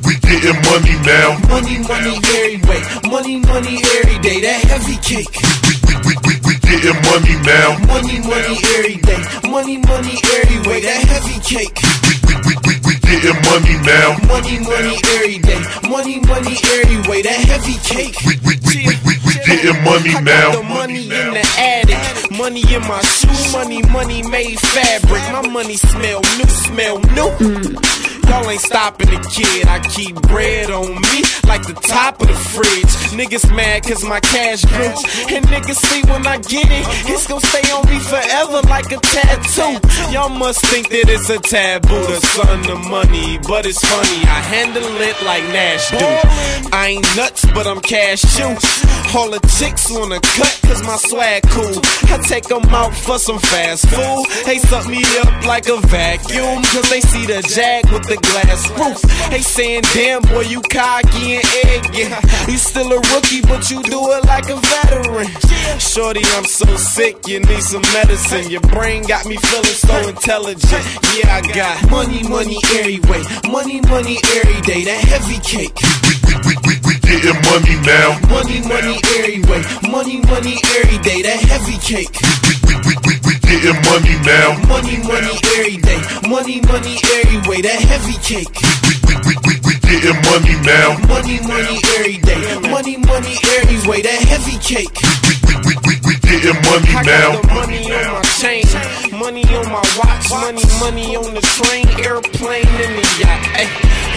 We 0.05 0.15
getting 0.21 0.61
money 0.69 0.95
now. 1.05 1.37
Money, 1.49 1.79
money 1.89 2.15
every 2.37 2.61
way, 2.69 2.81
money, 3.09 3.37
money 3.41 3.81
every 3.97 4.19
day, 4.19 4.41
that 4.41 4.61
heavy 4.69 4.97
cake. 5.01 5.33
We 5.65 5.95
we, 6.05 6.13
we, 6.25 6.33
we, 6.45 6.53
getting 6.61 6.95
money 7.09 7.35
now. 7.43 7.77
Money, 7.89 8.21
money 8.21 8.55
every 8.77 8.97
day, 9.01 9.21
money, 9.49 9.77
money 9.77 10.15
every 10.37 10.59
way, 10.69 10.79
that 10.81 11.01
heavy 11.09 11.39
cake. 11.41 11.75
We, 12.07 12.13
we, 12.29 12.35
we, 12.45 12.53
We 12.67 12.78
getting 13.09 13.41
money 13.49 13.75
now. 13.85 14.17
Money, 14.29 14.59
money 14.61 14.95
every 15.17 15.39
day, 15.39 15.61
money, 15.89 16.19
money 16.29 16.55
every 16.77 16.99
way, 17.09 17.21
that 17.25 17.39
heavy 17.49 17.77
cake. 17.81 18.15
We 18.25 18.37
we, 18.45 18.53
we, 18.65 18.75
we, 18.85 18.93
we, 19.05 19.13
we 19.25 19.33
getting 19.45 19.81
money 19.83 20.13
now. 20.21 20.21
I 20.21 20.21
now. 20.21 20.51
got 20.53 20.61
the 20.61 20.63
money 20.69 21.03
in 21.09 21.33
the 21.33 21.45
attic, 21.57 22.31
money 22.37 22.61
in 22.73 22.81
my 22.85 23.01
shoe, 23.01 23.51
money, 23.51 23.81
money 23.89 24.21
made 24.29 24.59
fabric. 24.59 25.23
My 25.33 25.47
money 25.49 25.75
smell 25.77 26.21
new, 26.37 26.47
smell 26.69 26.99
new. 26.99 27.29
Mm. 27.41 28.08
Y'all 28.29 28.47
ain't 28.49 28.61
stopping 28.61 29.09
the 29.09 29.19
kid. 29.33 29.67
I 29.67 29.79
keep 29.79 30.15
bread 30.29 30.69
on 30.69 30.93
me 30.93 31.17
like 31.49 31.65
the 31.65 31.73
top 31.73 32.21
of 32.21 32.27
the 32.27 32.39
fridge. 32.53 32.93
Niggas 33.17 33.49
mad 33.55 33.81
cause 33.83 34.05
my 34.05 34.19
cash 34.19 34.63
grew. 34.65 34.93
And 35.33 35.43
niggas 35.47 35.81
see 35.89 36.01
when 36.05 36.25
I 36.27 36.37
get 36.37 36.69
it, 36.69 36.85
it's 37.09 37.25
gonna 37.25 37.41
stay 37.41 37.65
on 37.73 37.89
me 37.89 37.97
forever 37.97 38.61
like 38.69 38.91
a 38.91 38.97
tattoo. 39.01 39.81
Y'all 40.13 40.29
must 40.29 40.63
think 40.67 40.89
that 40.89 41.09
it's 41.09 41.29
a 41.29 41.39
taboo 41.39 42.05
to 42.05 42.21
son 42.21 42.61
the 42.69 42.75
money, 42.75 43.39
but 43.47 43.65
it's 43.65 43.81
funny. 43.81 44.21
I 44.29 44.39
handle 44.53 44.85
it 44.85 45.17
like 45.25 45.43
Nash 45.49 45.89
do. 45.89 46.69
I 46.71 47.01
ain't 47.01 47.07
nuts, 47.17 47.45
but 47.55 47.65
I'm 47.65 47.81
cash 47.81 48.21
too. 48.37 48.53
All 49.17 49.31
the 49.31 49.41
chicks 49.57 49.89
wanna 49.89 50.21
cut 50.21 50.53
cause 50.69 50.83
my 50.83 50.97
swag 50.97 51.41
cool. 51.49 51.81
I 52.13 52.21
take 52.29 52.45
them 52.45 52.63
out 52.69 52.93
for 52.93 53.17
some 53.17 53.39
fast 53.39 53.89
food. 53.89 54.25
They 54.45 54.59
suck 54.59 54.87
me 54.87 55.01
up 55.25 55.45
like 55.45 55.67
a 55.67 55.81
vacuum 55.87 56.61
cause 56.61 56.87
they 56.91 57.01
see 57.01 57.25
the 57.25 57.41
jag 57.41 57.89
with 57.91 58.05
the 58.05 58.18
glass 58.19 58.69
roof. 58.77 59.01
They 59.29 59.41
saying, 59.41 59.83
damn 59.93 60.21
boy, 60.21 60.41
you 60.41 60.61
cocky 60.61 61.35
and 61.35 61.45
eggy. 61.65 62.05
You 62.51 62.57
still 62.57 62.91
a 62.91 62.99
rookie, 63.13 63.41
but 63.41 63.69
you 63.69 63.81
do 63.83 64.11
it 64.13 64.25
like 64.25 64.49
a 64.49 64.55
veteran. 64.55 65.27
Shorty, 65.79 66.21
I'm 66.35 66.45
so 66.45 66.65
sick, 66.77 67.27
you 67.27 67.39
need 67.39 67.63
some 67.63 67.83
medicine. 67.93 68.49
Your 68.49 68.61
brain 68.61 69.03
got 69.03 69.25
me 69.25 69.37
feeling 69.37 69.77
so 69.79 69.95
intelligent. 70.09 70.83
Yeah, 71.17 71.35
I 71.35 71.41
got 71.53 71.89
money, 71.89 72.23
money 72.23 72.57
every 72.75 72.99
way. 73.09 73.23
Money, 73.49 73.81
money 73.81 74.17
every 74.35 74.61
day. 74.61 74.83
That 74.85 75.01
heavy 75.07 75.39
cake. 75.39 75.77
We 76.45 76.99
getting 77.09 77.41
money 77.49 77.75
now. 77.85 78.19
Money, 78.29 78.61
money 78.61 79.01
every 79.17 79.41
way. 79.49 79.61
Money, 79.89 80.21
money 80.29 80.57
every 80.77 80.99
day. 80.99 81.21
That 81.21 81.39
heavy 81.41 81.77
cake. 81.81 82.13
We, 82.45 82.53
we, 82.67 82.75
we, 82.85 82.93
we, 83.05 83.13
We 83.25 83.38
getting 83.49 83.81
money 83.89 84.13
now. 84.21 84.53
Money, 84.69 84.97
money 85.01 85.35
every 85.57 85.77
day. 85.81 86.01
Money, 86.29 86.61
money 86.69 86.95
every 87.17 87.39
way. 87.49 87.61
That 87.65 87.81
heavy 87.81 88.17
cake. 88.21 88.53
We 88.85 88.93
we, 89.09 89.13
we, 89.25 89.33
we, 89.45 89.53
we 89.65 89.73
getting 89.81 90.21
money 90.29 90.53
now. 90.61 90.97
Money, 91.09 91.41
money 91.49 91.77
every 91.97 92.17
day. 92.21 92.41
Money, 92.69 92.97
money 93.01 93.35
every 93.57 93.79
way. 93.89 94.01
That 94.05 94.21
heavy 94.29 94.57
cake. 94.61 94.93
We 95.25 95.33
we, 95.49 95.53
we, 95.65 95.73
we, 95.85 95.93
we 96.05 96.13
getting 96.21 96.61
money 96.69 96.93
now. 97.01 97.41
money 97.49 97.89
on 97.89 98.05
my 98.13 98.21
chain, 98.37 98.63
money 99.17 99.43
on 99.49 99.65
my 99.73 99.81
watch, 99.97 100.29
money, 100.29 100.63
money 100.79 101.15
on 101.17 101.33
the 101.33 101.41
train, 101.41 101.89
airplane, 102.05 102.69
in 102.85 102.91
the 103.01 103.05
yacht. 103.17 103.41
Ay. 103.57 103.65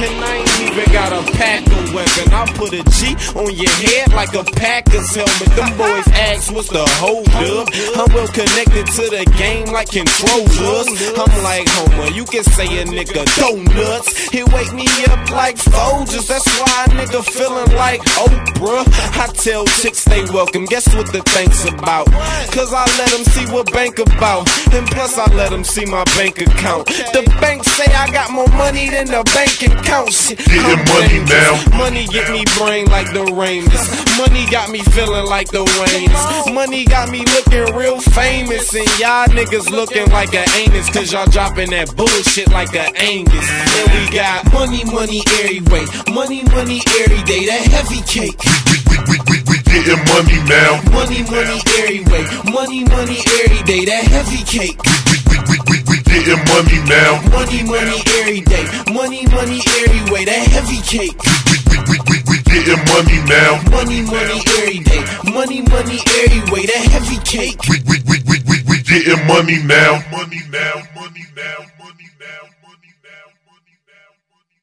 And 0.02 0.18
I 0.24 0.34
ain't 0.42 0.60
even 0.66 0.92
got 0.92 1.12
a 1.14 1.22
packer 1.38 1.82
weapon. 1.94 2.26
I 2.34 2.42
put 2.58 2.74
a 2.74 2.82
G 2.98 3.14
on 3.38 3.54
your 3.54 3.70
head 3.86 4.12
like 4.12 4.34
a 4.34 4.42
Packers 4.42 5.14
helmet. 5.14 5.50
Them 5.54 5.70
boys 5.78 6.08
ask 6.10 6.50
what's 6.50 6.68
the 6.68 6.82
hold 6.98 7.28
up. 7.30 7.70
I'm 7.94 8.10
well 8.10 8.26
connected 8.26 8.86
to 8.98 9.04
the 9.14 9.22
game 9.38 9.70
like 9.70 9.94
controllers. 9.94 10.90
I'm 11.14 11.32
like 11.46 11.68
Homer, 11.70 12.10
you 12.10 12.24
can 12.24 12.42
say 12.42 12.66
a 12.82 12.84
nigga 12.84 13.22
donuts. 13.38 14.10
He 14.34 14.42
wake 14.42 14.72
me 14.74 14.90
up 15.06 15.22
like 15.30 15.56
Folgers. 15.56 16.26
That's 16.26 16.50
why 16.58 16.84
a 16.84 16.88
nigga 16.98 17.22
feeling 17.22 17.70
like 17.76 18.02
Oprah. 18.18 18.82
I 19.22 19.30
tell 19.38 19.66
chicks 19.78 20.04
they 20.04 20.24
welcome. 20.34 20.64
Guess 20.66 20.92
what 20.96 21.12
the 21.12 21.22
thanks 21.30 21.62
about? 21.68 22.06
Cause 22.50 22.72
I 22.74 22.84
let 22.98 23.10
them 23.14 23.24
see 23.24 23.46
what 23.54 23.70
bank 23.72 24.00
about. 24.00 24.50
And 24.74 24.86
plus 24.88 25.16
I 25.16 25.30
let 25.34 25.50
them 25.50 25.62
see 25.62 25.86
my 25.86 26.02
bank 26.18 26.40
account. 26.40 26.88
The 27.14 27.22
bank 27.40 27.62
say 27.62 27.86
I 27.94 28.10
got 28.10 28.32
more 28.32 28.48
money 28.58 28.90
than 28.90 29.06
the 29.06 29.22
bank 29.30 29.62
account. 29.62 29.91
Shit, 29.92 30.38
Getting 30.38 30.84
money 30.88 31.20
now. 31.28 31.76
Money 31.76 32.06
get 32.06 32.30
me 32.32 32.44
brain 32.56 32.86
like 32.86 33.12
the 33.12 33.28
Rangers. 33.36 33.84
Money 34.16 34.48
got 34.50 34.70
me 34.70 34.80
feeling 34.96 35.26
like 35.26 35.50
the 35.50 35.64
Waynes. 35.64 36.54
Money 36.54 36.86
got 36.86 37.10
me 37.10 37.26
looking 37.26 37.76
real 37.76 38.00
famous. 38.00 38.72
And 38.72 38.88
y'all 38.98 39.28
niggas 39.28 39.68
looking 39.70 40.08
like 40.08 40.32
a 40.32 40.48
anus. 40.56 40.88
Cause 40.88 41.12
y'all 41.12 41.26
dropping 41.26 41.70
that 41.70 41.94
bullshit 41.94 42.48
like 42.48 42.72
a 42.74 42.88
Angus. 42.96 43.44
And 43.44 43.92
we 43.92 44.16
got 44.16 44.50
money, 44.50 44.82
money 44.88 45.20
every 45.44 45.60
way. 45.68 45.84
Money, 46.08 46.42
money 46.56 46.80
every 47.04 47.22
day. 47.28 47.44
That 47.52 47.60
heavy 47.68 48.00
cake. 48.08 48.40
We 49.12 49.60
getting 49.68 50.00
money 50.08 50.40
now. 50.48 50.80
Money, 50.88 51.20
money 51.28 51.60
every 51.76 52.00
way. 52.08 52.24
Money, 52.48 52.84
money 52.88 53.20
every 53.44 53.60
day. 53.68 53.84
That 53.84 54.08
heavy 54.08 54.40
cake. 54.48 54.80
We 55.68 55.81
getting 56.12 56.44
money 56.52 56.78
now. 56.88 57.22
Money, 57.32 57.62
money 57.64 57.98
every 58.20 58.40
day. 58.44 58.64
Money, 58.92 59.24
money 59.32 59.60
every 59.80 60.02
way. 60.12 60.24
That 60.28 60.44
heavy 60.52 60.80
cake. 60.84 61.16
We 61.48 61.56
we, 61.72 61.76
we, 61.88 61.96
we, 62.08 62.16
we, 62.28 62.36
getting 62.44 62.82
money 62.92 63.18
now. 63.28 63.62
Money, 63.72 64.02
money 64.04 64.38
every 64.60 64.80
day. 64.84 65.02
Money, 65.32 65.60
money 65.62 65.98
every 66.20 66.42
way. 66.52 66.66
That 66.68 66.84
heavy 66.92 67.18
cake. 67.24 67.58
We 67.68 68.76
getting 68.84 69.26
money 69.26 69.62
now. 69.64 70.04
Money 70.12 70.40
now. 70.52 70.84
Money 70.94 71.24
now. 71.36 71.64
Money 71.80 72.06
now. 72.20 72.44
Money 72.60 72.92
now. 72.92 72.92
Money 72.92 72.92
now. 73.00 73.24
Money 73.48 73.76
now, 73.88 74.08
money 74.28 74.58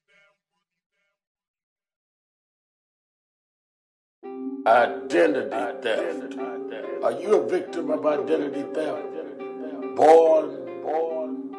now. 4.66 4.72
Identity 4.72 5.82
theft. 5.82 6.38
Are 7.04 7.14
you 7.20 7.36
a 7.36 7.48
victim 7.48 7.90
of 7.92 8.06
identity 8.06 8.64
theft? 8.74 9.06
Born, 9.96 10.69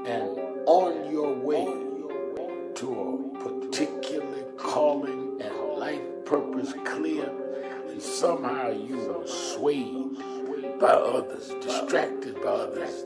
and 0.07 0.39
on 0.67 1.11
your 1.11 1.33
way 1.33 1.67
to 2.75 3.31
a 3.35 3.45
particular 3.45 4.43
calling 4.57 5.41
and 5.41 5.55
life 5.79 6.01
purpose 6.25 6.73
clear, 6.85 7.31
and 7.89 8.01
somehow 8.01 8.71
you 8.71 8.97
were 8.97 9.27
swayed 9.27 10.17
by 10.81 10.89
others, 10.89 11.53
distracted 11.61 12.35
by 12.43 12.51
others, 12.51 13.05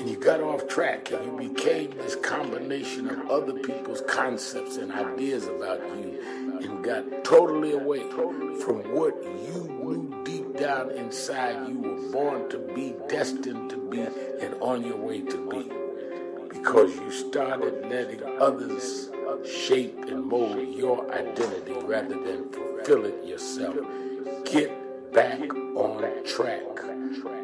and 0.00 0.08
you 0.08 0.16
got 0.16 0.40
off 0.40 0.66
track 0.66 1.10
and 1.12 1.24
you 1.24 1.48
became 1.50 1.90
this 1.98 2.16
combination 2.16 3.08
of 3.10 3.30
other 3.30 3.52
people's 3.52 4.00
concepts 4.08 4.76
and 4.76 4.90
ideas 4.92 5.46
about 5.46 5.80
you 5.96 6.58
and 6.62 6.82
got 6.82 7.24
totally 7.24 7.72
away 7.72 8.00
from 8.10 8.94
what 8.94 9.14
you 9.22 9.68
knew 9.82 10.22
deep 10.24 10.56
down 10.56 10.90
inside 10.92 11.68
you 11.68 11.78
were 11.78 12.12
born 12.12 12.48
to 12.48 12.58
be, 12.74 12.94
destined 13.08 13.68
to 13.68 13.76
be, 13.76 14.00
and 14.00 14.54
on 14.60 14.82
your 14.84 14.96
way 14.96 15.20
to 15.20 15.48
be. 15.50 15.70
Because 16.48 16.94
you 16.96 17.10
started 17.10 17.86
letting 17.90 18.22
others 18.40 19.10
shape 19.44 19.98
and 20.08 20.24
mold 20.24 20.68
your 20.74 21.12
identity 21.12 21.72
rather 21.84 22.22
than 22.22 22.50
fulfill 22.50 23.04
it 23.04 23.24
yourself. 23.24 23.76
Get 24.44 25.12
back 25.12 25.40
on 25.76 26.24
track. 26.24 26.62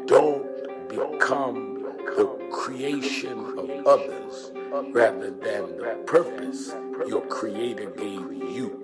Don't 0.05 0.89
become 0.89 1.76
the 2.15 2.25
creation 2.51 3.39
of 3.57 3.69
others 3.85 4.51
rather 4.91 5.31
than 5.31 5.77
the 5.77 6.03
purpose 6.05 6.73
your 7.07 7.21
Creator 7.27 7.89
gave 7.91 8.33
you. 8.33 8.83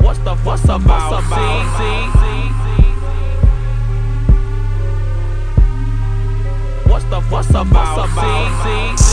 What's 0.00 0.18
the 0.20 0.36
fuss 0.36 0.64
about? 0.64 1.10
What's 1.12 1.26
about? 1.26 1.78
See, 1.78 2.04
see. 2.18 2.46
What's 6.90 7.04
the 7.04 7.20
fuss? 7.22 7.30
What's 7.30 7.50
about? 7.50 8.96
See, 8.96 9.02
see. 9.02 9.05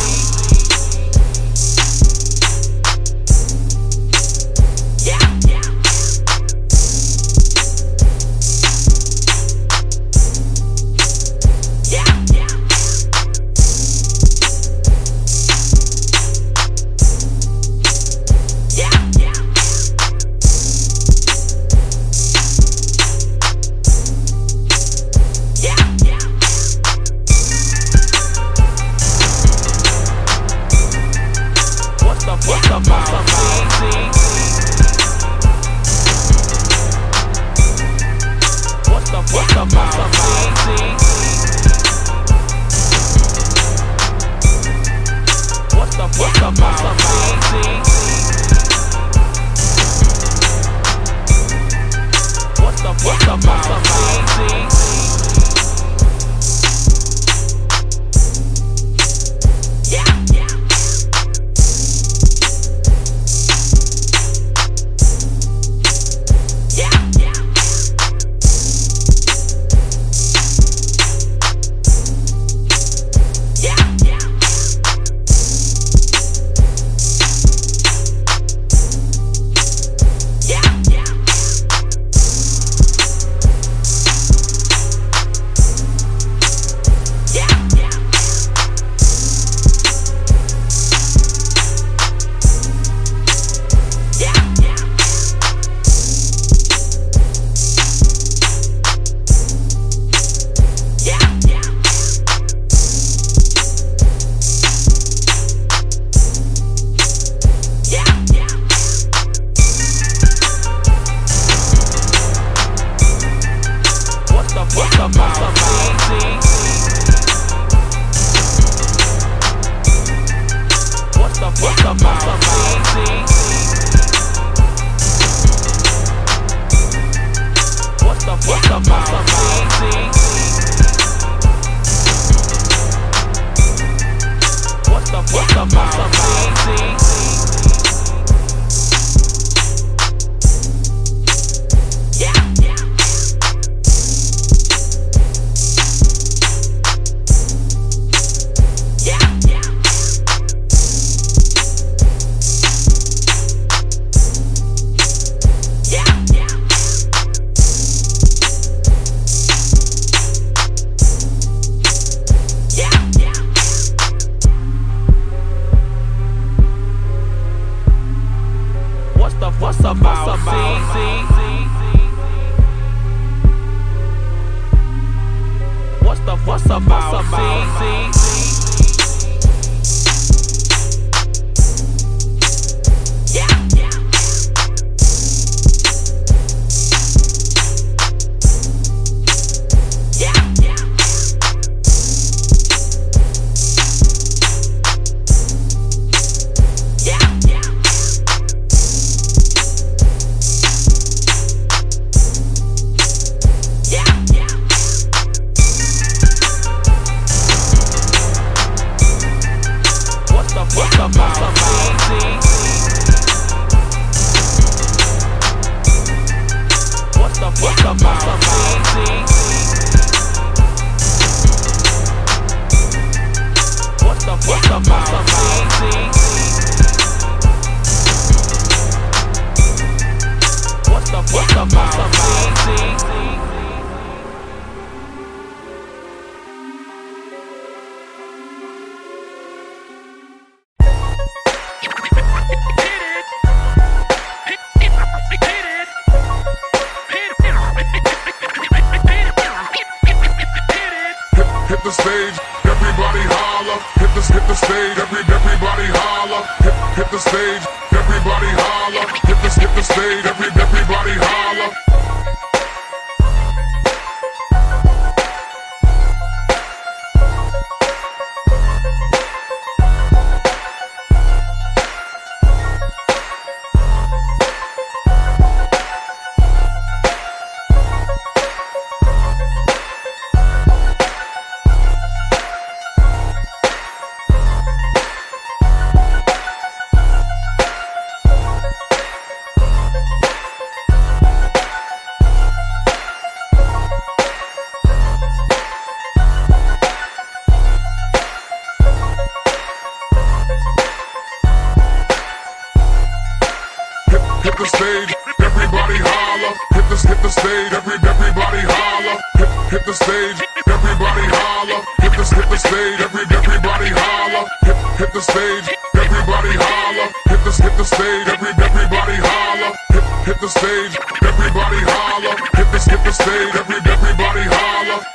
Stage, 307.54 307.74
every 307.74 307.98
everybody 308.10 308.62
holla. 308.66 309.14
Hit, 309.38 309.50
hit 309.72 309.86
the 309.86 309.94
stage, 309.94 310.40
everybody 310.66 311.26
holla. 311.38 311.78
Hit 312.02 312.14
the 312.18 312.26
hit 312.36 312.50
the 312.50 312.58
stage, 312.58 313.00
every 313.06 313.26
everybody 313.38 313.90
holla. 313.94 314.42
Hit, 314.66 314.78
hit 314.98 315.14
the 315.14 315.22
stage, 315.22 315.68
everybody 315.94 316.54
holla. 316.64 317.06
Hit 317.30 317.42
the 317.46 317.52
hit 317.64 317.78
the 317.78 317.86
stage, 317.86 318.28
every 318.34 318.52
everybody 318.68 319.18
holla. 319.28 319.70
Hit, 319.94 320.06
hit 320.26 320.40
the 320.42 320.50
stage, 320.50 320.94
everybody 321.30 321.82
holla. 321.94 322.32
Hit 322.58 322.70
the 322.74 322.80
hit 322.90 323.02
the 323.06 323.12
stage, 323.12 323.56
every 323.62 323.80
everybody 323.94 324.46
holla. 324.56 325.13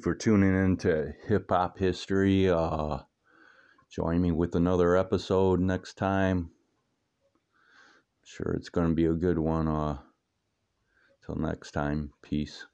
For 0.00 0.14
tuning 0.14 0.54
in 0.54 0.76
to 0.78 1.12
Hip 1.26 1.50
Hop 1.50 1.78
History. 1.78 2.48
Uh, 2.48 2.98
join 3.90 4.22
me 4.22 4.32
with 4.32 4.54
another 4.54 4.96
episode 4.96 5.60
next 5.60 5.94
time. 5.94 6.50
Sure, 8.24 8.54
it's 8.54 8.70
going 8.70 8.88
to 8.88 8.94
be 8.94 9.04
a 9.04 9.12
good 9.12 9.38
one. 9.38 9.68
Uh, 9.68 9.98
till 11.24 11.36
next 11.36 11.72
time, 11.72 12.12
peace. 12.22 12.66